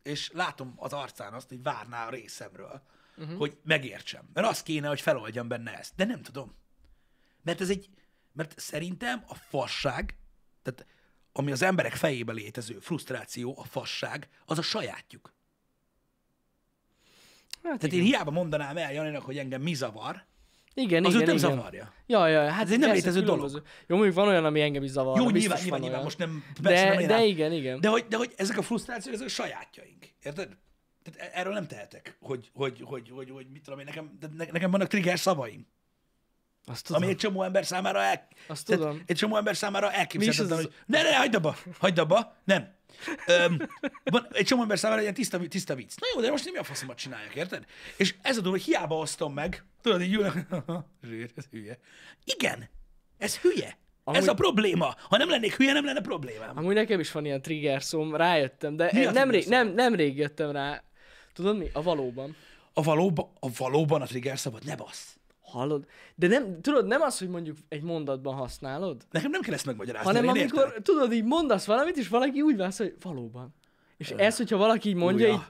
És 0.02 0.30
látom 0.32 0.74
az 0.76 0.92
arcán 0.92 1.32
azt, 1.32 1.48
hogy 1.48 1.62
várná 1.62 2.06
a 2.06 2.10
részemről, 2.10 2.82
uh-huh. 3.20 3.38
hogy 3.38 3.58
megértsem. 3.62 4.28
Mert 4.32 4.46
az 4.46 4.62
kéne, 4.62 4.88
hogy 4.88 5.00
feloldjam 5.00 5.48
benne 5.48 5.78
ezt. 5.78 5.92
De 5.96 6.04
nem 6.04 6.22
tudom. 6.22 6.54
Mert 7.42 7.60
ez 7.60 7.70
egy, 7.70 7.88
mert 8.32 8.58
szerintem 8.58 9.24
a 9.28 9.34
fasság, 9.34 10.18
tehát 10.62 10.86
ami 11.32 11.52
az 11.52 11.62
emberek 11.62 11.92
fejébe 11.92 12.32
létező 12.32 12.78
frusztráció, 12.78 13.58
a 13.58 13.64
fasság, 13.64 14.28
az 14.46 14.58
a 14.58 14.62
sajátjuk. 14.62 15.34
Hát 17.62 17.78
Tehát 17.78 17.96
én 17.96 18.02
hiába 18.02 18.30
mondanám 18.30 18.76
el 18.76 18.92
Janinak, 18.92 19.22
hogy 19.22 19.38
engem 19.38 19.62
mi 19.62 19.74
zavar, 19.74 20.28
igen, 20.74 21.04
az 21.04 21.14
igen, 21.14 21.26
nem 21.26 21.36
igen. 21.36 21.50
zavarja. 21.50 21.92
Ja, 22.06 22.26
ja, 22.26 22.50
hát 22.50 22.64
Ez 22.64 22.70
egy 22.70 22.78
nem 22.78 22.92
létező 22.92 23.20
dolog. 23.20 23.62
Jó, 23.86 23.96
mondjuk 23.96 24.16
van 24.16 24.28
olyan, 24.28 24.44
ami 24.44 24.60
engem 24.60 24.82
is 24.82 24.90
zavar. 24.90 25.18
Jó, 25.18 25.30
nyilván, 25.30 25.60
nyilván, 25.62 25.80
nyilván, 25.80 26.02
most 26.02 26.18
nem, 26.18 26.44
persze 26.62 26.84
nem 26.84 26.94
De, 26.94 27.00
én 27.00 27.08
de 27.08 27.24
igen, 27.24 27.52
igen. 27.52 27.80
De 27.80 27.88
hogy, 27.88 28.06
de 28.08 28.16
hogy 28.16 28.32
ezek 28.36 28.58
a 28.58 28.62
frusztrációk, 28.62 29.14
ezek 29.14 29.26
a 29.26 29.30
sajátjaink. 29.30 30.06
Érted? 30.22 30.56
Tehát 31.02 31.20
e- 31.32 31.38
erről 31.38 31.52
nem 31.52 31.66
tehetek, 31.66 32.16
hogy, 32.20 32.50
hogy, 32.54 32.80
hogy, 32.84 33.10
hogy, 33.14 33.30
hogy 33.30 33.46
mit 33.52 33.62
tudom 33.62 33.78
én, 33.78 33.84
nekem, 33.84 34.18
ne- 34.36 34.50
nekem 34.50 34.70
vannak 34.70 34.88
trigger 34.88 35.18
szavaim, 35.18 35.66
Azt 36.66 36.86
tudom. 36.86 37.02
ami 37.02 37.10
egy 37.10 37.16
csomó 37.18 37.42
ember 37.42 37.66
számára 37.66 38.00
el, 38.02 38.28
Azt 38.46 38.66
tehát 38.66 38.82
tudom. 38.82 39.02
egy 39.06 39.16
csomó 39.16 39.36
ember 39.36 39.56
számára 39.56 39.92
elképzelhetetlen, 39.92 40.58
az- 40.58 40.64
hogy 40.64 40.72
ne, 40.86 41.02
ne, 41.02 41.16
hagyd 41.16 41.34
abba, 41.34 41.56
hagyd 41.78 41.98
abba, 41.98 42.36
nem. 42.44 42.74
Öm, 43.26 43.58
van 44.04 44.26
egy 44.32 44.44
csomó 44.46 44.62
ember 44.62 44.78
számára 44.78 44.96
egy 44.98 45.02
ilyen 45.02 45.14
tiszta, 45.14 45.48
tiszta 45.48 45.74
vicc. 45.74 45.92
Na 46.00 46.06
jó, 46.14 46.20
de 46.20 46.30
most 46.30 46.44
nem 46.44 46.52
mi 46.52 46.58
a 46.58 46.64
faszomat 46.64 46.96
csinálják, 46.96 47.34
érted? 47.34 47.64
És 47.96 48.14
ez 48.22 48.36
a 48.36 48.40
dolog, 48.40 48.56
hogy 48.56 48.66
hiába 48.66 48.96
osztom 48.98 49.34
meg, 49.34 49.64
tudod, 49.82 50.00
így 50.02 50.14
ülnek, 50.14 50.46
zsír, 51.08 51.30
ez 51.36 51.44
hülye. 51.50 51.78
Igen, 52.24 52.68
ez 53.18 53.38
hülye. 53.38 53.78
Amúgy- 54.04 54.20
Ez 54.22 54.28
a 54.28 54.34
probléma. 54.34 54.94
Ha 55.08 55.16
nem 55.16 55.28
lennék 55.30 55.54
hülye, 55.56 55.72
nem 55.72 55.84
lenne 55.84 56.00
problémám. 56.00 56.56
Amúgy 56.58 56.74
nekem 56.74 57.00
is 57.00 57.12
van 57.12 57.24
ilyen 57.24 57.42
trigger 57.42 57.82
szóm, 57.82 58.16
rájöttem, 58.16 58.76
de 58.76 58.90
Mi 58.92 59.00
nem, 59.04 59.30
rég, 59.30 59.40
trigger 59.40 59.64
nem, 59.64 59.74
nem 59.74 59.94
rég 59.94 60.16
jöttem 60.16 60.50
rá. 60.50 60.82
Tudod 61.32 61.56
mi? 61.58 61.66
A 61.72 61.82
valóban. 61.82 62.36
A 62.74 62.82
valóban, 62.82 63.26
a 63.40 63.48
valóban 63.58 64.02
a 64.02 64.06
trigger 64.06 64.38
szabad, 64.38 64.64
ne 64.64 64.76
bassz. 64.76 65.16
Hallod? 65.40 65.86
De 66.14 66.26
nem, 66.26 66.60
tudod, 66.60 66.86
nem 66.86 67.00
az, 67.00 67.18
hogy 67.18 67.28
mondjuk 67.28 67.56
egy 67.68 67.82
mondatban 67.82 68.34
használod, 68.34 69.06
Nekem 69.10 69.30
nem 69.30 69.40
kell 69.40 69.54
ezt 69.54 69.66
megmagyarázni. 69.66 70.06
hanem 70.06 70.28
amikor, 70.28 70.64
értem. 70.66 70.82
tudod, 70.82 71.12
így 71.12 71.24
mondasz 71.24 71.64
valamit, 71.64 71.96
és 71.96 72.08
valaki 72.08 72.40
úgy 72.42 72.56
válasz, 72.56 72.78
hogy 72.78 72.96
valóban. 73.00 73.54
És 73.96 74.10
ez, 74.10 74.36
hogyha 74.36 74.56
valaki 74.56 74.88
így 74.88 74.94
mondja, 74.94 75.28
Ú, 75.28 75.32
így. 75.32 75.40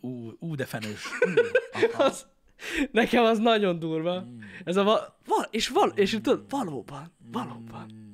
Ú, 0.00 0.30
ú, 0.38 0.54
de 0.54 0.64
fenős. 0.64 1.04
Ú, 1.20 2.02
az, 2.02 2.26
nekem 2.92 3.24
az 3.24 3.38
nagyon 3.38 3.78
durva. 3.78 4.26
Ez 4.64 4.76
a 4.76 4.82
val, 4.84 5.16
val 5.26 5.46
és, 5.50 5.68
val, 5.68 5.92
és 5.94 6.10
tudod, 6.10 6.44
valóban, 6.48 7.12
valóban. 7.32 8.10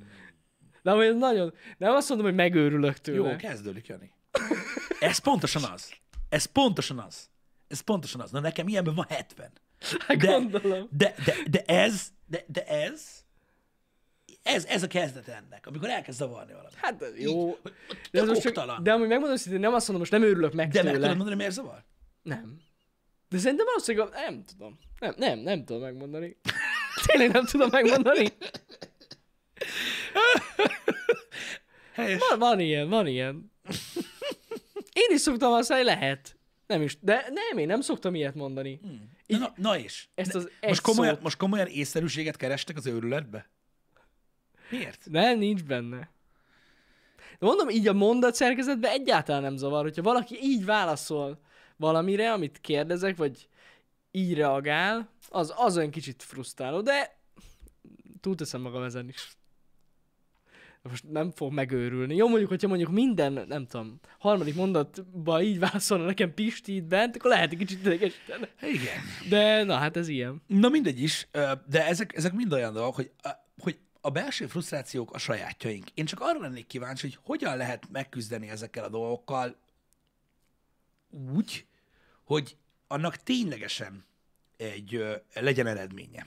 De 0.82 0.90
amúgy 0.90 1.04
ez 1.04 1.16
nagyon, 1.16 1.52
nem 1.78 1.94
azt 1.94 2.08
mondom, 2.08 2.26
hogy 2.26 2.36
megőrülök 2.36 2.98
tőle. 2.98 3.30
Jó, 3.30 3.36
kezdődik, 3.36 3.86
Jani. 3.86 4.12
Ez 5.00 5.18
pontosan 5.18 5.62
az. 5.72 5.92
Ez 6.32 6.44
pontosan 6.44 6.98
az. 6.98 7.28
Ez 7.68 7.80
pontosan 7.80 8.20
az. 8.20 8.30
Na 8.30 8.40
nekem 8.40 8.68
ilyenben 8.68 8.94
van 8.94 9.06
70. 9.08 9.50
Hát 10.06 10.18
De, 10.18 10.26
gondolom. 10.26 10.88
de, 10.90 11.14
de, 11.24 11.34
de 11.50 11.62
ez, 11.64 12.08
de, 12.26 12.44
de 12.46 12.64
ez, 12.66 13.24
ez, 14.42 14.64
ez 14.64 14.82
a 14.82 14.86
kezdet 14.86 15.28
ennek, 15.28 15.66
amikor 15.66 15.88
elkezd 15.88 16.18
zavarni 16.18 16.52
valami. 16.52 16.74
Hát 16.76 17.04
jó. 17.16 17.48
Így, 17.48 17.58
hogy 17.62 17.72
De, 18.10 18.20
ez 18.20 18.28
most 18.28 18.40
csak, 18.40 18.80
de 18.80 18.92
amúgy 18.92 19.08
megmondom, 19.08 19.36
hogy 19.48 19.58
nem 19.60 19.74
azt 19.74 19.88
mondom, 19.88 19.98
most 19.98 20.10
nem 20.10 20.22
őrülök 20.22 20.52
meg 20.52 20.68
De 20.68 20.82
meg 20.82 20.92
tőle. 20.92 21.02
tudod 21.02 21.16
mondani, 21.16 21.36
miért 21.36 21.52
zavar? 21.52 21.84
Nem. 22.22 22.60
De 23.28 23.38
szerintem 23.38 23.66
valószínűleg, 23.66 24.08
nem 24.12 24.44
tudom. 24.44 24.78
Nem, 24.98 25.14
nem, 25.16 25.38
nem 25.38 25.64
tudom 25.64 25.82
megmondani. 25.82 26.36
Tényleg 27.06 27.32
nem 27.32 27.44
tudom 27.44 27.68
megmondani. 27.72 28.26
Helyes. 31.92 32.20
Van, 32.28 32.38
van 32.38 32.60
ilyen, 32.60 32.88
van 32.88 33.06
ilyen. 33.06 33.52
Én 34.92 35.14
is 35.14 35.20
szoktam 35.20 35.52
azt 35.52 35.68
mondani, 35.68 35.90
lehet. 35.90 36.36
Nem 36.66 36.82
is, 36.82 36.98
de 37.00 37.26
nem, 37.30 37.58
én 37.58 37.66
nem 37.66 37.80
szoktam 37.80 38.14
ilyet 38.14 38.34
mondani. 38.34 38.80
Na, 39.26 39.38
na, 39.38 39.52
na 39.56 39.78
és? 39.78 40.08
Ezt 40.14 40.34
az 40.34 40.50
most, 40.60 40.80
komolyan, 40.80 41.12
szót- 41.12 41.22
most 41.22 41.36
komolyan 41.36 41.66
észszerűséget 41.66 42.36
kerestek 42.36 42.76
az 42.76 42.86
őrületbe? 42.86 43.50
Miért? 44.70 45.06
Nem, 45.10 45.38
nincs 45.38 45.64
benne. 45.64 46.10
De 47.38 47.46
mondom, 47.46 47.68
így 47.68 47.88
a 47.88 47.92
mondat 47.92 48.34
szerkezetben 48.34 48.90
egyáltalán 48.90 49.42
nem 49.42 49.56
zavar, 49.56 49.82
hogyha 49.82 50.02
valaki 50.02 50.38
így 50.42 50.64
válaszol 50.64 51.40
valamire, 51.76 52.32
amit 52.32 52.60
kérdezek, 52.60 53.16
vagy 53.16 53.48
így 54.10 54.34
reagál, 54.34 55.10
az, 55.28 55.52
az 55.56 55.76
olyan 55.76 55.90
kicsit 55.90 56.22
frusztráló, 56.22 56.80
de 56.80 57.18
túlteszem 58.20 58.60
magam 58.60 58.82
ezen 58.82 59.08
is. 59.08 59.36
Most 60.82 61.10
nem 61.10 61.30
fog 61.30 61.52
megőrülni. 61.52 62.14
Jó, 62.14 62.28
mondjuk, 62.28 62.48
hogyha 62.48 62.68
mondjuk 62.68 62.90
minden, 62.90 63.44
nem 63.48 63.66
tudom, 63.66 64.00
harmadik 64.18 64.54
mondatban 64.54 65.42
így 65.42 65.58
válaszolna 65.58 66.04
nekem 66.04 66.34
Pisti 66.34 66.74
itt 66.74 66.84
bent, 66.84 67.16
akkor 67.16 67.30
lehet 67.30 67.52
egy 67.52 67.58
kicsit 67.58 67.80
idegesíteni. 67.80 68.48
Igen. 68.60 69.00
De 69.28 69.62
na, 69.62 69.76
hát 69.76 69.96
ez 69.96 70.08
ilyen. 70.08 70.42
Na 70.46 70.68
mindegy 70.68 71.02
is, 71.02 71.28
de 71.66 71.86
ezek, 71.86 72.16
ezek 72.16 72.32
mind 72.32 72.52
olyan 72.52 72.72
dolgok, 72.72 72.94
hogy, 72.94 73.10
hogy 73.58 73.78
a 74.00 74.10
belső 74.10 74.46
frusztrációk 74.46 75.14
a 75.14 75.18
sajátjaink. 75.18 75.86
Én 75.94 76.04
csak 76.04 76.20
arra 76.20 76.40
lennék 76.40 76.66
kíváncsi, 76.66 77.06
hogy 77.06 77.18
hogyan 77.22 77.56
lehet 77.56 77.88
megküzdeni 77.92 78.48
ezekkel 78.48 78.84
a 78.84 78.88
dolgokkal 78.88 79.56
úgy, 81.34 81.66
hogy 82.24 82.56
annak 82.86 83.16
ténylegesen 83.16 84.04
egy, 84.56 85.04
legyen 85.34 85.66
eredménye. 85.66 86.26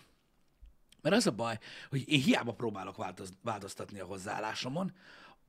Mert 1.06 1.18
az 1.18 1.28
a 1.28 1.32
baj, 1.32 1.60
hogy 1.90 2.10
én 2.10 2.22
hiába 2.22 2.54
próbálok 2.54 2.98
változ, 2.98 3.30
változtatni 3.42 4.00
a 4.00 4.06
hozzáállásomon, 4.06 4.94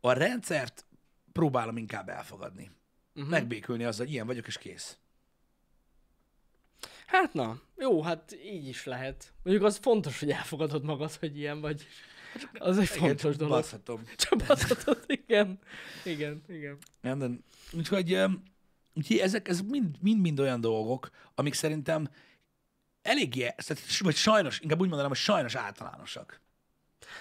a 0.00 0.12
rendszert 0.12 0.84
próbálom 1.32 1.76
inkább 1.76 2.08
elfogadni. 2.08 2.70
Uh-huh. 3.14 3.30
Megbékülni 3.30 3.84
azzal, 3.84 4.04
hogy 4.04 4.14
ilyen 4.14 4.26
vagyok, 4.26 4.46
és 4.46 4.58
kész. 4.58 4.98
Hát 7.06 7.32
na, 7.32 7.60
jó, 7.76 8.02
hát 8.02 8.36
így 8.44 8.68
is 8.68 8.84
lehet. 8.84 9.32
Mondjuk 9.42 9.66
az 9.66 9.76
fontos, 9.76 10.20
hogy 10.20 10.30
elfogadod 10.30 10.84
magad, 10.84 11.12
hogy 11.12 11.38
ilyen 11.38 11.60
vagy. 11.60 11.86
Az 12.58 12.78
egy 12.78 12.88
fontos 12.88 13.36
dolog. 13.36 13.54
Baszhatom. 13.54 14.02
Csapathatod, 14.16 15.04
igen. 15.26 15.58
Igen, 16.04 16.42
igen. 16.48 16.78
Nem, 17.00 17.18
de, 17.18 17.28
úgyhogy, 17.72 18.18
úgyhogy 18.94 19.18
ezek, 19.18 19.48
ezek 19.48 19.66
mind, 19.66 19.96
mind, 20.00 20.20
mind 20.20 20.40
olyan 20.40 20.60
dolgok, 20.60 21.10
amik 21.34 21.54
szerintem 21.54 22.08
eléggé, 23.06 23.40
tehát- 23.56 23.98
vagy 23.98 24.14
sajnos, 24.14 24.60
inkább 24.60 24.78
úgy 24.80 24.86
mondanám, 24.88 25.08
hogy 25.08 25.18
sajnos 25.20 25.54
általánosak. 25.54 26.40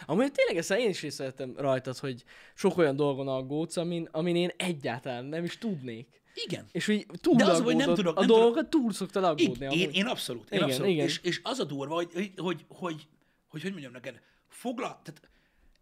Amúgy 0.05 0.31
tényleg 0.31 0.57
ezt 0.57 0.71
én 0.71 0.89
is 0.89 1.03
észrevettem 1.03 1.53
rajtad, 1.57 1.97
hogy 1.97 2.23
sok 2.55 2.77
olyan 2.77 2.95
dolgon 2.95 3.27
aggódsz, 3.27 3.77
amin, 3.77 4.07
amin 4.11 4.35
én 4.35 4.51
egyáltalán 4.57 5.25
nem 5.25 5.43
is 5.43 5.57
tudnék. 5.57 6.21
Igen. 6.47 6.65
És 6.71 6.85
hogy 6.85 7.05
túl 7.21 7.35
De 7.35 7.45
az, 7.45 7.61
hogy 7.61 7.75
nem 7.75 7.93
tudok- 7.93 8.15
a 8.17 8.19
nem 8.19 8.27
dolgokat 8.29 8.69
túl 8.69 8.93
szoktad 8.93 9.23
aggódni. 9.23 9.65
Én, 9.65 9.71
én, 9.71 9.89
én 9.91 10.05
abszolút, 10.05 10.51
én 10.51 10.57
Igen, 10.57 10.63
abszolút. 10.69 10.91
igen. 10.91 11.05
És, 11.05 11.19
és 11.23 11.39
az 11.43 11.59
a 11.59 11.63
durva, 11.63 11.93
hogy, 11.93 12.11
hogy, 12.13 12.31
hogy, 12.37 12.65
hogy, 12.67 13.07
hogy, 13.47 13.61
hogy 13.61 13.71
mondjam 13.71 13.91
neked, 13.91 14.21
fogla, 14.47 15.01
tehát 15.03 15.29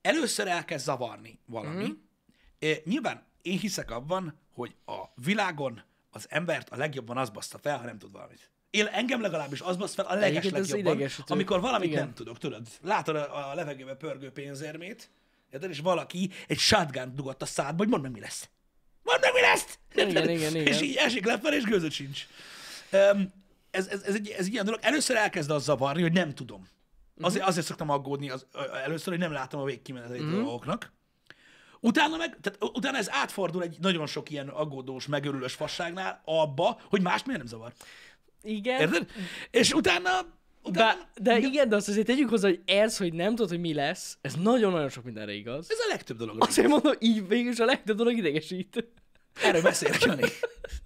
először 0.02 0.48
elkezd 0.48 0.86
zavarni 0.86 1.40
valami. 1.46 1.84
Mhm. 1.84 1.92
Mm. 2.66 2.72
Nyilván 2.84 3.26
én 3.42 3.58
hiszek 3.60 3.92
abban, 3.92 4.40
hogy 4.54 4.76
a 4.86 5.02
világon 5.16 5.84
az 6.10 6.26
embert 6.30 6.70
a 6.70 6.78
legjobban 6.78 7.18
az 7.18 7.30
baszta 7.30 7.58
fel, 7.58 7.78
ha 7.78 7.86
nem 7.86 7.98
tud 7.98 8.12
valamit. 8.12 8.52
Én, 8.74 8.86
engem 8.86 9.22
legalábbis 9.22 9.62
az 9.62 9.78
baszt 9.78 9.94
fel 9.94 10.06
a 10.06 10.16
leges 10.16 10.50
legjobban, 10.50 11.10
amikor 11.26 11.62
valamit 11.62 11.90
Igen. 11.90 12.04
nem 12.04 12.14
tudok, 12.14 12.38
tudod. 12.38 12.68
Látod 12.82 13.16
a, 13.16 13.52
a 13.52 13.54
levegőbe 13.54 13.96
pörgő 13.96 14.32
pénzérmét, 14.32 15.10
érted? 15.52 15.70
és 15.70 15.80
valaki 15.80 16.30
egy 16.48 16.58
shotgun 16.58 17.16
dugott 17.16 17.42
a 17.42 17.46
szádba, 17.46 17.78
hogy 17.78 17.88
mondd 17.88 18.02
meg, 18.02 18.12
mi 18.12 18.20
lesz. 18.20 18.50
Mondd 19.04 19.22
meg, 19.22 19.34
mi 19.34 19.42
lesz! 19.42 19.80
Igen, 19.92 20.08
Érted? 20.08 20.30
igen, 20.30 20.56
igen. 20.56 20.68
És 20.68 20.82
így 20.82 20.96
esik 20.96 21.26
lefelé, 21.26 21.56
és 21.56 21.64
gőzött 21.64 21.92
sincs. 21.92 22.28
Um, 22.92 23.34
ez, 23.72 23.88
ez, 23.88 24.02
ez, 24.02 24.16
egy, 24.16 24.30
ez 24.30 24.46
egy 24.46 24.54
ilyen 24.54 24.66
dolog. 24.66 24.80
Először 24.84 25.16
elkezd 25.16 25.50
az 25.50 25.64
zavarni, 25.64 26.02
hogy 26.02 26.14
nem 26.14 26.34
tudom. 26.34 26.68
Azért, 27.22 27.46
azért 27.46 27.66
szoktam 27.66 27.90
aggódni 27.90 28.30
az, 28.30 28.46
először, 28.84 29.08
hogy 29.08 29.22
nem 29.22 29.32
látom 29.32 29.62
a 29.62 29.66
végkimenetelét 29.66 30.22
uh-huh. 30.22 30.38
a 30.38 30.42
dolgoknak. 30.42 30.92
Utána 31.80 32.18
meg, 32.18 32.38
tehát 32.42 32.64
utána 32.64 32.98
ez 32.98 33.12
átfordul 33.12 33.64
egy 33.64 33.78
nagyon 33.80 34.08
sok 34.08 34.30
ilyen 34.30 34.48
aggódós, 34.48 35.08
megörülős 35.08 35.54
fasságnál 35.54 36.22
abba, 36.26 36.82
hogy 36.90 37.02
más 37.02 37.24
miért 37.24 37.40
nem 37.40 37.50
zavar. 37.50 37.74
Igen. 38.44 38.80
Érted? 38.80 39.06
És 39.52 39.74
utána, 39.74 40.10
utána 40.64 40.86
Bá, 40.94 40.98
de 41.18 41.38
igen, 41.38 41.70
de 41.70 41.76
azt 41.76 41.88
azért 41.90 42.06
tegyük 42.06 42.30
hozzá, 42.30 42.48
hogy 42.48 42.62
ez, 42.66 42.98
hogy 42.98 43.14
nem 43.14 43.30
tudod, 43.30 43.50
hogy 43.50 43.60
mi 43.60 43.74
lesz, 43.74 44.18
ez 44.22 44.34
nagyon-nagyon 44.36 44.90
sok 44.90 45.04
mindenre 45.04 45.34
igaz. 45.34 45.68
ez 45.72 45.78
a 45.80 45.88
legtöbb 45.90 46.18
dolog. 46.18 46.36
Azért 46.40 46.68
mondom, 46.68 46.94
így 47.00 47.28
végül 47.28 47.54
a 47.58 47.66
legtöbb 47.66 47.98
dolog 47.98 48.18
idegesít. 48.18 48.86
Erről 49.44 49.62
beszélek, 49.62 50.02
Jani. 50.04 50.22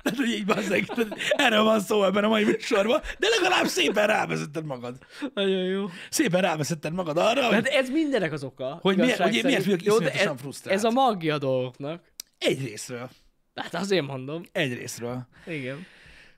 Tehát, 0.01 0.17
hogy 0.19 0.29
így 0.29 0.45
bazzeg, 0.45 0.85
erről 1.29 1.63
van 1.63 1.79
szó 1.79 2.03
ebben 2.03 2.23
a 2.23 2.27
mai 2.27 2.43
műsorban, 2.43 3.01
de 3.19 3.27
legalább 3.39 3.65
szépen 3.65 4.07
rávezetted 4.07 4.65
magad. 4.65 4.95
Nagyon 5.33 5.63
jó. 5.63 5.85
Szépen 6.09 6.41
rávezetted 6.41 6.93
magad 6.93 7.17
arra, 7.17 7.43
hogy 7.45 7.53
Hát 7.53 7.67
ez 7.67 7.89
mindenek 7.89 8.31
az 8.31 8.43
oka. 8.43 8.79
Hogy 8.81 8.97
miért- 8.97 9.17
hogy 9.19 9.35
én 9.35 9.45
miért 9.45 9.63
vagyok 9.65 9.83
Jó, 9.83 9.97
de 9.97 10.03
iszonyatosan 10.05 10.33
ez, 10.35 10.39
frusztrált. 10.41 10.77
ez 10.77 10.83
a 10.83 10.89
magja 10.89 11.33
a 11.33 11.37
dolgoknak. 11.37 12.03
egy 12.37 12.63
részről. 12.65 13.09
Hát 13.55 13.73
azért 13.73 14.05
mondom. 14.05 14.43
Egy 14.51 14.73
részről. 14.73 15.27
Igen. 15.47 15.85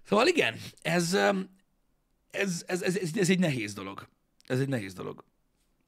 Szóval 0.09 0.27
igen, 0.27 0.55
ez, 0.81 1.13
um, 1.13 1.49
ez, 2.31 2.63
ez, 2.67 2.81
ez, 2.81 2.95
ez, 2.95 3.17
ez 3.17 3.29
egy 3.29 3.39
nehéz 3.39 3.73
dolog. 3.73 4.07
Ez 4.47 4.59
egy 4.59 4.67
nehéz 4.67 4.93
dolog. 4.93 5.23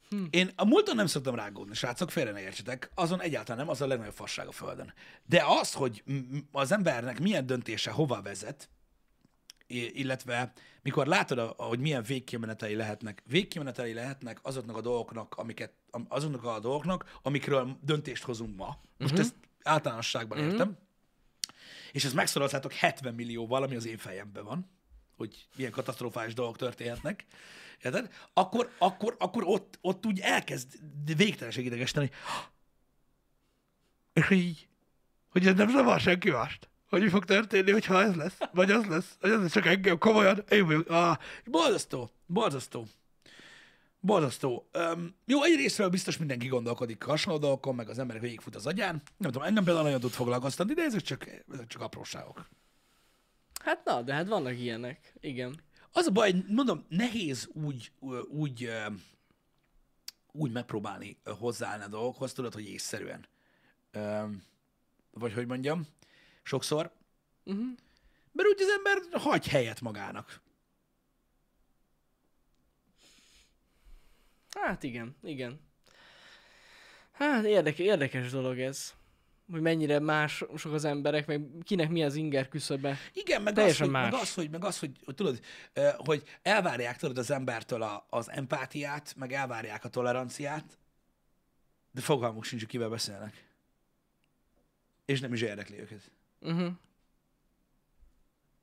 Hm. 0.10 0.24
Én 0.30 0.52
a 0.56 0.66
múlton 0.66 0.96
nem 0.96 1.06
szoktam 1.06 1.36
rágódni, 1.36 1.74
srácok, 1.74 2.12
félre 2.12 2.32
ne 2.32 2.42
értsetek, 2.42 2.92
azon 2.96 3.22
egyáltalán 3.22 3.58
nem, 3.58 3.70
az 3.70 3.82
a 3.82 3.88
legnagyobb 3.88 4.14
fasság 4.14 4.48
a 4.48 4.52
Földön. 4.52 4.94
De 5.26 5.44
az, 5.60 5.74
hogy 5.74 6.04
az 6.52 6.72
embernek 6.72 7.20
milyen 7.20 7.46
döntése 7.46 7.92
hova 7.92 8.22
vezet, 8.22 8.70
illetve 9.68 10.54
mikor 10.82 11.08
látod, 11.08 11.54
hogy 11.58 11.80
milyen 11.80 12.04
végkimenetei 12.04 12.76
lehetnek, 12.76 13.24
végkimenetei 13.26 13.94
lehetnek 13.94 14.40
azoknak 14.42 14.78
a 14.78 14.82
dolgoknak, 14.82 15.36
amiket, 15.36 15.74
am- 15.92 16.06
azoknak 16.10 16.44
a 16.44 16.60
dolgoknak, 16.60 17.20
amikről 17.22 17.78
döntést 17.82 18.24
hozunk 18.24 18.58
ma. 18.58 18.78
Most 18.98 19.12
uh-huh. 19.12 19.20
ezt 19.20 19.36
általánosságban 19.64 20.38
uh-huh. 20.38 20.54
értem. 20.54 20.78
És 21.91 22.06
ezt 22.06 22.13
megszoroltátok 22.13 22.73
70 22.73 23.13
millióval, 23.13 23.63
ami 23.63 23.75
az 23.75 23.86
én 23.86 23.97
fejemben 23.97 24.43
van, 24.43 24.69
hogy 25.15 25.47
milyen 25.56 25.71
katasztrofális 25.71 26.34
dolgok 26.34 26.58
történhetnek, 26.58 27.25
érted? 27.84 28.13
Akkor, 28.34 28.71
akkor, 28.77 29.15
akkor 29.19 29.43
ott, 29.45 29.77
ott 29.82 30.06
úgy 30.06 30.19
elkezd 30.19 30.80
végtelenség 31.17 31.65
idegesíteni, 31.65 32.10
és 34.13 34.30
így, 34.30 34.67
hogy 35.30 35.47
ez 35.47 35.56
nem 35.56 35.69
zavar 35.69 35.99
senki 35.99 36.30
mást. 36.30 36.69
Hogy 36.89 37.01
mi 37.01 37.10
fog 37.10 37.25
történni, 37.25 37.71
hogyha 37.71 38.01
ez 38.01 38.15
lesz, 38.15 38.38
vagy 38.54 38.71
az 38.71 38.86
lesz, 38.86 39.17
vagy 39.19 39.32
az 39.32 39.41
lesz, 39.41 39.51
csak 39.51 39.65
engem 39.65 39.97
komolyan, 39.97 40.43
én 40.49 40.65
vagyok. 40.65 40.89
Ah, 40.89 41.17
borzasztó, 41.45 42.12
borzasztó. 42.25 42.88
Borzasztó. 44.04 44.70
Um, 44.74 45.16
jó, 45.26 45.44
egy 45.44 45.56
részről 45.56 45.90
biztos 45.90 46.18
mindenki 46.18 46.48
gondolkodik 46.48 47.04
hasonló 47.04 47.40
dolgokon, 47.40 47.76
meg 47.76 47.90
az 47.90 48.00
emberek 48.00 48.22
végigfut 48.22 48.56
az 48.56 48.68
agyán. 48.68 49.02
Nem 49.18 49.32
tudom, 49.32 49.48
engem 49.48 49.64
például 49.64 49.86
nagyon 49.86 50.00
tud 50.00 50.12
foglalkoztatni, 50.12 50.74
de 50.74 50.82
ezek 50.82 51.02
csak, 51.02 51.28
ezek 51.52 51.68
csak 51.68 51.82
apróságok. 51.82 52.50
Hát 53.64 53.86
na, 53.86 54.02
de 54.02 54.14
hát 54.14 54.28
vannak 54.28 54.60
ilyenek. 54.60 55.14
Igen. 55.20 55.60
Az 55.92 56.06
a 56.06 56.12
baj, 56.12 56.44
mondom, 56.48 56.86
nehéz 56.90 57.50
úgy, 57.54 57.92
úgy, 58.30 58.70
úgy 60.32 60.52
megpróbálni 60.52 61.18
hozzáállni 61.24 61.84
a 61.84 61.88
dolgokhoz, 61.88 62.34
tudod, 62.34 62.54
hogy 62.54 62.70
észszerűen. 62.70 63.26
Öm, 63.92 64.44
Vagy 65.12 65.34
hogy 65.34 65.48
mondjam, 65.48 65.88
sokszor. 66.44 66.92
Uh-huh. 67.44 67.66
Mert 68.32 68.50
úgy 68.50 68.62
az 68.62 68.70
ember 68.70 69.22
hagy 69.22 69.48
helyet 69.48 69.82
magának. 69.82 70.42
Hát 74.60 74.84
igen, 74.84 75.16
igen. 75.24 75.60
Hát 77.12 77.46
érdekes, 77.46 77.86
érdekes 77.86 78.32
dolog 78.32 78.60
ez. 78.60 78.94
Hogy 79.52 79.62
mennyire 79.62 80.00
más 80.00 80.44
sok 80.58 80.74
az 80.74 80.86
emberek, 80.86 81.28
meg 81.28 81.48
kinek 81.64 81.90
mi 81.90 82.04
az 82.04 82.16
inger 82.16 82.48
küszöbe. 82.48 82.98
Igen, 83.14 83.42
meg 83.42 83.54
az, 83.54 83.58
Teljesen 83.58 83.86
hogy, 83.86 83.94
más. 83.94 84.12
meg 84.12 84.22
az, 84.22 84.34
hogy, 84.34 84.50
meg 84.50 84.64
az, 84.64 84.80
hogy, 84.80 84.92
hogy 85.06 85.16
tudod, 85.16 85.40
hogy 85.96 86.24
elvárják 86.42 86.98
tudod 86.98 87.18
az 87.18 87.32
embertől 87.32 87.82
a, 87.82 88.06
az 88.10 88.30
empátiát, 88.30 89.16
meg 89.18 89.34
elvárják 89.34 89.84
a 89.86 89.90
toleranciát, 89.90 90.78
de 91.92 92.02
fogalmuk 92.02 92.44
sincs, 92.44 92.62
hogy 92.62 92.72
kivel 92.72 92.90
beszélnek. 92.90 93.46
És 95.06 95.20
nem 95.20 95.34
is 95.34 95.42
érdekli 95.42 95.80
őket. 95.80 96.12
Uh-huh. 96.40 96.72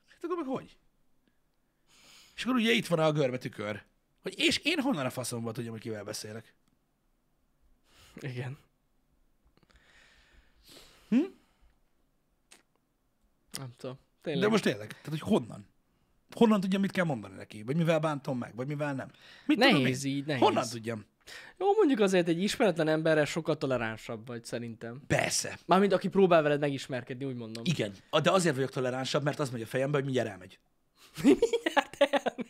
Hát 0.09 0.25
akkor 0.25 0.37
meg 0.37 0.47
hogy? 0.47 0.77
És 2.35 2.45
akkor 2.45 2.57
ugye 2.57 2.73
itt 2.73 2.87
van 2.87 2.99
a 2.99 3.13
görbe 3.13 3.39
tükör. 3.39 3.83
Hogy 4.23 4.39
és 4.39 4.59
én 4.59 4.81
honnan 4.81 5.07
a 5.07 5.11
faszomban 5.11 5.53
tudjam, 5.53 5.73
hogy 5.73 5.81
kivel 5.81 6.05
beszélek? 6.05 6.55
Igen. 8.21 8.59
Hm? 11.09 11.17
Nem 13.59 13.73
tudom. 13.77 13.99
Tényleg. 14.23 14.43
De 14.43 14.49
most 14.49 14.63
tényleg, 14.63 14.89
tehát 14.89 15.09
hogy 15.09 15.21
honnan? 15.21 15.67
Honnan 16.35 16.61
tudjam, 16.61 16.81
mit 16.81 16.91
kell 16.91 17.05
mondani 17.05 17.35
neki? 17.35 17.63
Vagy 17.63 17.77
mivel 17.77 17.99
bántom 17.99 18.39
meg? 18.39 18.55
Vagy 18.55 18.67
mivel 18.67 18.95
nem? 18.95 19.11
Mit 19.47 19.59
tudom 19.59 19.81
Nehéz 19.81 20.05
én? 20.05 20.17
így, 20.17 20.27
nehéz. 20.27 20.43
Honnan 20.43 20.69
tudjam? 20.69 21.05
Jó, 21.59 21.73
mondjuk 21.73 22.01
azért 22.01 22.29
egy 22.29 22.43
ismeretlen 22.43 22.89
emberre 22.89 23.25
sokkal 23.25 23.59
toleránsabb 23.59 24.27
vagy 24.27 24.45
szerintem. 24.45 25.03
Persze. 25.07 25.59
Mármint 25.67 25.93
aki 25.93 26.09
próbál 26.09 26.43
veled 26.43 26.61
megismerkedni, 26.61 27.25
úgy 27.25 27.35
mondom. 27.37 27.63
Igen. 27.67 27.95
De 28.23 28.31
azért 28.31 28.55
vagyok 28.55 28.71
toleránsabb, 28.71 29.23
mert 29.23 29.39
az 29.39 29.51
megy 29.51 29.63
a 29.63 29.67
fejembe, 29.67 29.97
hogy 29.97 30.05
mindjárt 30.05 30.29
elmegy. 30.29 30.59
Mindjárt 31.23 31.97
elmegy. 31.99 32.48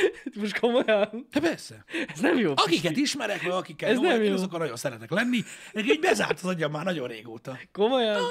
Most 0.40 0.58
komolyan? 0.58 1.26
De 1.30 1.40
persze. 1.40 1.84
Ez 2.14 2.20
nem 2.20 2.38
jó. 2.38 2.52
Akiket 2.56 2.96
ismerek, 2.96 3.42
vagy 3.42 3.52
akikkel 3.52 3.88
Ez 3.88 3.94
jó, 3.96 4.02
nem 4.02 4.22
jó. 4.22 4.32
azokkal 4.32 4.58
nagyon 4.58 4.76
szeretek 4.76 5.10
lenni. 5.10 5.42
Így 5.74 6.00
bezárt 6.00 6.38
az 6.38 6.44
agyam 6.44 6.70
már 6.70 6.84
nagyon 6.84 7.08
régóta. 7.08 7.58
Komolyan? 7.72 8.22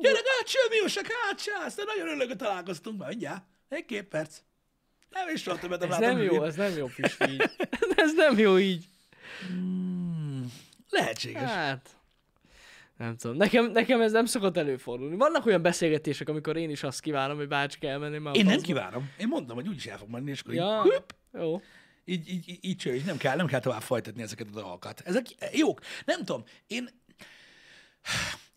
Gyere, 0.00 0.18
gátső, 0.18 0.58
mi 0.70 0.76
most 0.82 1.00
kácsász, 1.00 1.74
de 1.74 1.82
nagyon 1.86 2.08
örülök, 2.08 2.28
hogy 2.28 2.36
találkoztunk 2.36 2.98
már, 2.98 3.08
mindjárt. 3.08 3.42
Egy 3.68 3.84
két 3.84 4.04
perc. 4.04 4.36
Nem 5.10 5.28
is 5.34 5.42
soha 5.42 5.58
többet 5.58 5.80
nem 5.80 5.90
Ez 5.92 5.98
nem 5.98 6.22
jó, 6.22 6.44
ez 6.44 6.54
nem 6.54 6.76
jó, 6.76 6.86
Pisti. 6.96 7.36
Ez 7.96 8.14
nem 8.14 8.38
jó 8.38 8.58
így. 8.58 8.84
Lehetséges. 10.90 11.42
Hát, 11.50 11.90
nem 13.00 13.16
tudom. 13.16 13.36
Nekem, 13.36 13.70
nekem 13.70 14.00
ez 14.00 14.12
nem 14.12 14.24
szokott 14.24 14.56
előfordulni. 14.56 15.16
Vannak 15.16 15.46
olyan 15.46 15.62
beszélgetések, 15.62 16.28
amikor 16.28 16.56
én 16.56 16.70
is 16.70 16.82
azt 16.82 17.00
kívánom, 17.00 17.36
hogy 17.36 17.48
bácska 17.48 17.86
elmenni 17.86 18.18
már 18.18 18.36
Én 18.36 18.44
nem 18.44 18.52
faszba. 18.52 18.66
kívánom. 18.66 19.10
Én 19.18 19.28
mondom, 19.28 19.56
hogy 19.56 19.68
úgyis 19.68 19.86
el 19.86 19.98
fog 19.98 20.08
menni, 20.08 20.30
és 20.30 20.40
akkor 20.40 20.52
így, 20.54 20.58
Ja, 20.60 20.82
hüpp, 20.82 21.10
jó. 21.32 21.60
így, 22.04 22.28
így, 22.28 22.48
így, 22.48 22.58
így, 22.60 22.76
cső, 22.76 22.94
így 22.94 23.04
nem 23.04 23.16
kell, 23.16 23.36
nem 23.36 23.46
kell 23.46 23.60
tovább 23.60 23.80
folytatni 23.82 24.22
ezeket 24.22 24.46
a 24.48 24.60
dolgokat. 24.60 25.00
Ezek 25.04 25.26
jók. 25.52 25.80
Nem 26.04 26.18
tudom, 26.24 26.44
én, 26.66 26.88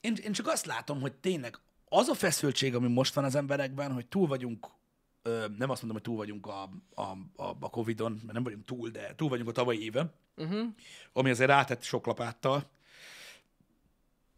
én, 0.02 0.16
én 0.24 0.32
csak 0.32 0.48
azt 0.48 0.66
látom, 0.66 1.02
hogy 1.02 1.14
tényleg 1.14 1.58
az 1.86 2.08
a 2.08 2.14
feszültség, 2.14 2.76
ami 2.76 2.88
most 2.88 3.14
van 3.14 3.24
az 3.24 3.36
emberekben, 3.36 3.92
hogy 3.92 4.08
túl 4.08 4.28
vagyunk, 4.28 4.68
ö, 5.22 5.46
nem 5.58 5.70
azt 5.70 5.82
mondom, 5.82 5.92
hogy 6.02 6.02
túl 6.02 6.16
vagyunk 6.18 6.48
a, 6.48 6.62
a, 6.94 7.02
a, 7.44 7.56
a 7.60 7.70
Covid-on, 7.70 8.12
mert 8.12 8.34
nem 8.34 8.44
vagyunk 8.44 8.66
túl, 8.66 8.90
de 8.90 9.14
túl 9.16 9.30
vagyunk 9.30 9.50
a 9.50 9.52
tavalyi 9.52 9.84
éven, 9.84 10.14
Uh-huh. 10.36 10.68
ami 11.14 11.30
azért 11.30 11.50
rátett 11.50 11.84
sok 11.84 12.06
lapáttal, 12.06 12.70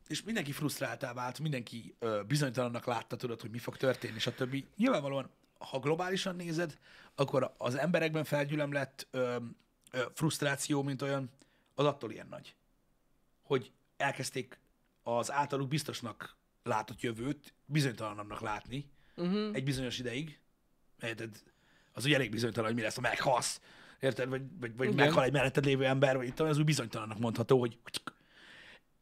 és 0.07 0.23
mindenki 0.23 0.51
frusztráltá 0.51 1.13
vált, 1.13 1.39
mindenki 1.39 1.95
ö, 1.99 2.21
bizonytalannak 2.27 2.85
látta, 2.85 3.15
tudod, 3.15 3.41
hogy 3.41 3.49
mi 3.49 3.57
fog 3.57 3.77
történni, 3.77 4.19
stb. 4.19 4.63
Nyilvánvalóan, 4.77 5.29
ha 5.59 5.79
globálisan 5.79 6.35
nézed, 6.35 6.77
akkor 7.15 7.53
az 7.57 7.75
emberekben 7.75 8.23
felgyülemlett 8.23 9.07
ö, 9.11 9.35
ö, 9.91 10.05
frusztráció, 10.13 10.83
mint 10.83 11.01
olyan, 11.01 11.29
az 11.75 11.85
attól 11.85 12.11
ilyen 12.11 12.27
nagy. 12.27 12.55
Hogy 13.43 13.71
elkezdték 13.97 14.59
az 15.03 15.31
általuk 15.31 15.67
biztosnak 15.67 16.35
látott 16.63 17.01
jövőt 17.01 17.53
bizonytalanabbnak 17.65 18.41
látni 18.41 18.93
Uh-huh. 19.17 19.49
egy 19.53 19.63
bizonyos 19.63 19.99
ideig. 19.99 20.39
Érted? 21.01 21.43
Az 21.93 22.05
ugye 22.05 22.15
elég 22.15 22.29
bizonytalan, 22.29 22.67
hogy 22.67 22.75
mi 22.77 22.81
lesz, 22.81 22.95
ha 22.95 23.01
meghalsz. 23.01 23.61
Érted? 23.99 24.29
Vagy, 24.29 24.41
vagy, 24.59 24.75
vagy 24.75 24.87
Igen. 24.91 25.05
meghal 25.05 25.23
egy 25.23 25.31
melletted 25.31 25.65
lévő 25.65 25.85
ember, 25.85 26.17
vagy 26.17 26.27
itt 26.27 26.39
az 26.39 26.57
úgy 26.57 26.63
bizonytalannak 26.63 27.19
mondható, 27.19 27.59
hogy... 27.59 27.77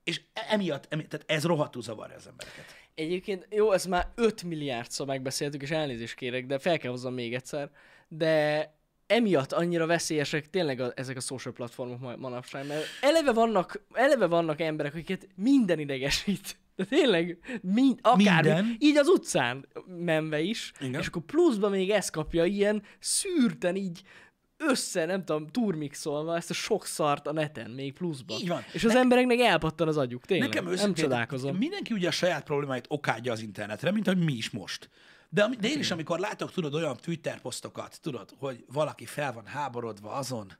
És 0.03 0.21
emiatt, 0.33 0.85
emi, 0.89 1.07
tehát 1.07 1.25
ez 1.29 1.43
rohadtul 1.43 1.81
zavarja 1.81 2.15
az 2.15 2.27
embereket. 2.27 2.65
Egyébként, 2.95 3.47
jó, 3.49 3.71
ezt 3.71 3.87
már 3.87 4.07
5 4.15 4.43
milliárdszor 4.43 5.07
megbeszéltük, 5.07 5.61
és 5.61 5.71
elnézést 5.71 6.15
kérek, 6.15 6.45
de 6.45 6.59
fel 6.59 6.77
kell 6.77 6.91
hozzam 6.91 7.13
még 7.13 7.33
egyszer, 7.33 7.69
de 8.07 8.71
emiatt 9.07 9.51
annyira 9.51 9.85
veszélyesek 9.85 10.49
tényleg 10.49 10.79
a, 10.79 10.91
ezek 10.95 11.17
a 11.17 11.19
social 11.19 11.53
platformok 11.53 11.99
ma, 11.99 12.15
manapság, 12.15 12.67
mert 12.67 12.85
eleve 13.01 13.31
vannak, 13.31 13.85
eleve 13.93 14.25
vannak 14.25 14.61
emberek, 14.61 14.93
akiket 14.93 15.27
minden 15.35 15.79
idegesít. 15.79 16.57
De 16.75 16.85
tényleg, 16.85 17.37
mind, 17.61 17.99
akár 18.01 18.43
Minden. 18.43 18.75
így 18.79 18.97
az 18.97 19.07
utcán 19.07 19.67
menve 19.87 20.39
is, 20.39 20.71
Igen. 20.79 21.01
és 21.01 21.07
akkor 21.07 21.21
pluszban 21.21 21.71
még 21.71 21.89
ezt 21.89 22.11
kapja 22.11 22.45
ilyen 22.45 22.83
szűrten 22.99 23.75
így 23.75 24.01
össze, 24.67 25.05
nem 25.05 25.25
tudom, 25.25 25.47
turmixolva 25.47 26.35
ezt 26.35 26.49
a 26.49 26.53
sok 26.53 26.85
szart 26.85 27.27
a 27.27 27.31
neten, 27.33 27.71
még 27.71 27.93
pluszban. 27.93 28.39
Így 28.39 28.47
van. 28.47 28.63
És 28.73 28.83
az 28.83 28.95
embereknek 28.95 29.39
elpattan 29.39 29.87
az 29.87 29.97
agyuk, 29.97 30.25
tényleg. 30.25 30.47
Nekem 30.47 30.63
nem 30.63 30.73
őszintén, 30.73 31.03
csodálkozom. 31.03 31.55
Mindenki 31.55 31.93
ugye 31.93 32.07
a 32.07 32.11
saját 32.11 32.43
problémáit 32.43 32.85
okádja 32.87 33.31
az 33.31 33.41
internetre, 33.41 33.91
mint 33.91 34.07
ahogy 34.07 34.23
mi 34.23 34.33
is 34.33 34.49
most. 34.49 34.89
De, 35.29 35.49
de 35.59 35.67
én 35.67 35.79
is, 35.79 35.91
amikor 35.91 36.19
látok, 36.19 36.51
tudod, 36.51 36.73
olyan 36.73 36.97
Twitter 36.97 37.41
posztokat, 37.41 37.99
tudod, 38.01 38.29
hogy 38.39 38.65
valaki 38.67 39.05
fel 39.05 39.33
van 39.33 39.45
háborodva 39.45 40.11
azon, 40.11 40.57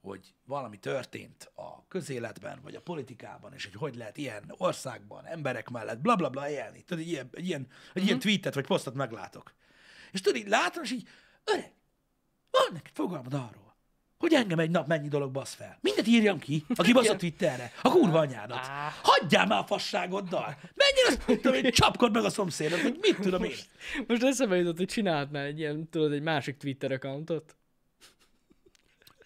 hogy 0.00 0.34
valami 0.44 0.76
történt 0.78 1.50
a 1.54 1.86
közéletben, 1.88 2.58
vagy 2.62 2.74
a 2.74 2.80
politikában, 2.80 3.52
és 3.52 3.64
hogy 3.64 3.74
hogy 3.74 3.96
lehet 3.96 4.16
ilyen 4.16 4.54
országban, 4.56 5.26
emberek 5.26 5.68
mellett, 5.68 5.98
bla 5.98 6.16
bla 6.16 6.28
bla 6.28 6.50
élni. 6.50 6.82
Tudod, 6.82 7.02
egy 7.02 7.10
ilyen, 7.10 7.28
egy 7.32 7.46
ilyen, 7.46 7.66
egy 7.94 8.04
ilyen 8.04 8.18
tweetet 8.18 8.54
vagy 8.54 8.66
posztot 8.66 8.94
meglátok. 8.94 9.54
És 10.12 10.20
tudod, 10.20 10.40
így 10.40 10.48
látom, 10.48 10.82
és 10.82 10.92
így, 10.92 11.08
öreg, 11.44 11.72
van 12.62 12.72
neked 12.72 12.94
fogalmad 12.94 13.34
arról, 13.34 13.76
hogy 14.18 14.32
engem 14.34 14.58
egy 14.58 14.70
nap 14.70 14.86
mennyi 14.86 15.08
dolog 15.08 15.30
basz 15.30 15.54
fel. 15.54 15.78
Mindet 15.80 16.06
írjam 16.06 16.38
ki, 16.38 16.64
aki 16.74 16.92
baszott 16.92 17.18
Twitterre. 17.18 17.72
A 17.82 17.90
kurva 17.90 18.18
anyádat. 18.18 18.66
Hagyjál 19.02 19.46
már 19.46 19.58
a 19.58 19.66
fasságoddal. 19.66 20.56
Menjél, 20.74 21.06
azt 21.06 21.26
mit 21.26 21.40
tudom 21.40 21.64
én, 21.64 21.70
csapkod 21.70 22.12
meg 22.12 22.24
a 22.24 22.30
szomszédot, 22.30 22.82
vagy 22.82 22.98
mit 23.00 23.18
tudom 23.20 23.44
én. 23.44 23.56
Most 24.06 24.22
eszembe 24.22 24.56
jutott, 24.56 24.76
hogy 24.76 24.86
csinálhatnál 24.86 25.44
egy 25.44 25.58
ilyen, 25.58 25.88
tudod, 25.90 26.12
egy 26.12 26.22
másik 26.22 26.56
Twitter 26.56 26.92
accountot. 26.92 27.56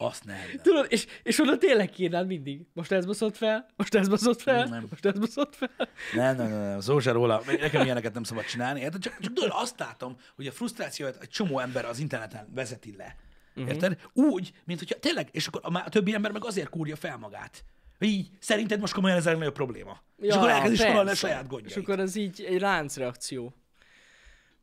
Azt 0.03 0.25
ne 0.25 0.35
hidd 0.35 0.57
el. 0.57 0.63
Tudod, 0.63 0.87
és, 0.89 1.07
és 1.23 1.41
oda 1.41 1.59
tényleg 1.59 1.91
kírnád 1.91 2.27
mindig. 2.27 2.67
Most 2.73 2.93
ez 2.93 3.07
baszott 3.07 3.37
fel, 3.37 3.67
most 3.77 3.95
ez 3.95 4.09
baszott 4.09 4.41
fel, 4.41 4.67
Nem. 4.67 4.87
most 4.91 5.05
ez 5.05 5.19
baszott 5.19 5.55
fel. 5.55 5.71
Nem, 6.15 6.37
nem, 6.37 6.51
nem, 6.51 6.81
nem, 6.87 7.01
se 7.01 7.11
róla. 7.11 7.43
Nekem 7.47 7.85
ilyeneket 7.85 8.15
nem 8.15 8.23
szabad 8.23 8.45
csinálni. 8.45 8.81
Érted? 8.81 9.01
Csak, 9.01 9.19
csak 9.21 9.33
tudod, 9.33 9.51
azt 9.53 9.79
látom, 9.79 10.17
hogy 10.37 10.47
a 10.47 10.53
frusztrációt 10.53 11.19
egy 11.21 11.29
csomó 11.29 11.59
ember 11.59 11.85
az 11.85 11.99
interneten 11.99 12.49
vezeti 12.55 12.95
le. 12.97 13.17
Érted? 13.55 13.99
Úgy, 14.13 14.53
mint 14.65 14.79
hogyha 14.79 14.99
tényleg, 14.99 15.29
és 15.33 15.47
akkor 15.47 15.61
a, 15.65 15.83
a 15.85 15.89
többi 15.89 16.15
ember 16.15 16.33
meg 16.33 16.45
azért 16.45 16.69
kúrja 16.69 16.97
fel 16.97 17.17
magát. 17.17 17.65
Így, 17.99 18.31
szerinted 18.39 18.81
most 18.81 18.93
komolyan 18.93 19.17
ez 19.17 19.27
a 19.27 19.29
legnagyobb 19.29 19.55
probléma. 19.55 20.03
Ja, 20.19 20.27
és 20.27 20.35
akkor 20.35 20.49
elkezd 20.49 20.73
is 20.73 20.79
persze. 20.79 20.93
sorolni 20.93 21.11
a 21.11 21.15
saját 21.15 21.49
gondjait. 21.49 21.77
És 21.77 21.83
akkor 21.83 22.01
ez 22.01 22.17
így 22.17 22.45
egy 22.49 22.61
láncreakció. 22.61 23.55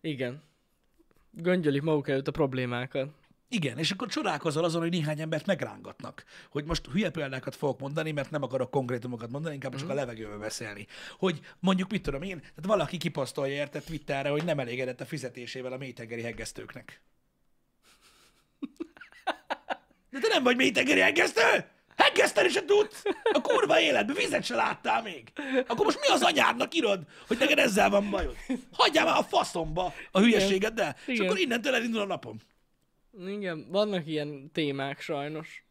Igen. 0.01 0.41
Göngyölik 1.31 1.81
maguk 1.81 2.09
előtt 2.09 2.27
a 2.27 2.31
problémákat. 2.31 3.09
Igen, 3.49 3.77
és 3.77 3.91
akkor 3.91 4.07
csodálkozol 4.07 4.63
azon, 4.63 4.81
hogy 4.81 4.89
néhány 4.89 5.21
embert 5.21 5.45
megrángatnak. 5.45 6.23
Hogy 6.49 6.65
most 6.65 6.85
hülye 6.91 7.09
példákat 7.09 7.55
fogok 7.55 7.79
mondani, 7.79 8.11
mert 8.11 8.31
nem 8.31 8.43
akarok 8.43 8.71
konkrétumokat 8.71 9.29
mondani, 9.29 9.53
inkább 9.53 9.75
csak 9.75 9.89
a 9.89 9.93
levegőbe 9.93 10.35
beszélni. 10.35 10.87
Hogy 11.17 11.39
mondjuk, 11.59 11.91
mit 11.91 12.01
tudom 12.01 12.21
én, 12.21 12.39
tehát 12.39 12.65
valaki 12.65 12.97
kiposztolja 12.97 13.53
érte 13.53 13.79
Twitterre, 13.79 14.29
hogy 14.29 14.43
nem 14.43 14.59
elégedett 14.59 15.01
a 15.01 15.05
fizetésével 15.05 15.71
a 15.71 15.77
mélytengeri 15.77 16.21
heggesztőknek. 16.21 17.01
De 20.09 20.19
te 20.19 20.27
nem 20.27 20.43
vagy 20.43 20.55
mélytengeri 20.55 20.99
heggesztő? 20.99 21.65
Heggeszteni 21.95 22.49
se 22.49 22.65
tudsz! 22.65 23.03
A 23.33 23.41
kurva 23.41 23.79
életben 23.79 24.15
vizet 24.15 24.43
se 24.43 24.55
láttál 24.55 25.01
még! 25.01 25.31
Akkor 25.67 25.85
most 25.85 25.99
mi 25.99 26.07
az 26.07 26.21
anyádnak 26.21 26.75
írod, 26.75 27.01
hogy 27.27 27.37
neked 27.37 27.57
ezzel 27.59 27.89
van 27.89 28.09
bajod? 28.09 28.35
Hagyjál 28.71 29.05
már 29.05 29.17
a 29.17 29.23
faszomba 29.23 29.93
a 30.11 30.19
hülyeségeddel, 30.19 30.95
és 31.05 31.19
akkor 31.19 31.39
innentől 31.39 31.75
elindul 31.75 32.01
a 32.01 32.05
napom. 32.05 32.37
Igen, 33.25 33.67
vannak 33.69 34.07
ilyen 34.07 34.51
témák 34.51 35.01
sajnos. 35.01 35.65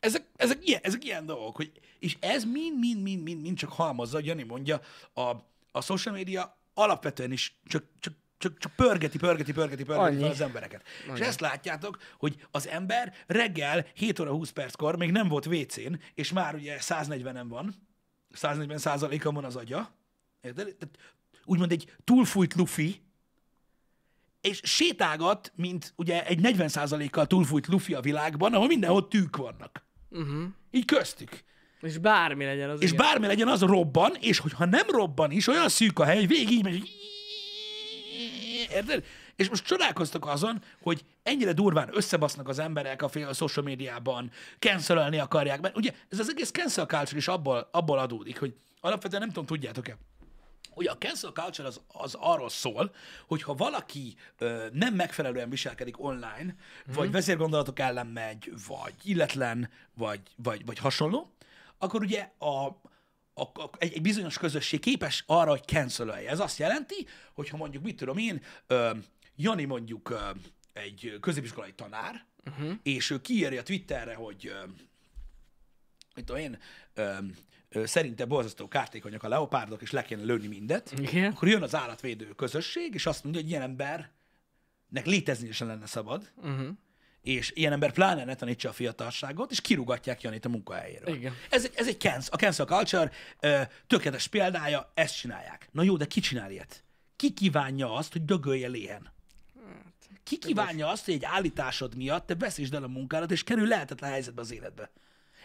ezek, 0.00 0.26
ezek, 0.36 0.66
ilyen, 0.66 0.80
ezek 0.82 1.04
ilyen 1.04 1.26
dolgok, 1.26 1.56
hogy, 1.56 1.72
és 1.98 2.16
ez 2.20 2.44
mind, 2.44 2.78
mind, 2.78 3.02
mind, 3.02 3.22
mind, 3.22 3.42
mind 3.42 3.56
csak 3.56 3.72
halmozza, 3.72 4.16
hogy 4.16 4.26
Jani 4.26 4.42
mondja, 4.42 4.80
a, 5.14 5.30
a 5.72 5.80
social 5.80 6.14
media 6.14 6.58
alapvetően 6.74 7.32
is 7.32 7.58
csak, 7.64 7.84
csak, 7.98 8.14
csak, 8.38 8.58
csak 8.58 8.72
pörgeti, 8.76 9.18
pörgeti, 9.18 9.52
pörgeti, 9.52 9.84
pörgeti 9.84 10.10
Annyi. 10.10 10.20
fel 10.20 10.30
az 10.30 10.40
embereket. 10.40 10.82
És 11.14 11.20
ezt 11.20 11.40
látjátok, 11.40 11.98
hogy 12.18 12.46
az 12.50 12.68
ember 12.68 13.14
reggel 13.26 13.86
7 13.94 14.18
óra 14.18 14.30
20 14.30 14.50
perckor 14.50 14.96
még 14.96 15.10
nem 15.10 15.28
volt 15.28 15.46
WC-n, 15.46 15.94
és 16.14 16.32
már 16.32 16.54
ugye 16.54 16.76
140-en 16.80 17.46
van, 17.48 17.74
140 18.32 18.78
százalékon 18.78 19.34
van 19.34 19.44
az 19.44 19.56
agya, 19.56 19.94
érted? 20.40 20.76
Tehát 20.76 20.98
úgymond 21.44 21.72
egy 21.72 21.92
túlfújt 22.04 22.54
lufi, 22.54 23.02
és 24.40 24.60
sétálgat, 24.62 25.52
mint 25.56 25.92
ugye 25.96 26.26
egy 26.26 26.38
40%-kal 26.42 27.26
túlfújt 27.26 27.66
lufi 27.66 27.94
a 27.94 28.00
világban, 28.00 28.54
ahol 28.54 28.66
mindenhol 28.66 29.08
tűk 29.08 29.36
vannak. 29.36 29.84
Uh-huh. 30.10 30.42
Így 30.70 30.84
köztük. 30.84 31.44
És 31.80 31.98
bármi 31.98 32.44
legyen 32.44 32.70
az 32.70 32.82
És 32.82 32.92
igen. 32.92 33.06
bármi 33.06 33.26
legyen, 33.26 33.48
az 33.48 33.60
robban, 33.60 34.16
és 34.20 34.38
hogyha 34.38 34.64
nem 34.64 34.86
robban 34.88 35.30
is, 35.30 35.46
olyan 35.46 35.68
szűk 35.68 35.98
a 35.98 36.04
hely, 36.04 36.26
végig 36.26 36.50
így 36.50 36.64
megy, 36.64 36.90
Érted? 38.72 39.04
És 39.36 39.48
most 39.48 39.64
csodálkoztak 39.64 40.26
azon, 40.26 40.62
hogy 40.82 41.04
ennyire 41.22 41.52
durván 41.52 41.88
összebasznak 41.92 42.48
az 42.48 42.58
emberek 42.58 43.02
a, 43.02 43.08
fél, 43.08 43.26
a 43.26 43.32
social 43.32 43.64
médiában, 43.64 44.30
cancelelni 44.58 45.18
akarják. 45.18 45.60
Mert 45.60 45.76
ugye 45.76 45.92
ez 46.08 46.18
az 46.18 46.30
egész 46.30 46.50
cancel 46.50 46.86
culture 46.86 47.16
is 47.16 47.28
abból, 47.28 47.68
abból 47.72 47.98
adódik, 47.98 48.38
hogy 48.38 48.54
alapvetően 48.80 49.20
nem 49.20 49.30
tudom, 49.30 49.46
tudjátok-e, 49.46 49.98
Ugye 50.80 50.90
a 50.90 50.98
cancel 50.98 51.30
culture 51.30 51.68
az, 51.68 51.80
az 51.86 52.16
arról 52.18 52.48
szól, 52.48 52.94
hogy 53.26 53.42
ha 53.42 53.54
valaki 53.54 54.14
ö, 54.38 54.66
nem 54.72 54.94
megfelelően 54.94 55.50
viselkedik 55.50 56.02
online, 56.02 56.42
mm-hmm. 56.42 56.94
vagy 56.94 57.10
vezérgondolatok 57.10 57.78
ellen 57.78 58.06
megy, 58.06 58.52
vagy 58.66 58.94
illetlen, 59.02 59.70
vagy, 59.94 60.20
vagy, 60.36 60.64
vagy 60.64 60.78
hasonló, 60.78 61.34
akkor 61.78 62.02
ugye 62.02 62.30
a, 62.38 62.66
a, 63.34 63.42
a, 63.42 63.70
egy, 63.78 63.92
egy 63.92 64.02
bizonyos 64.02 64.38
közösség 64.38 64.80
képes 64.80 65.24
arra, 65.26 65.50
hogy 65.50 65.64
cancelölje. 65.64 66.30
Ez 66.30 66.40
azt 66.40 66.58
jelenti, 66.58 67.06
hogy 67.32 67.48
ha 67.48 67.56
mondjuk, 67.56 67.82
mit 67.82 67.96
tudom 67.96 68.18
én, 68.18 68.42
ö, 68.66 68.90
Jani 69.36 69.64
mondjuk 69.64 70.10
ö, 70.10 70.30
egy 70.72 71.18
középiskolai 71.20 71.72
tanár, 71.72 72.26
uh-huh. 72.46 72.72
és 72.82 73.10
ő 73.10 73.20
kiírja 73.20 73.62
Twitterre, 73.62 74.14
hogy 74.14 74.46
ö, 74.46 74.64
mit 76.20 76.28
tudom 76.28 76.42
én, 76.42 76.58
ö, 76.94 77.12
ö, 77.68 77.86
szerinte 77.86 78.24
borzasztó 78.24 78.68
kártékonyak 78.68 79.22
a 79.22 79.28
leopárdok, 79.28 79.82
és 79.82 79.90
le 79.90 80.02
kéne 80.02 80.22
lőni 80.22 80.46
mindet, 80.46 80.92
Igen. 80.98 81.32
akkor 81.32 81.48
jön 81.48 81.62
az 81.62 81.74
állatvédő 81.74 82.28
közösség, 82.36 82.94
és 82.94 83.06
azt 83.06 83.22
mondja, 83.24 83.40
hogy 83.42 83.50
ilyen 83.50 83.62
embernek 83.62 85.04
létezni 85.06 85.52
sem 85.52 85.66
lenne 85.66 85.86
szabad, 85.86 86.30
Uh-huh. 86.36 86.68
és 87.22 87.50
ilyen 87.54 87.72
ember 87.72 87.92
pláne 87.92 88.24
ne 88.24 88.34
tanítsa 88.34 88.68
a 88.68 88.72
fiatalságot, 88.72 89.50
és 89.50 89.60
kirugatják 89.60 90.20
Janit 90.22 90.44
a 90.44 90.48
munkahelyéről. 90.48 91.14
Igen. 91.14 91.32
Ez, 91.50 91.64
egy- 91.64 91.72
ez 91.76 91.88
egy 91.88 91.98
cancel, 92.00 92.32
a 92.32 92.36
cancel 92.36 92.66
culture 92.66 93.10
ö, 93.40 93.60
tökéletes 93.86 94.26
példája, 94.26 94.90
ezt 94.94 95.16
csinálják. 95.18 95.68
Na 95.72 95.82
jó, 95.82 95.96
de 95.96 96.06
ki 96.06 96.20
csinál 96.20 96.50
ilyet? 96.50 96.84
Ki 97.16 97.32
kívánja 97.32 97.94
azt, 97.94 98.12
hogy 98.12 98.24
dögölje 98.24 98.68
léhen? 98.68 99.12
Ki 100.24 100.38
kívánja 100.38 100.88
azt, 100.88 101.04
hogy 101.04 101.14
egy 101.14 101.24
állításod 101.24 101.94
miatt 101.96 102.26
te 102.26 102.34
veszítsd 102.34 102.74
el 102.74 102.82
a 102.82 102.86
munkádat, 102.88 103.30
és 103.30 103.44
kerül 103.44 103.66
lehetetlen 103.66 104.10
helyzetbe 104.10 104.40
az 104.40 104.52
életbe? 104.52 104.90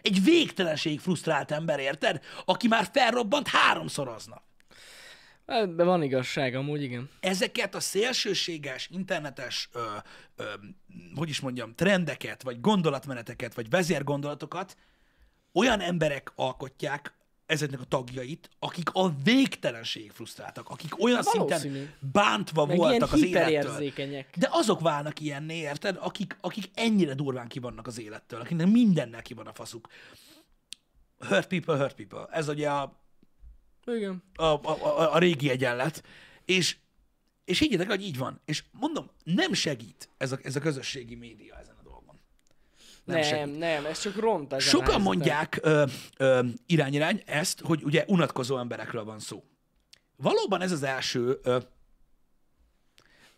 Egy 0.05 0.23
végtelenség 0.23 0.99
frusztrált 0.99 1.51
ember, 1.51 1.79
érted? 1.79 2.23
Aki 2.45 2.67
már 2.67 2.89
felrobbant 2.93 3.47
háromszor 3.47 4.07
aznap. 4.07 4.41
Ebben 5.45 5.85
van 5.85 6.03
igazság 6.03 6.55
amúgy, 6.55 6.81
igen. 6.81 7.09
ezeket 7.19 7.75
a 7.75 7.79
szélsőséges, 7.79 8.89
internetes, 8.91 9.69
ö, 9.73 9.79
ö, 10.35 10.43
hogy 11.15 11.29
is 11.29 11.39
mondjam, 11.39 11.75
trendeket, 11.75 12.43
vagy 12.43 12.61
gondolatmeneteket, 12.61 13.53
vagy 13.53 13.69
vezérgondolatokat 13.69 14.77
olyan 15.53 15.79
emberek 15.79 16.31
alkotják 16.35 17.13
ezeknek 17.45 17.79
a 17.79 17.85
tagjait, 17.85 18.49
akik 18.59 18.89
a 18.93 19.13
végtelenség 19.23 20.11
frusztráltak, 20.11 20.69
akik 20.69 21.03
olyan 21.03 21.23
szinten 21.23 21.93
bántva 22.11 22.65
Meg 22.65 22.77
voltak 22.77 23.13
az 23.13 23.21
ilyen 23.21 23.49
élettől. 23.49 23.93
De 24.35 24.49
azok 24.51 24.79
válnak 24.79 25.19
ilyenné, 25.19 25.57
érted? 25.57 25.97
Akik, 25.99 26.37
akik 26.41 26.69
ennyire 26.73 27.13
durván 27.13 27.47
kivannak 27.47 27.87
az 27.87 27.99
élettől, 27.99 28.39
akiknek 28.39 28.67
mindennel 28.67 29.21
ki 29.21 29.33
van 29.33 29.47
a 29.47 29.53
faszuk. 29.53 29.87
Hurt 31.17 31.47
people, 31.47 31.77
hurt 31.77 31.95
people. 31.95 32.25
Ez 32.31 32.49
ugye 32.49 32.69
a, 32.69 32.99
Igen. 33.85 34.23
a, 34.35 34.43
a, 34.43 34.59
a, 34.63 35.13
a 35.13 35.17
régi 35.17 35.49
egyenlet, 35.49 36.03
és, 36.45 36.77
és 37.45 37.59
higgyétek, 37.59 37.87
hogy 37.87 38.03
így 38.03 38.17
van. 38.17 38.41
És 38.45 38.63
mondom, 38.71 39.09
nem 39.23 39.53
segít 39.53 40.09
ez 40.17 40.31
a, 40.31 40.39
ez 40.43 40.55
a 40.55 40.59
közösségi 40.59 41.15
média 41.15 41.55
ezen. 41.59 41.74
Nem, 43.05 43.19
Nem, 43.19 43.23
segít. 43.29 43.57
nem, 43.57 43.85
ez 43.85 43.99
csak 44.01 44.15
ront 44.15 44.53
ezen 44.53 44.67
a 44.67 44.69
Sokan 44.83 45.01
mondják 45.01 45.61
irány-irány 46.65 47.21
ezt, 47.25 47.59
hogy 47.61 47.83
ugye 47.83 48.03
unatkozó 48.07 48.57
emberekről 48.57 49.03
van 49.03 49.19
szó. 49.19 49.43
Valóban 50.17 50.61
ez 50.61 50.71
az 50.71 50.83
első 50.83 51.39
ö, 51.43 51.57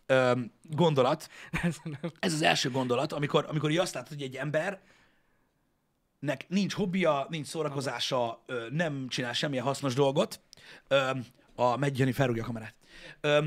ö, 0.06 0.32
gondolat, 0.62 1.28
Ez 2.18 2.32
az 2.32 2.42
első 2.42 2.70
gondolat, 2.70 3.12
amikor, 3.12 3.46
amikor 3.48 3.78
azt 3.78 3.94
látod, 3.94 4.08
hogy 4.08 4.22
egy 4.22 4.36
ember 4.36 4.80
nek 6.18 6.48
nincs 6.48 6.72
hobbija, 6.74 7.26
nincs 7.28 7.46
szórakozása, 7.46 8.42
ö, 8.46 8.66
nem 8.70 9.08
csinál 9.08 9.32
semmilyen 9.32 9.64
hasznos 9.64 9.94
dolgot. 9.94 10.40
Ö, 10.88 11.10
A 11.54 11.76
megy 11.76 11.98
Jani, 11.98 12.12
felrúgja 12.12 12.42
a 12.42 12.46
kamerát. 12.46 12.74
Ö, 13.20 13.44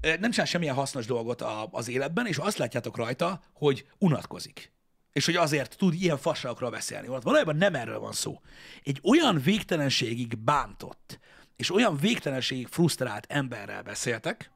Nem 0.00 0.30
csinál 0.30 0.46
semmilyen 0.46 0.74
hasznos 0.74 1.06
dolgot 1.06 1.40
a- 1.42 1.68
az 1.72 1.88
életben, 1.88 2.26
és 2.26 2.36
azt 2.36 2.58
látjátok 2.58 2.96
rajta, 2.96 3.40
hogy 3.52 3.86
unatkozik. 3.98 4.72
És 5.12 5.24
hogy 5.24 5.36
azért 5.36 5.76
tud 5.76 5.94
ilyen 5.94 6.18
fasságokról 6.18 6.70
beszélni. 6.70 7.06
Valójában 7.06 7.56
nem 7.56 7.74
erről 7.74 7.98
van 7.98 8.12
szó. 8.12 8.40
Egy 8.82 9.00
olyan 9.02 9.40
végtelenségig 9.40 10.38
bántott, 10.38 11.18
és 11.56 11.70
olyan 11.70 11.96
végtelenségig 11.96 12.66
frusztrált 12.66 13.26
emberrel 13.28 13.82
beszéltek, 13.82 14.50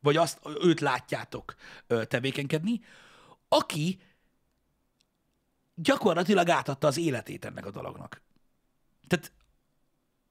vagy 0.00 0.16
azt 0.16 0.38
őt 0.62 0.80
látjátok 0.80 1.54
tevékenykedni, 1.86 2.80
aki 3.48 4.00
gyakorlatilag 5.74 6.48
átadta 6.48 6.86
az 6.86 6.98
életét 6.98 7.44
ennek 7.44 7.66
a 7.66 7.70
dolognak. 7.70 8.22
Tehát 9.06 9.32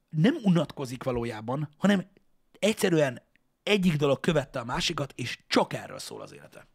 nem 0.10 0.36
unatkozik 0.44 1.04
valójában, 1.04 1.70
hanem 1.78 2.10
egyszerűen 2.60 3.22
egyik 3.64 3.96
dolog 3.96 4.20
követte 4.20 4.60
a 4.60 4.66
másikat, 4.66 5.14
és 5.16 5.40
csak 5.48 5.74
erről 5.74 6.00
szól 6.00 6.22
az 6.22 6.34
élete. 6.34 6.68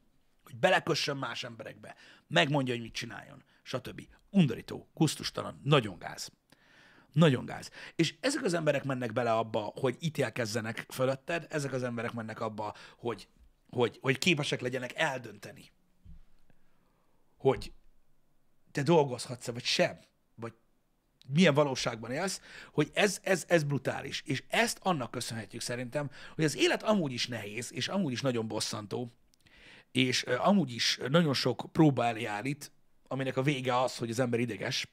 Hogy 0.49 0.57
belekössön 0.57 1.17
más 1.17 1.45
emberekbe, 1.45 1.95
megmondja, 2.27 2.75
hogy 2.75 2.83
mit 2.83 2.93
csináljon, 2.93 3.45
stb. 3.63 4.03
Undorító, 4.31 4.89
gusztustalan, 4.95 5.61
nagyon 5.65 5.99
gáz. 5.99 6.33
Nagyon 7.13 7.45
gáz. 7.45 7.71
És 7.95 8.15
ezek 8.21 8.45
az 8.45 8.55
emberek 8.55 8.85
mennek 8.85 9.13
bele 9.13 9.33
abba, 9.33 9.73
hogy 9.75 9.97
ítélkezzenek 10.01 10.87
fölötted, 10.89 11.47
ezek 11.51 11.73
az 11.73 11.83
emberek 11.83 12.13
mennek 12.13 12.41
abba, 12.41 12.75
hogy, 12.97 13.29
hogy, 13.71 13.99
hogy 14.01 14.19
képesek 14.19 14.61
legyenek 14.61 14.95
eldönteni, 14.95 15.71
hogy 17.37 17.73
te 18.71 18.83
dolgozhatsz-e, 18.83 19.53
vagy 19.53 19.65
sem, 19.65 19.99
vagy 20.35 20.53
milyen 21.27 21.55
valóságban 21.55 22.11
élsz, 22.11 22.41
hogy 22.73 22.91
ez, 22.95 23.21
ez, 23.23 23.45
ez 23.49 23.63
brutális. 23.63 24.23
És 24.27 24.45
ezt 24.49 24.79
annak 24.83 25.11
köszönhetjük 25.11 25.63
szerintem, 25.63 26.11
hogy 26.35 26.45
az 26.45 26.57
élet 26.57 26.83
amúgy 26.83 27.13
is 27.13 27.27
nehéz, 27.27 27.73
és 27.73 27.89
amúgy 27.89 28.13
is 28.13 28.21
nagyon 28.21 28.49
bosszantó, 28.49 29.13
és 29.93 30.22
amúgy 30.22 30.72
is 30.72 30.99
nagyon 31.09 31.34
sok 31.34 31.66
próba 31.72 32.05
elé 32.05 32.28
aminek 33.09 33.36
a 33.36 33.43
vége 33.43 33.80
az, 33.80 33.97
hogy 33.97 34.11
az 34.11 34.18
ember 34.18 34.41
ideges, 34.41 34.89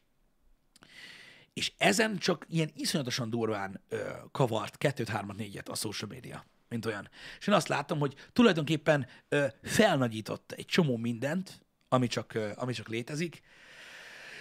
és 1.55 1.71
ezen 1.77 2.17
csak 2.17 2.45
ilyen 2.49 2.71
iszonyatosan 2.73 3.29
durván 3.29 3.81
ö, 3.89 4.09
kavart 4.31 4.77
kettőt, 4.77 5.09
hármat, 5.09 5.35
négyet 5.35 5.69
a 5.69 5.75
social 5.75 6.09
media, 6.09 6.45
mint 6.69 6.85
olyan. 6.85 7.09
És 7.39 7.47
én 7.47 7.53
azt 7.53 7.67
látom, 7.67 7.99
hogy 7.99 8.15
tulajdonképpen 8.33 9.07
ö, 9.29 9.45
felnagyított 9.63 10.51
egy 10.51 10.65
csomó 10.65 10.97
mindent, 10.97 11.65
ami 11.89 12.07
csak, 12.07 12.33
ö, 12.33 12.51
ami 12.55 12.73
csak 12.73 12.87
létezik, 12.87 13.41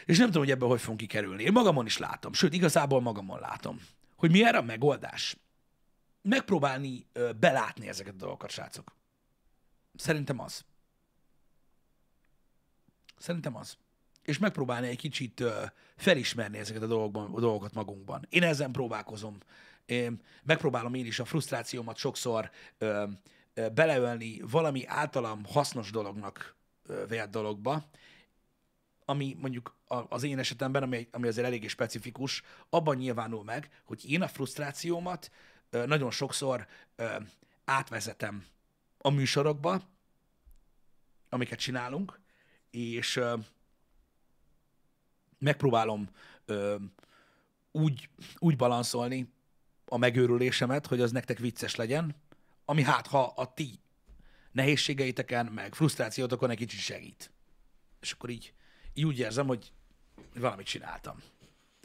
és 0.05 0.19
nem 0.19 0.27
tudom, 0.27 0.43
hogy 0.43 0.51
ebből 0.51 0.69
hogy 0.69 0.81
fogunk 0.81 0.99
kikerülni. 0.99 1.43
Én 1.43 1.53
magamon 1.53 1.87
is 1.87 1.99
látom, 1.99 2.33
sőt, 2.33 2.55
igazából 2.55 3.01
magamon 3.01 3.41
látom, 3.41 3.81
hogy 4.17 4.31
mi 4.31 4.45
erre 4.45 4.59
a 4.59 4.63
megoldás. 4.63 5.37
Megpróbálni 6.23 7.07
ö, 7.13 7.31
belátni 7.33 7.89
ezeket 7.89 8.15
a 8.15 8.19
dolgokat, 8.19 8.51
srácok. 8.51 8.97
Szerintem 9.97 10.41
az. 10.41 10.65
Szerintem 13.19 13.57
az. 13.57 13.77
És 14.23 14.39
megpróbálni 14.39 14.89
egy 14.89 14.97
kicsit 14.97 15.41
ö, 15.41 15.65
felismerni 15.97 16.59
ezeket 16.59 16.83
a, 16.83 16.87
dolgokban, 16.87 17.35
a 17.35 17.41
dolgokat 17.41 17.75
magunkban. 17.75 18.27
Én 18.29 18.43
ezen 18.43 18.73
próbálkozom. 18.73 19.39
Én 19.87 20.21
megpróbálom 20.43 20.95
én 20.95 21.07
is 21.07 21.19
a 21.19 21.25
frusztrációmat 21.25 21.97
sokszor 21.97 22.51
ö, 22.79 23.05
beleölni 23.75 24.41
valami 24.41 24.87
általam 24.87 25.45
hasznos 25.45 25.91
dolognak 25.91 26.55
ö, 26.87 27.07
vélt 27.07 27.31
dologba, 27.31 27.89
ami 29.05 29.37
mondjuk 29.41 29.77
az 30.09 30.23
én 30.23 30.39
esetemben, 30.39 30.83
ami, 30.83 31.09
ami 31.11 31.29
azért 31.29 31.47
eléggé 31.47 31.67
specifikus, 31.67 32.43
abban 32.71 32.97
nyilvánul 32.97 33.45
meg, 33.45 33.83
hogy 33.85 34.11
én 34.11 34.23
a 34.23 34.29
frusztrációmat 34.29 35.31
nagyon 35.71 36.11
sokszor 36.11 36.67
átvezetem 37.65 38.45
a 39.07 39.11
műsorokba, 39.11 39.83
amiket 41.29 41.59
csinálunk, 41.59 42.21
és 42.71 43.21
megpróbálom 45.39 46.09
úgy, 47.73 48.09
úgy 48.39 48.57
balanszolni 48.57 49.33
a 49.85 49.97
megőrülésemet, 49.97 50.87
hogy 50.87 51.01
az 51.01 51.13
nektek 51.13 51.39
vicces 51.39 51.75
legyen, 51.75 52.15
ami 52.65 52.83
hát, 52.83 53.07
ha 53.07 53.25
a 53.25 53.53
ti 53.53 53.81
nehézségeiteken, 54.53 55.47
meg 55.47 55.75
frusztrációtokon 55.75 56.51
egy 56.51 56.57
kicsit 56.57 56.81
segít. 56.81 57.31
És 58.01 58.13
akkor 58.13 58.31
így, 58.31 58.55
így 58.95 59.05
úgy 59.05 59.19
érzem, 59.19 59.47
hogy 59.47 59.73
valamit 60.35 60.67
csináltam. 60.67 61.23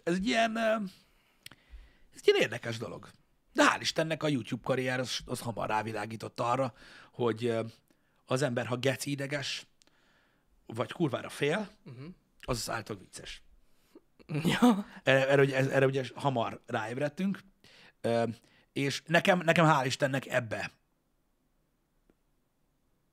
Ez 0.03 0.13
egy 0.13 0.27
ilyen, 0.27 0.57
ez 0.57 2.19
egy 2.19 2.27
ilyen 2.27 2.41
érdekes 2.41 2.77
dolog. 2.77 3.09
De 3.53 3.63
hál' 3.63 3.81
Istennek 3.81 4.23
a 4.23 4.27
YouTube 4.27 4.61
karrier 4.63 4.99
az, 4.99 5.19
az 5.25 5.39
hamar 5.39 5.67
rávilágított 5.67 6.39
arra, 6.39 6.73
hogy 7.11 7.55
az 8.25 8.41
ember, 8.41 8.65
ha 8.65 8.77
geci 8.77 9.11
ideges, 9.11 9.67
vagy 10.65 10.91
kurvára 10.91 11.29
fél, 11.29 11.69
uh-huh. 11.85 12.05
az 12.41 12.57
az 12.57 12.69
által 12.69 12.95
vicces. 12.95 13.41
Ja. 14.43 14.85
Erre, 15.03 15.27
erre, 15.27 15.41
ugye, 15.41 15.57
erre 15.57 15.85
ugye 15.85 16.03
hamar 16.15 16.61
ráébredtünk, 16.65 17.39
és 18.73 19.01
nekem, 19.05 19.39
nekem 19.39 19.65
hál' 19.65 19.85
Istennek 19.85 20.25
ebbe, 20.25 20.71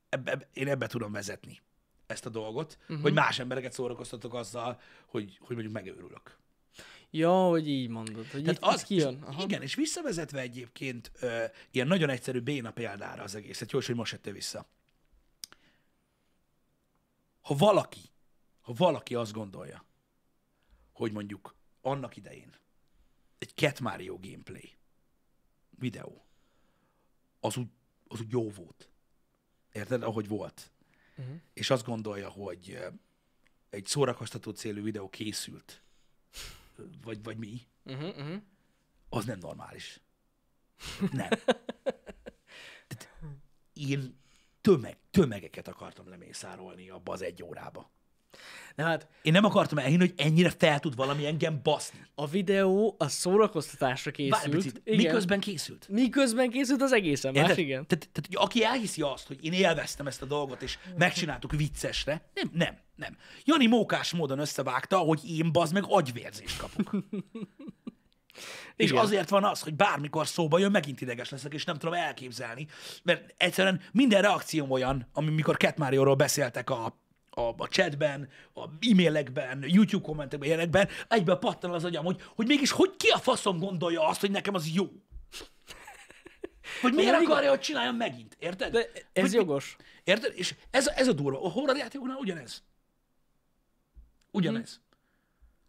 ebbe, 0.09 0.31
ebbe, 0.31 0.49
én 0.53 0.69
ebbe 0.69 0.87
tudom 0.87 1.13
vezetni 1.13 1.61
ezt 2.07 2.27
a 2.27 2.29
dolgot, 2.29 2.79
uh-huh. 2.81 3.01
hogy 3.01 3.13
más 3.13 3.39
embereket 3.39 3.73
szórakoztatok 3.73 4.35
azzal, 4.35 4.81
hogy, 5.07 5.39
hogy 5.41 5.55
mondjuk 5.55 5.75
megőrülök. 5.75 6.37
Ja, 7.17 7.49
hogy 7.49 7.69
így 7.69 7.89
mondod, 7.89 8.31
hogy 8.31 8.43
Tehát 8.43 8.57
itt, 8.57 8.69
az, 8.69 8.83
kijön. 8.83 9.23
Aha. 9.23 9.43
igen, 9.43 9.63
és 9.63 9.75
visszavezetve 9.75 10.41
egyébként 10.41 11.11
ö, 11.21 11.45
ilyen 11.71 11.87
nagyon 11.87 12.09
egyszerű 12.09 12.41
béna 12.41 12.71
példára 12.71 13.23
az 13.23 13.35
egészet, 13.35 13.73
jó, 13.73 13.81
hogy 13.87 13.95
most 13.95 14.13
jöttél 14.13 14.33
vissza. 14.33 14.67
Ha 17.41 17.55
valaki, 17.55 18.01
ha 18.61 18.73
valaki 18.73 19.15
azt 19.15 19.33
gondolja, 19.33 19.85
hogy 20.93 21.13
mondjuk 21.13 21.55
annak 21.81 22.17
idején 22.17 22.55
egy 23.39 23.53
Cat 23.55 23.81
Mario 23.81 24.19
gameplay 24.21 24.77
videó, 25.71 26.27
az 27.41 27.57
úgy, 27.57 27.69
az 28.09 28.21
úgy 28.21 28.31
jó 28.31 28.51
volt. 28.51 28.89
Érted, 29.73 30.03
ahogy 30.03 30.29
volt. 30.29 30.71
Uh-huh. 31.17 31.41
És 31.53 31.71
azt 31.71 31.85
gondolja, 31.85 32.29
hogy 32.29 32.79
egy 33.71 33.87
szórakoztató 33.87 34.51
célú 34.51 34.83
videó 34.83 35.09
készült, 35.09 35.83
vagy, 37.03 37.23
vagy 37.23 37.37
mi, 37.37 37.67
Uh-huh, 37.87 38.09
uh-huh. 38.09 38.43
az 39.09 39.25
nem 39.25 39.39
normális. 39.39 40.01
Nem. 41.13 41.29
Tehát 42.89 43.11
én 43.73 44.19
tömeg, 44.61 44.99
tömegeket 45.11 45.69
akartam 45.69 46.09
lemészárolni 46.09 46.89
abba 46.89 47.13
az 47.13 47.23
egy 47.23 47.43
órába. 47.43 47.91
De 48.77 48.83
hát 48.83 49.09
Én 49.23 49.33
nem 49.33 49.45
akartam 49.45 49.79
elhinni, 49.79 49.99
hogy 49.99 50.15
ennyire 50.17 50.51
fel 50.59 50.81
tud 50.81 50.97
valami 50.97 51.27
engem 51.27 51.61
baszni. 51.63 51.99
a 52.15 52.27
videó 52.27 52.95
a 52.99 53.09
szórakoztatásra 53.09 54.11
készült. 54.11 54.55
picit, 54.55 54.81
igen. 54.85 54.97
miközben 54.97 55.41
készült? 55.41 55.89
Miközben 55.89 56.51
készült 56.51 56.83
az 56.83 56.93
egészen 56.93 57.33
más, 57.33 57.43
Érted? 57.43 57.59
igen. 57.59 57.87
Tehát, 57.87 58.09
tehát, 58.13 58.27
hogy 58.27 58.37
aki 58.39 58.65
elhiszi 58.65 59.03
azt, 59.03 59.27
hogy 59.27 59.45
én 59.45 59.53
élveztem 59.53 60.07
ezt 60.07 60.23
a 60.23 60.27
dolgot, 60.27 60.63
és 60.63 60.79
megcsináltuk 60.99 61.53
viccesre, 61.53 62.31
nem, 62.35 62.51
nem, 62.53 62.79
nem. 62.97 63.17
Jani 63.45 63.67
mókás 63.67 64.13
módon 64.13 64.39
összevágta, 64.39 64.99
hogy 64.99 65.31
én 65.39 65.53
bazd 65.53 65.73
meg 65.73 65.85
agyvérzést 65.87 66.59
kapok. 66.59 66.95
és 68.77 68.91
Igen. 68.91 69.03
azért 69.03 69.29
van 69.29 69.45
az, 69.45 69.61
hogy 69.61 69.75
bármikor 69.75 70.27
szóba 70.27 70.59
jön, 70.59 70.71
megint 70.71 71.01
ideges 71.01 71.31
leszek, 71.31 71.55
és 71.55 71.65
nem 71.65 71.79
tudom 71.79 71.95
elképzelni, 71.95 72.67
mert 73.03 73.35
egyszerűen 73.37 73.81
minden 73.93 74.23
reakcióm 74.23 74.71
olyan, 74.71 75.09
ami 75.13 75.31
mikor 75.31 75.57
Cat 75.57 75.79
Mario-ról 75.79 76.15
beszéltek 76.15 76.71
a, 76.71 77.05
a, 77.37 77.55
a 77.57 77.69
chatben, 77.69 78.29
a 78.55 78.69
e-mailekben, 78.91 79.65
YouTube 79.67 80.05
kommentekben, 80.05 80.49
ilyenekben, 80.49 80.89
egyben 81.09 81.39
pattan 81.39 81.71
az 81.71 81.85
agyam, 81.85 82.05
hogy, 82.05 82.23
hogy 82.35 82.47
mégis 82.47 82.71
hogy 82.71 82.97
ki 82.97 83.09
a 83.09 83.19
faszom 83.19 83.59
gondolja 83.59 84.07
azt, 84.07 84.21
hogy 84.21 84.31
nekem 84.31 84.55
az 84.55 84.69
jó. 84.75 84.89
Hogy 86.81 86.93
miért 86.93 87.23
akarja, 87.23 87.51
hogy 87.51 87.61
csináljam 87.61 87.97
megint, 87.97 88.37
érted? 88.39 88.73
De 88.73 88.91
ez 89.13 89.23
hogy, 89.23 89.33
jogos. 89.33 89.77
Érted? 90.05 90.33
És 90.37 90.55
ez, 90.71 90.87
ez 90.87 91.09
a 91.09 91.13
durva. 91.13 91.45
A 91.45 91.49
horror 91.49 91.77
játékoknál 91.77 92.17
ugyanez. 92.17 92.63
Ugyanez. 94.31 94.81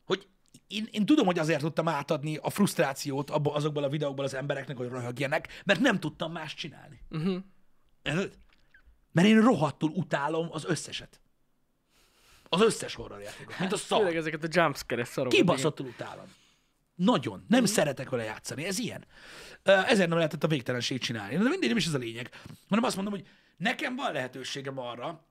Hogy 0.05 0.28
én, 0.68 0.88
én 0.91 1.05
tudom, 1.05 1.26
hogy 1.26 1.39
azért 1.39 1.61
tudtam 1.61 1.88
átadni 1.88 2.38
a 2.38 2.49
frusztrációt 2.49 3.30
abba, 3.30 3.53
azokból 3.53 3.84
a 3.84 3.89
videókból 3.89 4.26
az 4.26 4.34
embereknek, 4.34 4.78
hogy 4.78 4.89
röhögjenek, 4.89 5.61
mert 5.65 5.80
nem 5.80 5.99
tudtam 5.99 6.32
más 6.32 6.53
csinálni. 6.53 7.01
Uh-huh. 7.09 7.43
Mert 9.11 9.28
én 9.28 9.41
rohadtul 9.41 9.89
utálom 9.89 10.47
az 10.51 10.65
összeset. 10.65 11.22
Az 12.50 12.62
összes 12.62 12.93
horror 12.93 13.22
játékot, 13.22 13.60
mint 13.60 13.72
a 13.72 13.78
Főleg 13.78 14.06
szar. 14.06 14.16
ezeket 14.16 14.43
a 14.43 14.48
jumpscare-es 14.52 15.08
szarokat. 15.08 15.38
Kibaszottul 15.38 15.86
utálom. 15.86 16.34
Nagyon. 16.95 17.45
Nem 17.48 17.66
szeretek 17.66 18.10
vele 18.10 18.24
játszani. 18.24 18.66
Ez 18.66 18.78
ilyen. 18.80 19.06
Ezért 19.64 20.10
nem 20.10 20.18
lehetett 20.18 20.43
a 20.43 20.48
végtelenség 20.48 21.00
csinálni. 21.00 21.38
De 21.38 21.50
mindig 21.50 21.68
nem 21.68 21.78
is 21.78 21.86
ez 21.86 21.93
a 21.93 21.98
lényeg. 21.98 22.30
Hanem 22.68 22.84
azt 22.84 22.95
mondom, 22.95 23.14
hogy 23.14 23.28
nekem 23.58 23.95
van 23.95 24.14
lehetőségem 24.14 24.78
arra, 24.80 25.26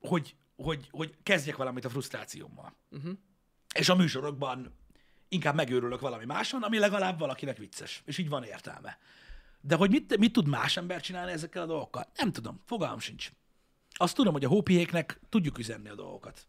hogy, 0.00 0.36
hogy, 0.56 0.88
hogy 0.90 1.14
kezdjek 1.22 1.56
valamit 1.56 1.84
a 1.84 1.90
frusztrációmmal. 1.90 2.76
Uh-huh. 2.90 3.12
És 3.74 3.88
a 3.88 3.94
műsorokban 3.94 4.74
inkább 5.28 5.54
megőrülök 5.54 6.00
valami 6.00 6.24
máson, 6.24 6.62
ami 6.62 6.78
legalább 6.78 7.18
valakinek 7.18 7.56
vicces. 7.56 8.02
És 8.04 8.18
így 8.18 8.28
van 8.28 8.44
értelme. 8.44 8.98
De 9.60 9.74
hogy 9.76 9.90
mit, 9.90 10.18
mit 10.18 10.32
tud 10.32 10.48
más 10.48 10.76
ember 10.76 11.00
csinálni 11.00 11.32
ezekkel 11.32 11.62
a 11.62 11.66
dolgokkal? 11.66 12.06
Nem 12.16 12.32
tudom. 12.32 12.60
Fogalmam 12.64 12.98
sincs. 12.98 13.30
Azt 13.94 14.14
tudom, 14.14 14.32
hogy 14.32 14.44
a 14.44 14.48
hópiéknek 14.48 15.20
tudjuk 15.28 15.58
üzenni 15.58 15.88
a 15.88 15.94
dolgokat. 15.94 16.46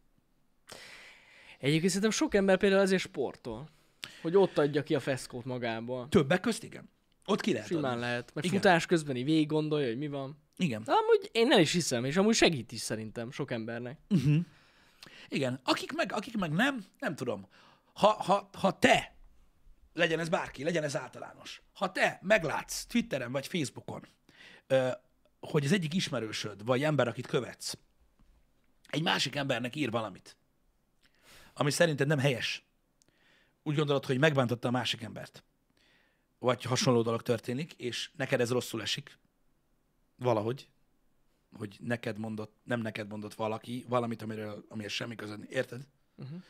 Egyébként 1.60 1.88
szerintem 1.88 2.12
sok 2.12 2.34
ember 2.34 2.58
például 2.58 2.82
ezért 2.82 3.02
sportol. 3.02 3.70
Hogy 4.22 4.36
ott 4.36 4.58
adja 4.58 4.84
ki 4.84 4.96
a 4.96 5.00
feszkót 5.00 5.46
magából. 5.46 6.08
Többek 6.10 6.40
közt 6.40 6.64
igen. 6.64 6.90
Ott 7.26 7.42
ki 7.42 7.52
lehet 7.54 7.68
Simán 7.68 7.92
adni. 7.92 8.00
lehet. 8.02 8.32
Meg 8.34 8.46
Igen. 8.46 8.58
futás 8.58 8.86
közben 8.86 9.16
így 9.16 9.24
végig 9.26 9.48
gondolja, 9.48 9.88
hogy 9.88 9.98
mi 9.98 10.08
van. 10.08 10.44
Igen. 10.58 10.84
De 10.84 10.92
amúgy 10.92 11.30
én 11.32 11.52
el 11.52 11.60
is 11.60 11.72
hiszem, 11.72 12.06
és 12.06 12.18
amúgy 12.18 12.36
segít 12.36 12.72
is 12.72 12.80
szerintem 12.80 13.32
sok 13.32 13.52
embernek. 13.52 14.00
Igen. 15.30 15.60
Akik 15.64 15.94
meg, 15.94 16.12
akik 16.14 16.38
meg 16.38 16.52
nem, 16.52 16.86
nem 17.00 17.16
tudom. 17.16 17.48
Ha, 17.94 18.08
ha, 18.08 18.50
ha 18.58 18.80
te, 18.80 19.16
legyen 19.94 20.20
ez 20.20 20.30
bárki, 20.30 20.64
legyen 20.64 20.84
ez 20.84 20.96
általános, 20.98 21.62
ha 21.74 21.92
te 21.92 22.20
meglátsz 22.22 22.86
Twitteren 22.86 23.32
vagy 23.32 23.48
Facebookon, 23.48 24.08
ö, 24.68 24.90
hogy 25.40 25.66
az 25.66 25.72
egyik 25.72 25.94
ismerősöd, 25.94 26.66
vagy 26.66 26.84
ember, 26.84 27.08
akit 27.08 27.28
követsz, 27.28 27.78
egy 28.88 29.02
másik 29.02 29.36
embernek 29.36 29.76
ír 29.76 29.92
valamit, 29.92 30.38
ami 31.54 31.72
szerinted 31.72 32.08
nem 32.08 32.20
helyes, 32.20 32.64
úgy 33.64 33.76
gondolod, 33.76 34.06
hogy 34.06 34.20
megbántotta 34.20 34.68
a 34.68 34.72
másik 34.72 35.02
embert, 35.02 35.44
vagy 36.40 36.64
hasonló 36.64 37.02
dolog 37.02 37.22
történik, 37.22 37.74
és 37.74 38.10
neked 38.16 38.42
ez 38.42 38.52
rosszul 38.52 38.82
esik, 38.82 39.18
valahogy, 40.16 40.70
hogy 41.58 41.78
neked 41.80 42.18
mondott, 42.18 42.56
nem 42.64 42.82
neked 42.82 43.08
mondott 43.08 43.34
valaki 43.34 43.86
valamit, 43.88 44.22
amiről, 44.22 44.66
amihez 44.70 44.92
semmi 44.92 45.16
közön, 45.16 45.46
érted? 45.50 45.88
Uh-huh. 46.16 46.42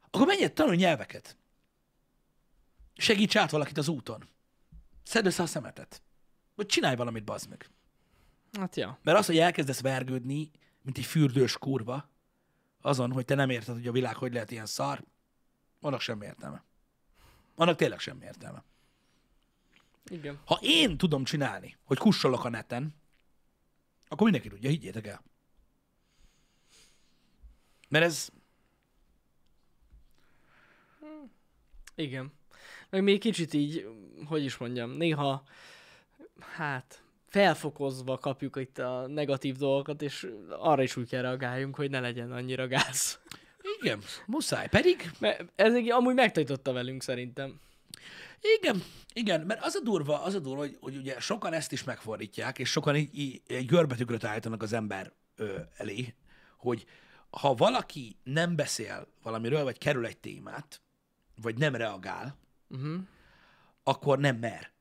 Akkor 0.00 0.26
menj 0.26 0.46
tanulj 0.46 0.76
nyelveket. 0.76 1.36
Segíts 2.96 3.36
át 3.36 3.50
valakit 3.50 3.78
az 3.78 3.88
úton. 3.88 4.28
Szedd 5.02 5.26
össze 5.26 5.42
a 5.42 5.46
szemetet. 5.46 6.02
Vagy 6.54 6.66
csinálj 6.66 6.96
valamit, 6.96 7.24
bazd 7.24 7.48
meg. 7.48 7.70
Hát 8.52 8.76
ja. 8.76 8.98
Mert 9.02 9.18
az, 9.18 9.26
hogy 9.26 9.38
elkezdesz 9.38 9.80
vergődni, 9.80 10.50
mint 10.82 10.98
egy 10.98 11.04
fürdős 11.04 11.58
kurva, 11.58 12.08
azon, 12.80 13.12
hogy 13.12 13.24
te 13.24 13.34
nem 13.34 13.50
érted, 13.50 13.74
hogy 13.74 13.86
a 13.86 13.92
világ 13.92 14.14
hogy 14.16 14.32
lehet 14.32 14.50
ilyen 14.50 14.66
szar, 14.66 15.04
annak 15.80 16.00
semmi 16.00 16.24
értelme. 16.24 16.64
Annak 17.54 17.76
tényleg 17.76 17.98
semmi 17.98 18.24
értelme. 18.24 18.64
Igen. 20.04 20.40
Ha 20.44 20.58
én 20.62 20.96
tudom 20.96 21.24
csinálni, 21.24 21.76
hogy 21.84 21.98
kussolok 21.98 22.44
a 22.44 22.48
neten, 22.48 22.94
akkor 24.08 24.22
mindenki 24.22 24.48
tudja, 24.48 24.70
higgyétek 24.70 25.06
el. 25.06 25.22
Mert 27.88 28.04
ez, 28.04 28.30
Igen. 31.94 32.32
Meg 32.90 33.02
még 33.02 33.20
kicsit 33.20 33.52
így, 33.52 33.88
hogy 34.26 34.44
is 34.44 34.56
mondjam, 34.56 34.90
néha, 34.90 35.42
hát, 36.40 37.02
felfokozva 37.28 38.18
kapjuk 38.18 38.56
itt 38.56 38.78
a 38.78 39.06
negatív 39.06 39.56
dolgokat, 39.56 40.02
és 40.02 40.28
arra 40.48 40.82
is 40.82 40.96
úgy 40.96 41.08
kell 41.08 41.22
reagáljunk, 41.22 41.74
hogy 41.76 41.90
ne 41.90 42.00
legyen 42.00 42.32
annyira 42.32 42.66
gáz. 42.66 43.20
igen, 43.80 44.00
muszáj. 44.26 44.68
Pedig, 44.68 45.10
Mert 45.18 45.44
ez 45.54 45.74
egy, 45.74 45.90
amúgy 45.90 46.14
megtanította 46.14 46.72
velünk 46.72 47.02
szerintem. 47.02 47.60
igen, 48.58 48.82
igen, 49.12 49.40
mert 49.40 49.64
az 49.64 49.74
a 49.74 49.80
durva, 49.82 50.22
az 50.22 50.34
a 50.34 50.38
durva, 50.38 50.60
hogy, 50.60 50.76
hogy 50.80 50.96
ugye 50.96 51.20
sokan 51.20 51.52
ezt 51.52 51.72
is 51.72 51.84
megfordítják, 51.84 52.58
és 52.58 52.70
sokan 52.70 52.96
így, 52.96 53.18
így 53.18 53.42
egy 53.46 53.66
görbetükröt 53.66 54.24
állítanak 54.24 54.62
az 54.62 54.72
ember 54.72 55.12
ö, 55.36 55.58
elé, 55.76 56.14
hogy 56.58 56.84
ha 57.30 57.54
valaki 57.54 58.16
nem 58.22 58.56
beszél 58.56 59.08
valamiről, 59.22 59.62
vagy 59.62 59.78
kerül 59.78 60.06
egy 60.06 60.18
témát, 60.18 60.80
vagy 61.42 61.58
nem 61.58 61.74
reagál, 61.74 62.36
Uh-huh. 62.68 63.00
akkor 63.82 64.18
nem 64.18 64.36
mer. 64.36 64.72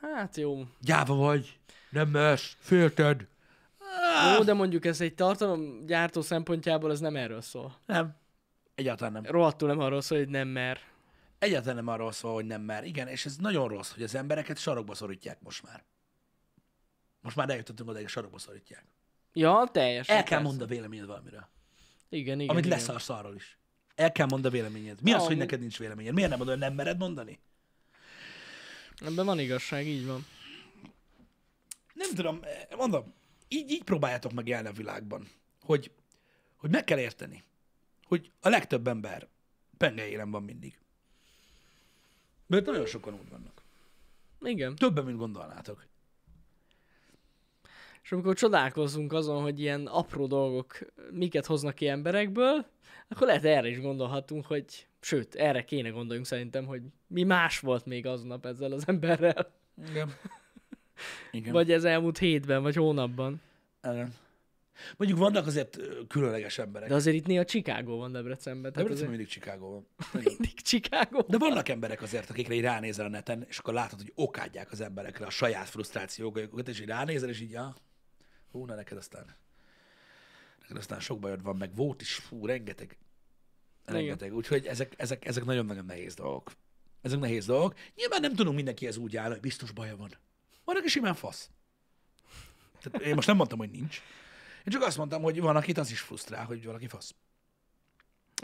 Hát 0.00 0.36
jó. 0.36 0.64
Gyáva 0.80 1.14
vagy, 1.14 1.58
nem 1.90 2.08
mersz, 2.08 2.56
félted. 2.58 3.26
Jó, 4.36 4.42
de 4.44 4.52
mondjuk 4.52 4.84
ez 4.84 5.00
egy 5.00 5.14
tartalomgyártó 5.14 6.20
szempontjából 6.20 6.90
ez 6.90 7.00
nem 7.00 7.16
erről 7.16 7.40
szól. 7.40 7.78
Nem. 7.86 8.16
Egyáltalán 8.74 9.12
nem. 9.12 9.24
Rohadtul 9.24 9.68
nem 9.68 9.78
arról 9.78 10.00
szól, 10.00 10.18
hogy 10.18 10.28
nem 10.28 10.48
mer. 10.48 10.80
Egyáltalán 11.38 11.76
nem 11.76 11.88
arról 11.88 12.12
szól, 12.12 12.34
hogy 12.34 12.44
nem 12.44 12.60
mer. 12.62 12.84
Igen, 12.84 13.08
és 13.08 13.26
ez 13.26 13.36
nagyon 13.36 13.68
rossz, 13.68 13.92
hogy 13.92 14.02
az 14.02 14.14
embereket 14.14 14.58
sarokba 14.58 14.94
szorítják 14.94 15.40
most 15.42 15.62
már. 15.62 15.84
Most 17.20 17.36
már 17.36 17.50
eljutottunk 17.50 17.88
oda, 17.88 17.98
hogy 17.98 18.08
sarokba 18.08 18.38
szorítják. 18.38 18.84
Ja, 19.32 19.68
teljesen. 19.72 20.16
El 20.16 20.22
kell 20.22 20.40
mondani 20.40 20.64
a 20.64 20.74
véleményed 20.74 21.06
valamiről. 21.06 21.48
Igen, 22.08 22.36
igen. 22.40 22.50
Amit 22.50 22.64
igen. 22.64 22.78
leszarsz 22.78 23.08
arról 23.08 23.34
is. 23.34 23.58
El 23.94 24.12
kell 24.12 24.26
mondani 24.30 24.54
a 24.58 24.60
véleményed. 24.60 25.02
Mi 25.02 25.10
az, 25.10 25.16
Ja, 25.16 25.16
hogy 25.16 25.26
amúgy- 25.26 25.38
neked 25.38 25.60
nincs 25.60 25.78
véleményed? 25.78 26.14
Miért 26.14 26.28
nem 26.28 26.38
mondod, 26.38 26.58
hogy 26.58 26.64
nem 26.68 26.74
mered 26.76 26.98
mondani? 26.98 27.38
Ebben 29.00 29.26
van 29.26 29.38
igazság, 29.38 29.86
így 29.86 30.06
van. 30.06 30.26
Nem 31.94 32.14
tudom, 32.14 32.40
mondom, 32.76 33.14
így, 33.48 33.70
így 33.70 33.84
próbáljátok 33.84 34.32
meg 34.32 34.48
élni 34.48 34.68
a 34.68 34.72
világban, 34.72 35.28
hogy, 35.62 35.90
hogy 36.56 36.70
meg 36.70 36.84
kell 36.84 36.98
érteni, 36.98 37.44
hogy 38.04 38.30
a 38.40 38.48
legtöbb 38.48 38.86
ember 38.86 39.28
penge 39.76 40.08
élem 40.08 40.30
van 40.30 40.42
mindig. 40.42 40.78
Mert 42.46 42.66
nagyon 42.66 42.86
sokan 42.86 43.14
úgy 43.14 43.28
vannak. 43.28 43.62
Igen. 44.40 44.74
Többen, 44.74 45.04
mint 45.04 45.18
gondolnátok. 45.18 45.86
És 48.02 48.12
amikor 48.12 48.34
csodálkozzunk 48.34 49.12
azon, 49.12 49.42
hogy 49.42 49.60
ilyen 49.60 49.86
apró 49.86 50.26
dolgok 50.26 50.78
miket 51.10 51.46
hoznak 51.46 51.74
ki 51.74 51.88
emberekből, 51.88 52.66
akkor 53.08 53.26
lehet 53.26 53.44
erre 53.44 53.68
is 53.68 53.80
gondolhatunk, 53.80 54.46
hogy 54.46 54.87
sőt, 55.00 55.34
erre 55.34 55.64
kéne 55.64 55.88
gondoljunk 55.88 56.26
szerintem, 56.26 56.66
hogy 56.66 56.82
mi 57.06 57.22
más 57.22 57.60
volt 57.60 57.86
még 57.86 58.06
aznap 58.06 58.46
ezzel 58.46 58.72
az 58.72 58.84
emberrel. 58.86 59.54
Igen. 59.90 60.14
Igen. 61.30 61.52
Vagy 61.52 61.72
ez 61.72 61.84
elmúlt 61.84 62.18
hétben, 62.18 62.62
vagy 62.62 62.74
hónapban. 62.74 63.40
Igen. 63.82 64.14
Mondjuk 64.96 65.18
vannak 65.18 65.46
azért 65.46 65.78
különleges 66.08 66.58
emberek. 66.58 66.88
De 66.88 66.94
azért 66.94 67.16
itt 67.16 67.26
néha 67.26 67.44
Chicago 67.44 67.96
van 67.96 68.12
Debrecenben. 68.12 68.62
De 68.62 68.70
Tehát 68.70 68.88
Debrecen 68.88 69.08
azért 69.08 69.08
mindig 69.08 69.28
Chicago 69.28 69.70
van. 69.70 69.86
mindig 70.24 70.60
Chicago. 70.62 71.22
De 71.28 71.38
vannak 71.38 71.68
emberek 71.68 72.02
azért, 72.02 72.30
akikre 72.30 72.54
így 72.54 72.60
ránézel 72.60 73.06
a 73.06 73.08
neten, 73.08 73.44
és 73.48 73.58
akkor 73.58 73.74
látod, 73.74 73.98
hogy 73.98 74.12
okádják 74.14 74.72
az 74.72 74.80
emberekre 74.80 75.26
a 75.26 75.30
saját 75.30 75.68
frusztrációkat, 75.68 76.68
és 76.68 76.80
így 76.80 76.86
ránézel, 76.86 77.28
és 77.28 77.40
így, 77.40 77.50
ja, 77.50 77.74
hú, 78.50 78.64
na 78.64 78.74
neked 78.74 78.96
aztán, 78.96 79.36
neked 80.60 80.76
aztán 80.76 81.00
sok 81.00 81.18
bajod 81.18 81.42
van, 81.42 81.56
meg 81.56 81.74
volt 81.74 82.00
is, 82.00 82.14
fú, 82.14 82.46
rengeteg. 82.46 82.98
Rengeteg. 83.92 84.34
Úgyhogy 84.34 84.66
ezek, 84.66 84.94
ezek, 84.96 85.26
ezek 85.26 85.44
nagyon-nagyon 85.44 85.84
nehéz 85.84 86.14
dolgok. 86.14 86.52
Ezek 87.02 87.18
nehéz 87.18 87.46
dolgok. 87.46 87.74
Nyilván 87.94 88.20
nem 88.20 88.34
tudunk 88.34 88.56
mindenkihez 88.56 88.96
úgy 88.96 89.16
állni, 89.16 89.32
hogy 89.32 89.40
biztos 89.40 89.70
baja 89.70 89.96
van. 89.96 90.10
Van, 90.64 90.76
aki 90.76 90.88
simán 90.88 91.14
fasz. 91.14 91.50
Tehát 92.82 93.08
én 93.08 93.14
most 93.14 93.26
nem 93.26 93.36
mondtam, 93.36 93.58
hogy 93.58 93.70
nincs. 93.70 94.02
Én 94.58 94.72
csak 94.72 94.82
azt 94.82 94.96
mondtam, 94.96 95.22
hogy 95.22 95.40
van, 95.40 95.56
akit 95.56 95.78
az 95.78 95.90
is 95.90 96.00
frusztrál, 96.00 96.44
hogy 96.44 96.64
valaki 96.64 96.86
fasz. 96.86 97.14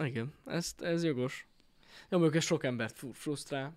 Igen, 0.02 0.34
ez, 0.46 0.74
ez 0.78 1.04
jogos. 1.04 1.46
Jó, 2.08 2.18
mondjuk 2.18 2.34
ez 2.34 2.44
sok 2.44 2.64
embert 2.64 3.02
frusztrál, 3.12 3.76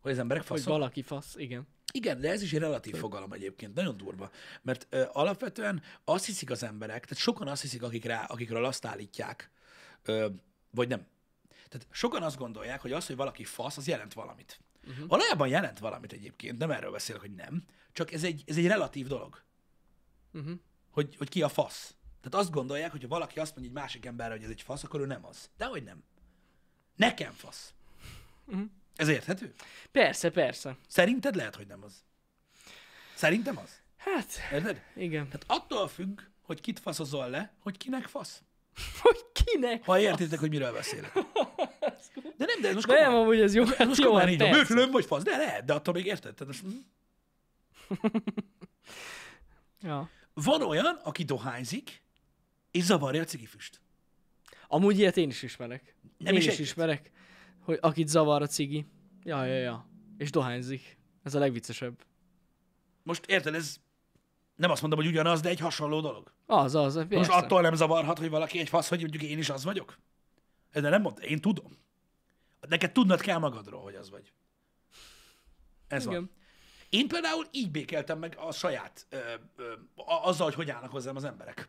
Hogy 0.00 0.12
az 0.12 0.18
emberek 0.18 0.48
hogy 0.48 0.58
faszok. 0.58 0.72
valaki 0.72 1.02
fasz, 1.02 1.34
igen. 1.36 1.66
Igen, 1.92 2.20
de 2.20 2.30
ez 2.30 2.42
is 2.42 2.52
egy 2.52 2.58
relatív 2.58 2.96
fogalom 2.96 3.32
egyébként, 3.32 3.74
nagyon 3.74 3.96
durva. 3.96 4.30
Mert 4.62 4.86
ö, 4.90 5.04
alapvetően 5.12 5.82
azt 6.04 6.24
hiszik 6.26 6.50
az 6.50 6.62
emberek, 6.62 7.04
tehát 7.04 7.22
sokan 7.22 7.48
azt 7.48 7.62
hiszik, 7.62 7.82
akik 7.82 8.04
rá, 8.04 8.24
akikről 8.24 8.64
azt 8.64 8.84
állítják, 8.84 9.50
ö, 10.02 10.28
vagy 10.74 10.88
nem. 10.88 11.06
Tehát 11.68 11.86
sokan 11.90 12.22
azt 12.22 12.36
gondolják, 12.36 12.80
hogy 12.80 12.92
az, 12.92 13.06
hogy 13.06 13.16
valaki 13.16 13.44
fasz, 13.44 13.76
az 13.76 13.86
jelent 13.86 14.12
valamit. 14.14 14.60
Uh-huh. 14.86 15.06
Valójában 15.06 15.48
jelent 15.48 15.78
valamit 15.78 16.12
egyébként, 16.12 16.58
nem 16.58 16.70
erről 16.70 16.90
beszélek, 16.90 17.20
hogy 17.20 17.34
nem, 17.34 17.64
csak 17.92 18.12
ez 18.12 18.24
egy, 18.24 18.42
ez 18.46 18.56
egy 18.56 18.66
relatív 18.66 19.06
dolog, 19.06 19.42
Uh-huh. 20.34 20.58
hogy, 20.90 21.16
hogy 21.16 21.28
ki 21.28 21.42
a 21.42 21.48
fasz. 21.48 21.94
Tehát 22.20 22.44
azt 22.44 22.50
gondolják, 22.52 22.90
hogy 22.90 23.02
ha 23.02 23.08
valaki 23.08 23.38
azt 23.38 23.50
mondja 23.56 23.72
egy 23.72 23.78
másik 23.82 24.06
emberre, 24.06 24.34
hogy 24.34 24.42
ez 24.42 24.50
egy 24.50 24.62
fasz, 24.62 24.82
akkor 24.84 25.00
ő 25.00 25.06
nem 25.06 25.24
az. 25.24 25.50
De 25.56 25.64
hogy 25.64 25.82
nem. 25.82 26.02
Nekem 26.96 27.32
fasz. 27.32 27.74
Uh-huh. 28.46 28.64
Ez 28.96 29.08
érthető? 29.08 29.54
Persze, 29.90 30.30
persze. 30.30 30.76
Szerinted 30.88 31.34
lehet, 31.34 31.56
hogy 31.56 31.66
nem 31.66 31.82
az. 31.84 32.04
Szerintem 33.14 33.58
az. 33.58 33.80
Hát, 33.96 34.32
Érted? 34.52 34.82
igen. 34.96 35.24
Tehát 35.24 35.44
attól 35.46 35.88
függ, 35.88 36.20
hogy 36.42 36.60
kit 36.60 36.78
faszozol 36.78 37.28
le, 37.28 37.52
hogy 37.58 37.76
kinek 37.76 38.06
fasz. 38.06 38.42
Hogy 39.02 39.31
kinek? 39.44 39.84
Ha 39.84 39.98
értitek, 40.00 40.38
hogy 40.38 40.50
miről 40.50 40.72
beszélek. 40.72 41.12
De 42.36 42.44
nem, 42.44 42.60
de 42.60 42.72
most 42.72 42.86
Nem, 42.86 42.96
komolyan. 42.96 43.22
amúgy 43.22 43.40
ez 43.40 43.54
jó. 43.54 43.64
Hát 43.64 43.86
most 43.86 44.00
jó, 44.00 44.06
komolyan 44.06 44.28
hát 44.28 44.46
így. 44.46 44.50
Bőfülöm 44.50 44.90
vagy 44.90 45.04
fasz. 45.04 45.22
De 45.22 45.36
lehet, 45.36 45.64
de 45.64 45.72
attól 45.72 45.94
még 45.94 46.06
érted. 46.06 46.34
Tehát 46.34 46.54
most. 46.54 46.74
Ja. 49.80 50.10
van 50.34 50.62
olyan, 50.62 51.00
aki 51.02 51.22
dohányzik, 51.22 52.02
és 52.70 52.84
zavarja 52.84 53.20
a 53.22 53.24
cigifüst. 53.24 53.80
Amúgy 54.68 54.98
ilyet 54.98 55.16
én 55.16 55.28
is 55.28 55.42
ismerek. 55.42 55.94
Nem 56.18 56.32
én 56.32 56.40
is 56.40 56.46
is 56.46 56.58
ismerek, 56.58 57.10
hogy 57.60 57.78
akit 57.80 58.08
zavar 58.08 58.42
a 58.42 58.46
cigi. 58.46 58.86
Ja, 59.24 59.44
ja, 59.44 59.58
ja. 59.58 59.88
És 60.18 60.30
dohányzik. 60.30 60.98
Ez 61.22 61.34
a 61.34 61.38
legviccesebb. 61.38 62.04
Most 63.02 63.26
érted, 63.26 63.54
ez 63.54 63.76
nem 64.56 64.70
azt 64.70 64.80
mondom, 64.80 64.98
hogy 64.98 65.08
ugyanaz, 65.08 65.40
de 65.40 65.48
egy 65.48 65.60
hasonló 65.60 66.00
dolog. 66.00 66.32
Az, 66.46 66.74
az, 66.74 66.94
Most 66.94 67.08
persze. 67.08 67.32
attól 67.32 67.60
nem 67.60 67.74
zavarhat, 67.74 68.18
hogy 68.18 68.30
valaki 68.30 68.58
egy 68.58 68.68
fasz, 68.68 68.88
hogy 68.88 69.00
mondjuk 69.00 69.22
én 69.22 69.38
is 69.38 69.50
az 69.50 69.64
vagyok? 69.64 69.98
Ez 70.70 70.82
nem 70.82 71.02
mondta, 71.02 71.22
én 71.22 71.40
tudom. 71.40 71.78
Neked 72.68 72.92
tudnod 72.92 73.20
kell 73.20 73.38
magadról, 73.38 73.82
hogy 73.82 73.94
az 73.94 74.10
vagy. 74.10 74.32
Ez 75.88 76.04
van. 76.04 76.14
Igen. 76.14 76.30
Én 76.90 77.08
például 77.08 77.46
így 77.50 77.70
békeltem 77.70 78.18
meg 78.18 78.36
a 78.38 78.52
saját, 78.52 79.06
ö, 79.08 79.16
ö, 79.56 79.72
azzal, 79.96 80.46
hogy 80.46 80.54
hogy 80.54 80.70
állnak 80.70 80.90
hozzám 80.90 81.16
az 81.16 81.24
emberek. 81.24 81.68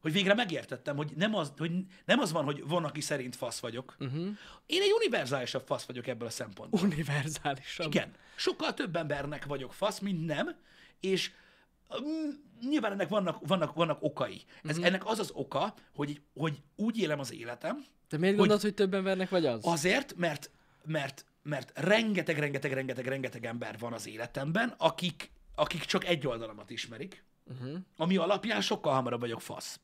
Hogy 0.00 0.12
végre 0.12 0.34
megértettem, 0.34 0.96
hogy 0.96 1.12
nem 1.16 1.34
az, 1.34 1.52
hogy 1.58 1.72
nem 2.04 2.18
az 2.18 2.32
van, 2.32 2.44
hogy 2.44 2.66
van, 2.66 2.84
aki 2.84 3.00
szerint 3.00 3.36
fasz 3.36 3.58
vagyok. 3.60 3.96
Uh-huh. 3.98 4.26
Én 4.66 4.82
egy 4.82 4.92
univerzálisabb 4.92 5.66
fasz 5.66 5.84
vagyok 5.84 6.06
ebből 6.06 6.28
a 6.28 6.30
szempontból. 6.30 6.80
Univerzálisabb. 6.80 7.86
Igen. 7.86 8.14
Sokkal 8.36 8.74
több 8.74 8.96
embernek 8.96 9.44
vagyok 9.44 9.72
fasz, 9.72 9.98
mint 9.98 10.26
nem, 10.26 10.56
és 11.00 11.30
nyilván 12.68 12.92
ennek 12.92 13.08
vannak, 13.08 13.46
vannak, 13.46 13.74
vannak 13.74 13.98
okai. 14.00 14.42
Ez, 14.62 14.70
uh-huh. 14.70 14.86
Ennek 14.86 15.06
az 15.06 15.18
az 15.18 15.30
oka, 15.34 15.74
hogy, 15.94 16.20
hogy 16.34 16.62
úgy 16.76 16.98
élem 16.98 17.18
az 17.18 17.32
életem, 17.32 17.84
De 18.08 18.18
miért 18.18 18.36
gondolod, 18.36 18.62
hogy 18.62 18.74
több 18.74 18.94
embernek 18.94 19.28
vagy 19.28 19.46
az? 19.46 19.60
Azért, 19.62 20.16
mert, 20.16 20.50
mert, 20.84 21.24
mert 21.42 21.72
rengeteg, 21.74 22.38
rengeteg, 22.38 22.72
rengeteg, 22.72 23.06
rengeteg 23.06 23.44
ember 23.44 23.78
van 23.78 23.92
az 23.92 24.06
életemben, 24.06 24.74
akik, 24.78 25.30
akik 25.54 25.84
csak 25.84 26.04
egy 26.04 26.26
oldalamat 26.26 26.70
ismerik, 26.70 27.24
uh-huh. 27.44 27.78
ami 27.96 28.16
alapján 28.16 28.60
sokkal 28.60 28.92
hamarabb 28.92 29.20
vagyok 29.20 29.40
fasz. 29.40 29.80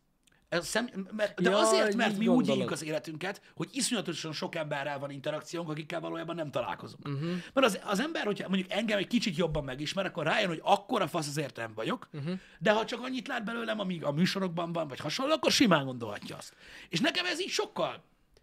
Ez 0.51 0.67
szem, 0.67 1.09
mert, 1.17 1.41
de 1.41 1.51
Ja, 1.51 1.59
azért, 1.59 1.95
mert 1.95 2.13
mi 2.13 2.19
úgy 2.19 2.27
gondolod. 2.27 2.57
éljük 2.57 2.71
az 2.71 2.83
életünket, 2.85 3.43
hogy 3.55 3.69
iszonyatosan 3.73 4.33
sok 4.33 4.55
emberrel 4.55 4.99
van 4.99 5.11
interakciónk, 5.11 5.69
akikkel 5.69 6.01
valójában 6.01 6.35
nem 6.35 6.51
találkozunk. 6.51 7.09
Uh-huh. 7.09 7.31
Mert 7.53 7.67
az, 7.67 7.81
az 7.85 8.01
ember, 8.01 8.25
hogyha 8.25 8.49
mondjuk 8.49 8.73
engem 8.73 8.99
egy 8.99 9.07
kicsit 9.07 9.37
jobban 9.37 9.65
megismer, 9.65 10.07
akkor 10.07 10.25
rájön, 10.25 10.49
hogy 10.49 10.61
akkora 10.63 11.07
fasz 11.07 11.29
azért 11.29 11.57
nem 11.57 11.73
vagyok, 11.75 12.09
uh-huh. 12.13 12.39
de 12.59 12.73
ha 12.73 12.85
csak 12.85 13.01
annyit 13.03 13.29
lát 13.29 13.45
belőlem, 13.45 13.81
amíg 13.81 14.05
a 14.05 14.13
műsorokban 14.13 14.73
van, 14.73 14.89
vagy 14.89 14.99
hasonló, 14.99 15.33
akkor 15.33 15.53
simán 15.53 15.85
gondolhatja 15.85 16.37
azt. 16.37 16.55
És 16.89 17.01
nekem 17.01 17.27
ez 17.27 17.41
így 17.41 17.49
sokkal, 17.49 18.03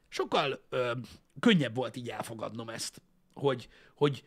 sokkal 0.09 0.63
ö, 0.69 0.91
könnyebb 1.39 1.75
volt 1.75 1.95
így 1.95 2.09
elfogadnom 2.09 2.69
ezt, 2.69 3.01
hogy, 3.33 3.67
hogy 3.95 4.23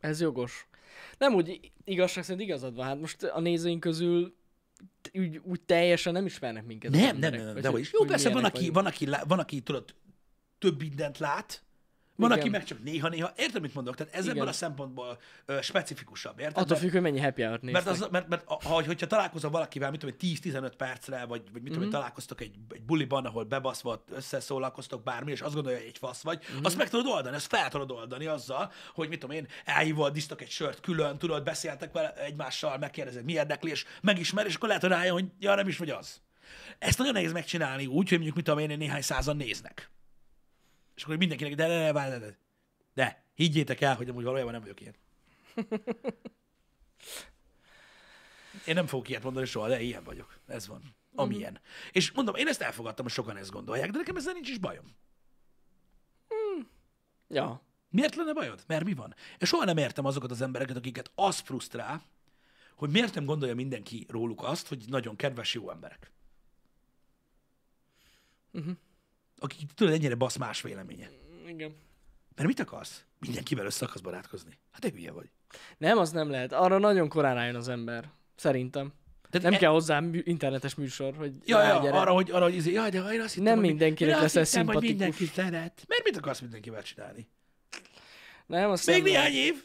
Ez 0.00 0.20
jogos. 0.20 0.66
Nem 1.18 1.34
úgy 1.34 1.72
igazság 1.84 2.24
szerint 2.24 2.48
igazad 2.48 2.74
van. 2.74 2.86
Hát 2.86 3.00
most 3.00 3.22
a 3.22 3.40
nézőink 3.40 3.80
közül 3.80 4.38
úgy, 5.12 5.40
úgy 5.44 5.60
teljesen 5.60 6.12
nem 6.12 6.26
ismernek 6.26 6.64
minket. 6.66 6.90
Nem, 6.90 7.16
nem, 7.16 7.32
nem, 7.32 7.44
nem 7.44 7.60
de 7.60 7.68
hogy- 7.68 7.80
is. 7.80 7.92
Jó, 7.92 8.04
persze 8.04 8.30
van 8.30 8.44
aki, 8.44 8.70
van, 8.70 8.86
aki, 8.86 9.08
van, 9.26 9.38
aki 9.38 9.60
tudod, 9.60 9.94
több 10.58 10.78
mindent 10.80 11.18
lát, 11.18 11.62
van, 12.20 12.30
Igen. 12.30 12.40
aki 12.40 12.48
meg 12.48 12.64
csak 12.64 12.82
néha-néha. 12.82 13.32
Érted, 13.36 13.60
mit 13.60 13.74
mondok? 13.74 13.96
Tehát 13.96 14.14
ez 14.14 14.26
ebből 14.26 14.48
a 14.48 14.52
szempontból 14.52 15.18
ö, 15.46 15.58
specifikusabb, 15.62 16.38
érted? 16.38 16.56
Attól 16.56 16.66
Mert- 16.68 16.80
függ, 16.80 16.92
hogy 16.92 17.00
mennyi 17.00 17.20
happy 17.20 17.42
hour 17.42 17.58
mert, 17.62 17.86
az, 17.86 18.06
mert, 18.10 18.28
mert 18.28 18.44
ha, 18.46 18.82
hogyha 18.84 19.06
találkozol 19.06 19.50
valakivel, 19.50 19.90
mit 19.90 20.00
tudom, 20.00 20.14
én, 20.20 20.38
10-15 20.42 20.72
percre, 20.76 21.24
vagy, 21.24 21.42
vagy 21.52 21.62
mit 21.62 21.64
tudom, 21.64 21.80
mm-hmm. 21.80 21.90
találkoztok 21.90 22.40
egy, 22.40 22.54
egy 22.68 22.82
buliban, 22.82 23.24
ahol 23.24 23.44
bebaszva 23.44 24.04
összeszólalkoztok 24.10 25.02
bármi, 25.02 25.30
és 25.30 25.40
azt 25.40 25.54
gondolja, 25.54 25.78
hogy 25.78 25.86
egy 25.86 25.98
fasz 25.98 26.22
vagy, 26.22 26.44
mm-hmm. 26.52 26.64
azt 26.64 26.76
meg 26.76 26.88
tudod 26.88 27.06
oldani, 27.06 27.36
ezt 27.36 27.46
fel 27.46 27.68
tudod 27.68 27.90
oldani 27.90 28.26
azzal, 28.26 28.72
hogy 28.94 29.08
mit 29.08 29.18
tudom 29.18 29.36
én, 29.36 29.46
elhívod, 29.64 30.12
disztok 30.12 30.42
egy 30.42 30.50
sört 30.50 30.80
külön, 30.80 31.18
tudod, 31.18 31.42
beszéltek 31.42 31.92
vele 31.92 32.14
egymással, 32.14 32.78
megkérdezed, 32.78 33.24
mi 33.24 33.32
érdekli, 33.32 33.70
és 33.70 33.84
megismer, 34.00 34.46
és 34.46 34.54
akkor 34.54 34.68
lehet, 34.68 34.82
hogy 34.82 34.92
rájön, 34.92 35.12
hogy 35.12 35.26
ja, 35.38 35.54
nem 35.54 35.68
is 35.68 35.76
vagy 35.76 35.90
az. 35.90 36.20
Ezt 36.78 36.98
nagyon 36.98 37.12
nehéz 37.12 37.32
megcsinálni 37.32 37.86
úgy, 37.86 38.08
hogy 38.08 38.18
mondjuk, 38.18 38.36
mit 38.36 38.44
tudom 38.44 38.60
én, 38.60 38.78
néhány 38.78 39.02
százan 39.02 39.36
néznek. 39.36 39.90
És 41.00 41.06
akkor 41.06 41.18
mindenkinek, 41.18 41.54
de, 41.54 41.66
de, 41.68 41.92
de, 41.92 42.08
de, 42.08 42.18
de, 42.18 42.36
de, 42.94 43.24
higgyétek 43.34 43.80
el, 43.80 43.96
hogy 43.96 44.08
amúgy 44.08 44.24
valójában 44.24 44.52
nem 44.52 44.60
vagyok 44.60 44.80
ilyen. 44.80 44.94
Én 48.66 48.74
nem 48.74 48.86
fogok 48.86 49.08
ilyet 49.08 49.22
mondani 49.22 49.46
soha, 49.46 49.68
de 49.68 49.80
ilyen 49.80 50.04
vagyok. 50.04 50.38
Ez 50.46 50.66
van. 50.66 50.94
Amilyen. 51.14 51.52
Mm. 51.52 51.64
És 51.92 52.10
mondom, 52.12 52.34
én 52.34 52.48
ezt 52.48 52.60
elfogadtam, 52.60 53.04
hogy 53.04 53.14
sokan 53.14 53.36
ezt 53.36 53.50
gondolják, 53.50 53.90
de 53.90 53.98
nekem 53.98 54.16
ezzel 54.16 54.32
nincs 54.32 54.48
is 54.48 54.58
bajom. 54.58 54.96
Ja. 57.28 57.62
Miért 57.88 58.14
lenne 58.14 58.32
bajod? 58.32 58.64
Mert 58.66 58.84
mi 58.84 58.94
van? 58.94 59.14
És 59.38 59.48
soha 59.48 59.64
nem 59.64 59.76
értem 59.76 60.04
azokat 60.04 60.30
az 60.30 60.40
embereket, 60.40 60.76
akiket 60.76 61.10
az 61.14 61.38
frusztrál, 61.38 62.02
hogy 62.74 62.90
miért 62.90 63.14
nem 63.14 63.24
gondolja 63.24 63.54
mindenki 63.54 64.06
róluk 64.08 64.42
azt, 64.42 64.68
hogy 64.68 64.84
nagyon 64.88 65.16
kedves, 65.16 65.54
jó 65.54 65.70
emberek. 65.70 66.12
Uh-huh. 68.52 68.76
Akik 69.40 69.70
tudod, 69.74 69.92
ennyire 69.92 70.14
basz 70.14 70.36
más 70.36 70.62
véleménye. 70.62 71.08
Igen. 71.46 71.74
Mert 72.36 72.48
mit 72.48 72.60
akarsz? 72.60 73.04
Mindenkivel 73.18 73.64
össze 73.66 73.84
akarsz 73.84 74.00
barátkozni. 74.00 74.58
Hát 74.70 74.80
te 74.80 74.90
hülye 74.90 75.12
vagy. 75.12 75.30
Nem, 75.78 75.98
az 75.98 76.10
nem 76.10 76.30
lehet. 76.30 76.52
Arra 76.52 76.78
nagyon 76.78 77.08
korán 77.08 77.34
rájön 77.34 77.54
az 77.54 77.68
ember. 77.68 78.10
Szerintem. 78.36 78.92
Tehát 79.30 79.46
Nem 79.46 79.54
e- 79.54 79.58
kell 79.58 79.70
hozzá 79.70 80.00
mű- 80.00 80.26
internetes 80.26 80.74
műsor, 80.74 81.14
hogy 81.16 81.32
Ja, 81.44 81.62
ja, 81.62 81.72
rágyere. 81.72 81.96
arra, 81.98 82.12
hogy, 82.12 82.30
arra, 82.30 82.44
hogy 82.44 82.54
izé, 82.54 82.72
jaj, 82.72 82.90
de 82.90 82.98
én 82.98 83.20
azt 83.20 83.28
hittem, 83.34 83.44
Nem 83.44 83.58
hogy, 83.58 83.66
mindenkinek 83.68 84.14
azt 84.22 84.22
leszel 84.34 84.42
hittem, 84.42 84.66
hogy 84.66 84.74
szimpatikus. 84.84 85.18
mindenki 85.18 85.24
szeret. 85.34 85.84
Mert 85.88 86.04
mit 86.04 86.16
akarsz 86.16 86.40
mindenkivel 86.40 86.82
csinálni? 86.82 87.28
Nem, 88.46 88.70
azt 88.70 88.86
Még 88.86 88.96
nem 88.96 89.04
néhány 89.04 89.32
lehet. 89.32 89.46
év, 89.46 89.64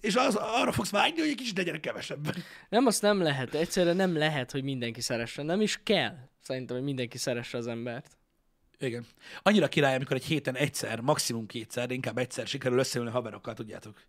és 0.00 0.14
az, 0.16 0.34
arra 0.34 0.72
fogsz 0.72 0.90
vágyni, 0.90 1.20
hogy 1.20 1.28
egy 1.28 1.34
kicsit 1.34 1.56
legyenek 1.56 1.80
kevesebben. 1.80 2.34
Nem, 2.68 2.86
azt 2.86 3.02
nem 3.02 3.22
lehet. 3.22 3.54
Egyszerűen 3.54 3.96
nem 3.96 4.16
lehet, 4.16 4.50
hogy 4.50 4.62
mindenki 4.62 5.00
szeressen. 5.00 5.46
Nem 5.46 5.60
is 5.60 5.80
kell. 5.82 6.16
Szerintem, 6.40 6.76
hogy 6.76 6.84
mindenki 6.84 7.18
szeresse 7.18 7.58
az 7.58 7.66
embert. 7.66 8.17
Igen. 8.80 9.06
Annyira 9.42 9.68
király, 9.68 9.94
amikor 9.94 10.16
egy 10.16 10.24
héten 10.24 10.56
egyszer, 10.56 11.00
maximum 11.00 11.46
kétszer, 11.46 11.86
de 11.86 11.94
inkább 11.94 12.18
egyszer 12.18 12.46
sikerül 12.46 12.78
összeülni 12.78 13.10
haverokkal, 13.10 13.54
tudjátok. 13.54 14.02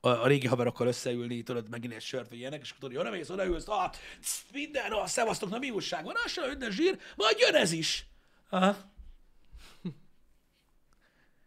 A, 0.00 0.08
a 0.08 0.26
régi 0.26 0.46
haverokkal 0.46 0.86
összeülni, 0.86 1.42
tudod, 1.42 1.68
megint 1.68 1.92
egy 1.92 2.02
sört, 2.02 2.28
vagy 2.28 2.38
ilyenek, 2.38 2.60
és 2.60 2.70
akkor 2.70 2.80
tudod, 2.80 2.94
jó, 2.94 3.02
nem 3.10 3.20
ész, 3.20 3.28
odaülsz, 3.28 3.68
ah, 3.68 3.90
cs, 4.20 4.52
minden, 4.52 4.92
ah, 4.92 5.06
szevasztok, 5.06 5.50
na 5.50 5.58
mi 5.58 5.70
újság 5.70 6.04
van, 6.04 6.14
az 6.24 6.40
minden 6.48 6.70
zsír, 6.70 6.98
majd 7.16 7.38
jön 7.38 7.54
ez 7.54 7.72
is. 7.72 8.06
Aha. 8.48 8.76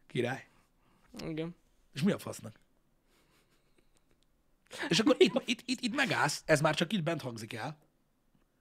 Király. 0.08 0.48
Igen. 1.28 1.56
És 1.94 2.02
mi 2.02 2.12
a 2.12 2.20
fasznak? 2.20 2.60
És 4.88 5.00
akkor 5.00 5.16
itt, 5.20 5.42
itt, 5.46 5.62
itt, 5.66 5.82
itt 5.82 5.96
megállsz, 5.96 6.44
ez 6.46 6.62
már 6.62 6.76
csak 6.76 6.94
itt 6.94 7.04
bent 7.04 7.22
hangzik 7.22 7.54
el, 7.54 7.78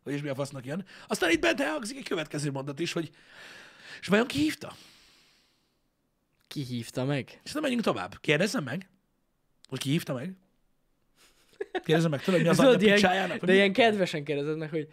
hogy 0.03 0.13
és 0.13 0.23
mi 0.23 0.29
a 0.29 0.35
fasznak 0.35 0.65
jön. 0.65 0.87
Aztán 1.09 1.31
itt 1.31 1.41
bent 1.41 1.61
elhangzik 1.61 1.97
egy 1.97 2.09
következő 2.09 2.51
mondat 2.51 2.79
is, 2.79 2.93
hogy 2.93 3.11
és 4.01 4.07
vajon 4.07 4.27
ki 4.27 4.39
hívta? 4.39 4.77
Ki 6.49 6.63
hívta 6.63 7.05
meg? 7.05 7.41
És 7.45 7.53
nem 7.53 7.63
menjünk 7.63 7.85
tovább. 7.85 8.21
Kérdezzem 8.21 8.65
meg, 8.65 8.89
hogy 9.69 9.79
ki 9.79 9.91
hívta 9.91 10.15
meg? 10.15 10.33
Kérdezzem 11.85 12.11
meg 12.11 12.23
tőle, 12.23 12.37
hogy 12.37 12.47
mi 12.47 12.51
az 12.53 12.57
Tudod, 12.65 12.83
ilyen, 12.83 12.95
picsájának? 12.95 13.45
de 13.45 13.53
ilyen 13.55 13.73
kedvesen 13.73 14.25
kérdezed 14.25 14.57
meg, 14.59 14.71
hogy 14.71 14.89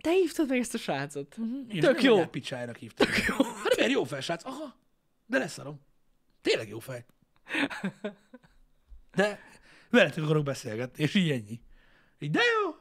te 0.00 0.10
hívtad 0.10 0.48
meg 0.48 0.58
ezt 0.58 0.74
a 0.74 0.78
srácot? 0.78 1.36
Én 1.72 1.80
Tök 1.80 1.94
nem 1.96 2.04
jó. 2.04 2.14
anyja 2.14 2.28
Picsájának 2.28 2.76
hívta. 2.76 3.04
Tök 3.04 3.24
jó. 3.28 3.44
Hát 3.44 3.76
miért 3.76 3.90
jó 3.92 4.04
fej, 4.04 4.20
srác? 4.20 4.44
Aha, 4.44 4.76
de 5.26 5.38
leszarom. 5.38 5.80
Tényleg 6.42 6.68
jó 6.68 6.78
fej. 6.78 7.04
De 9.14 9.40
veletek 9.90 10.24
akarok 10.24 10.44
beszélgetni, 10.44 11.02
és 11.02 11.14
így 11.14 11.30
ennyi. 11.30 11.60
Így, 12.18 12.30
de 12.30 12.40
jó. 12.62 12.74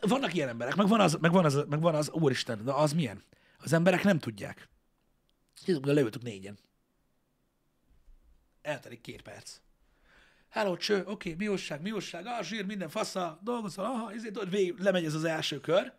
Vannak 0.00 0.34
ilyen 0.34 0.48
emberek, 0.48 0.74
meg 0.74 0.88
van 0.88 1.00
az, 1.00 1.14
meg 1.20 1.32
van 1.32 1.44
az, 1.44 1.64
meg 1.68 1.80
van 1.80 1.94
az 1.94 2.10
úristen, 2.10 2.64
de 2.64 2.72
az 2.72 2.92
milyen? 2.92 3.22
Az 3.62 3.72
emberek 3.72 4.02
nem 4.02 4.18
tudják. 4.18 4.68
Tudjuk, 5.64 5.86
leültük 5.86 6.22
négyen. 6.22 6.58
Eltelik 8.62 9.00
két 9.00 9.22
perc. 9.22 9.60
Hello, 10.48 10.76
cső, 10.76 10.98
oké, 10.98 11.10
okay, 11.10 11.34
mi 11.34 11.48
újság, 11.48 11.80
mi 11.80 11.90
újság, 11.90 12.26
ah, 12.26 12.42
zsír, 12.42 12.64
minden 12.64 12.88
fasza, 12.88 13.38
dolgozol, 13.42 13.84
aha, 13.84 14.12
ezért 14.12 14.32
tudod, 14.32 14.50
végig 14.50 14.78
lemegy 14.78 15.04
ez 15.04 15.14
az 15.14 15.24
első 15.24 15.60
kör, 15.60 15.92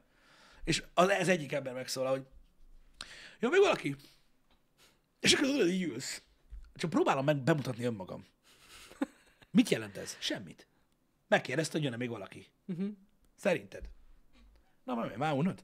és 0.64 0.84
az, 0.94 1.10
ez 1.10 1.28
egyik 1.28 1.52
ember 1.52 1.74
megszólal, 1.74 2.12
hogy 2.12 2.26
jó, 3.40 3.50
még 3.50 3.60
valaki? 3.60 3.96
És 5.20 5.34
akkor 5.34 5.48
tudod, 5.48 5.68
így 5.68 5.84
ülsz. 5.84 6.22
Csak 6.76 6.90
próbálom 6.90 7.26
meg 7.26 7.38
bemutatni 7.38 7.86
önmagam. 7.86 8.26
Mit 9.52 9.70
jelent 9.70 9.98
ez? 9.98 10.18
Semmit. 10.20 10.68
Megkérdezte, 11.28 11.72
hogy 11.74 11.84
jön-e 11.84 11.98
még 11.98 12.10
valaki. 12.10 12.48
Uh-huh. 12.66 12.90
Szerinted? 13.36 13.90
Na, 14.84 14.96
már, 14.96 15.16
már 15.16 15.34
unod? 15.34 15.64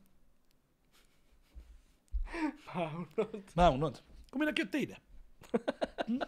Pálnod. 2.74 3.44
Már 3.54 3.72
unod? 3.72 4.04
Akkor 4.28 4.40
minek 4.40 4.58
jöttél 4.58 4.82
ide? 4.82 5.02
Hm? 6.06 6.22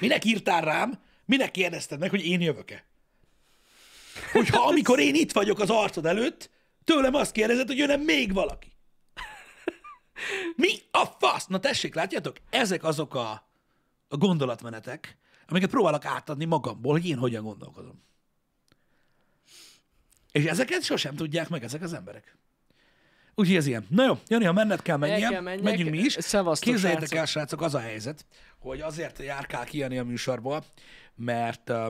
Minek 0.00 0.24
írtál 0.24 0.60
rám? 0.60 1.00
Minek 1.24 1.50
kérdezted 1.50 1.98
meg, 1.98 2.10
hogy 2.10 2.26
én 2.26 2.40
jövök-e? 2.40 2.84
Hogyha 4.32 4.66
amikor 4.66 4.98
én 4.98 5.14
itt 5.14 5.32
vagyok 5.32 5.58
az 5.58 5.70
arcod 5.70 6.06
előtt, 6.06 6.50
tőlem 6.84 7.14
azt 7.14 7.32
kérdezed, 7.32 7.66
hogy 7.66 7.78
jön-e 7.78 7.96
még 7.96 8.32
valaki. 8.32 8.72
Mi 10.56 10.78
a 10.90 11.04
fasz? 11.04 11.46
Na 11.46 11.60
tessék, 11.60 11.94
látjátok? 11.94 12.36
Ezek 12.50 12.84
azok 12.84 13.14
a, 13.14 13.30
a 14.08 14.16
gondolatmenetek, 14.16 15.16
amiket 15.46 15.70
próbálok 15.70 16.04
átadni 16.04 16.44
magamból, 16.44 16.92
hogy 16.92 17.06
én 17.06 17.18
hogyan 17.18 17.42
gondolkodom. 17.42 18.02
És 20.32 20.44
ezeket 20.44 20.82
sosem 20.82 21.16
tudják 21.16 21.48
meg 21.48 21.64
ezek 21.64 21.82
az 21.82 21.92
emberek. 21.92 22.36
Úgyhogy 23.34 23.56
ez 23.56 23.66
ilyen. 23.66 23.86
Na 23.88 24.04
jó, 24.04 24.18
Jani, 24.26 24.44
ha 24.44 24.52
menned 24.52 24.82
kell 24.82 24.96
menjen, 24.96 25.30
kell 25.30 25.40
menjek. 25.40 25.62
menjünk 25.62 25.90
mi 25.90 25.98
is. 25.98 26.16
Szevasztok, 26.18 26.72
Képzeljétek 26.72 27.08
srácok. 27.08 27.18
el, 27.18 27.26
srácok, 27.26 27.62
az 27.62 27.74
a 27.74 27.80
helyzet, 27.80 28.26
hogy 28.58 28.80
azért 28.80 29.18
járkál 29.18 29.64
ki 29.64 29.78
Jani 29.78 29.98
a 29.98 30.04
műsorból, 30.04 30.64
mert 31.14 31.70
uh, 31.70 31.86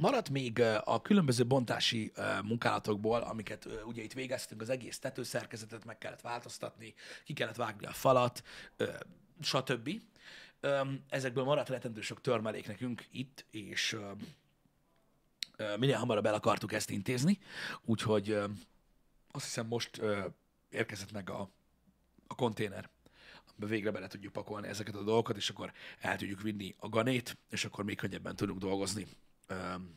maradt 0.00 0.30
még 0.30 0.62
a 0.84 1.02
különböző 1.02 1.46
bontási 1.46 2.12
munkálatokból, 2.42 3.20
amiket 3.20 3.68
ugye 3.86 4.02
itt 4.02 4.12
végeztünk, 4.12 4.60
az 4.60 4.68
egész 4.68 4.98
tetőszerkezetet 4.98 5.84
meg 5.84 5.98
kellett 5.98 6.20
változtatni, 6.20 6.94
ki 7.24 7.32
kellett 7.32 7.56
vágni 7.56 7.86
a 7.86 7.92
falat, 7.92 8.42
stb. 9.40 9.90
Ezekből 11.08 11.44
maradt 11.44 11.68
rettentő 11.68 12.00
sok 12.00 12.20
törmelék 12.20 12.66
nekünk 12.66 13.04
itt, 13.10 13.44
és 13.50 13.96
minél 15.78 15.96
hamarabb 15.96 16.26
el 16.26 16.34
akartuk 16.34 16.72
ezt 16.72 16.90
intézni, 16.90 17.38
úgyhogy 17.84 18.38
azt 19.34 19.44
hiszem 19.44 19.66
most 19.66 19.98
uh, 19.98 20.24
érkezett 20.70 21.12
meg 21.12 21.30
a, 21.30 21.50
a 22.26 22.34
konténer, 22.34 22.88
amiben 23.48 23.68
végre 23.68 23.90
bele 23.90 24.06
tudjuk 24.06 24.32
pakolni 24.32 24.68
ezeket 24.68 24.94
a 24.94 25.02
dolgokat, 25.02 25.36
és 25.36 25.50
akkor 25.50 25.72
el 26.00 26.16
tudjuk 26.16 26.40
vinni 26.40 26.74
a 26.78 26.88
ganét, 26.88 27.36
és 27.50 27.64
akkor 27.64 27.84
még 27.84 27.96
könnyebben 27.96 28.36
tudunk 28.36 28.60
dolgozni 28.60 29.06
um, 29.50 29.96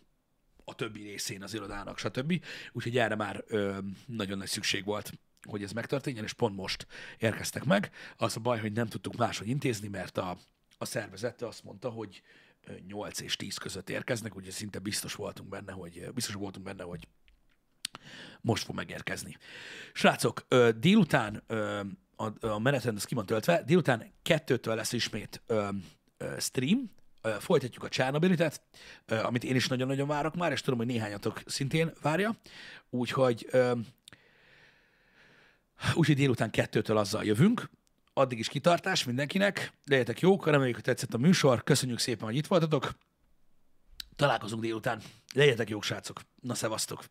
a 0.65 0.75
többi 0.75 1.01
részén 1.01 1.43
az 1.43 1.53
irodának, 1.53 1.97
stb. 1.97 2.43
Úgyhogy 2.71 2.97
erre 2.97 3.15
már 3.15 3.43
um, 3.49 3.97
nagyon 4.05 4.38
nagy 4.38 4.47
szükség 4.47 4.85
volt, 4.85 5.11
hogy 5.47 5.63
ez 5.63 5.71
megtörténjen, 5.71 6.23
és 6.23 6.33
pont 6.33 6.55
most 6.55 6.88
érkeztek 7.17 7.63
meg. 7.63 7.91
Az 8.17 8.35
a 8.35 8.39
baj, 8.39 8.59
hogy 8.59 8.71
nem 8.71 8.88
tudtuk 8.88 9.15
máshogy 9.15 9.47
intézni, 9.47 9.88
mert 9.88 10.17
a, 10.17 10.38
a 10.77 10.85
szervezete 10.85 11.47
azt 11.47 11.63
mondta, 11.63 11.89
hogy 11.89 12.21
ö, 12.63 12.73
8 12.88 13.19
és 13.19 13.35
10 13.35 13.57
között 13.57 13.89
érkeznek, 13.89 14.35
úgyhogy 14.35 14.53
szinte 14.53 14.79
biztos 14.79 15.15
voltunk 15.15 15.49
benne, 15.49 15.71
hogy 15.71 16.11
biztos 16.13 16.35
voltunk 16.35 16.65
benne, 16.65 16.83
hogy 16.83 17.07
most 18.41 18.63
fog 18.63 18.75
megérkezni. 18.75 19.37
Srácok, 19.93 20.47
délután 20.77 21.43
a, 22.15 22.47
a 22.47 22.59
menetrend 22.59 22.97
az 22.97 23.03
ki 23.03 23.15
van 23.15 23.25
töltve, 23.25 23.63
délután 23.63 24.11
kettőtől 24.21 24.75
lesz 24.75 24.93
ismét 24.93 25.41
stream, 26.37 26.95
folytatjuk 27.39 27.83
a 27.83 27.89
Csernabilitet, 27.89 28.61
ö, 29.05 29.23
amit 29.23 29.43
én 29.43 29.55
is 29.55 29.67
nagyon-nagyon 29.67 30.07
várok 30.07 30.35
már, 30.35 30.51
és 30.51 30.61
tudom, 30.61 30.79
hogy 30.79 30.87
néhányatok 30.87 31.41
szintén 31.45 31.91
várja, 32.01 32.35
úgyhogy 32.89 33.49
úgyhogy 35.93 36.15
délután 36.15 36.49
kettőtől 36.49 36.97
azzal 36.97 37.23
jövünk, 37.23 37.69
addig 38.13 38.39
is 38.39 38.47
kitartás 38.47 39.03
mindenkinek, 39.03 39.73
legyetek 39.85 40.19
jók, 40.19 40.45
reméljük, 40.45 40.75
hogy 40.75 40.83
tetszett 40.83 41.13
a 41.13 41.17
műsor, 41.17 41.63
köszönjük 41.63 41.99
szépen, 41.99 42.25
hogy 42.25 42.35
itt 42.35 42.47
voltatok, 42.47 42.91
találkozunk 44.15 44.61
délután, 44.61 45.01
legyetek 45.33 45.69
jók, 45.69 45.83
srácok, 45.83 46.21
na 46.41 46.53
szevasztok! 46.53 47.03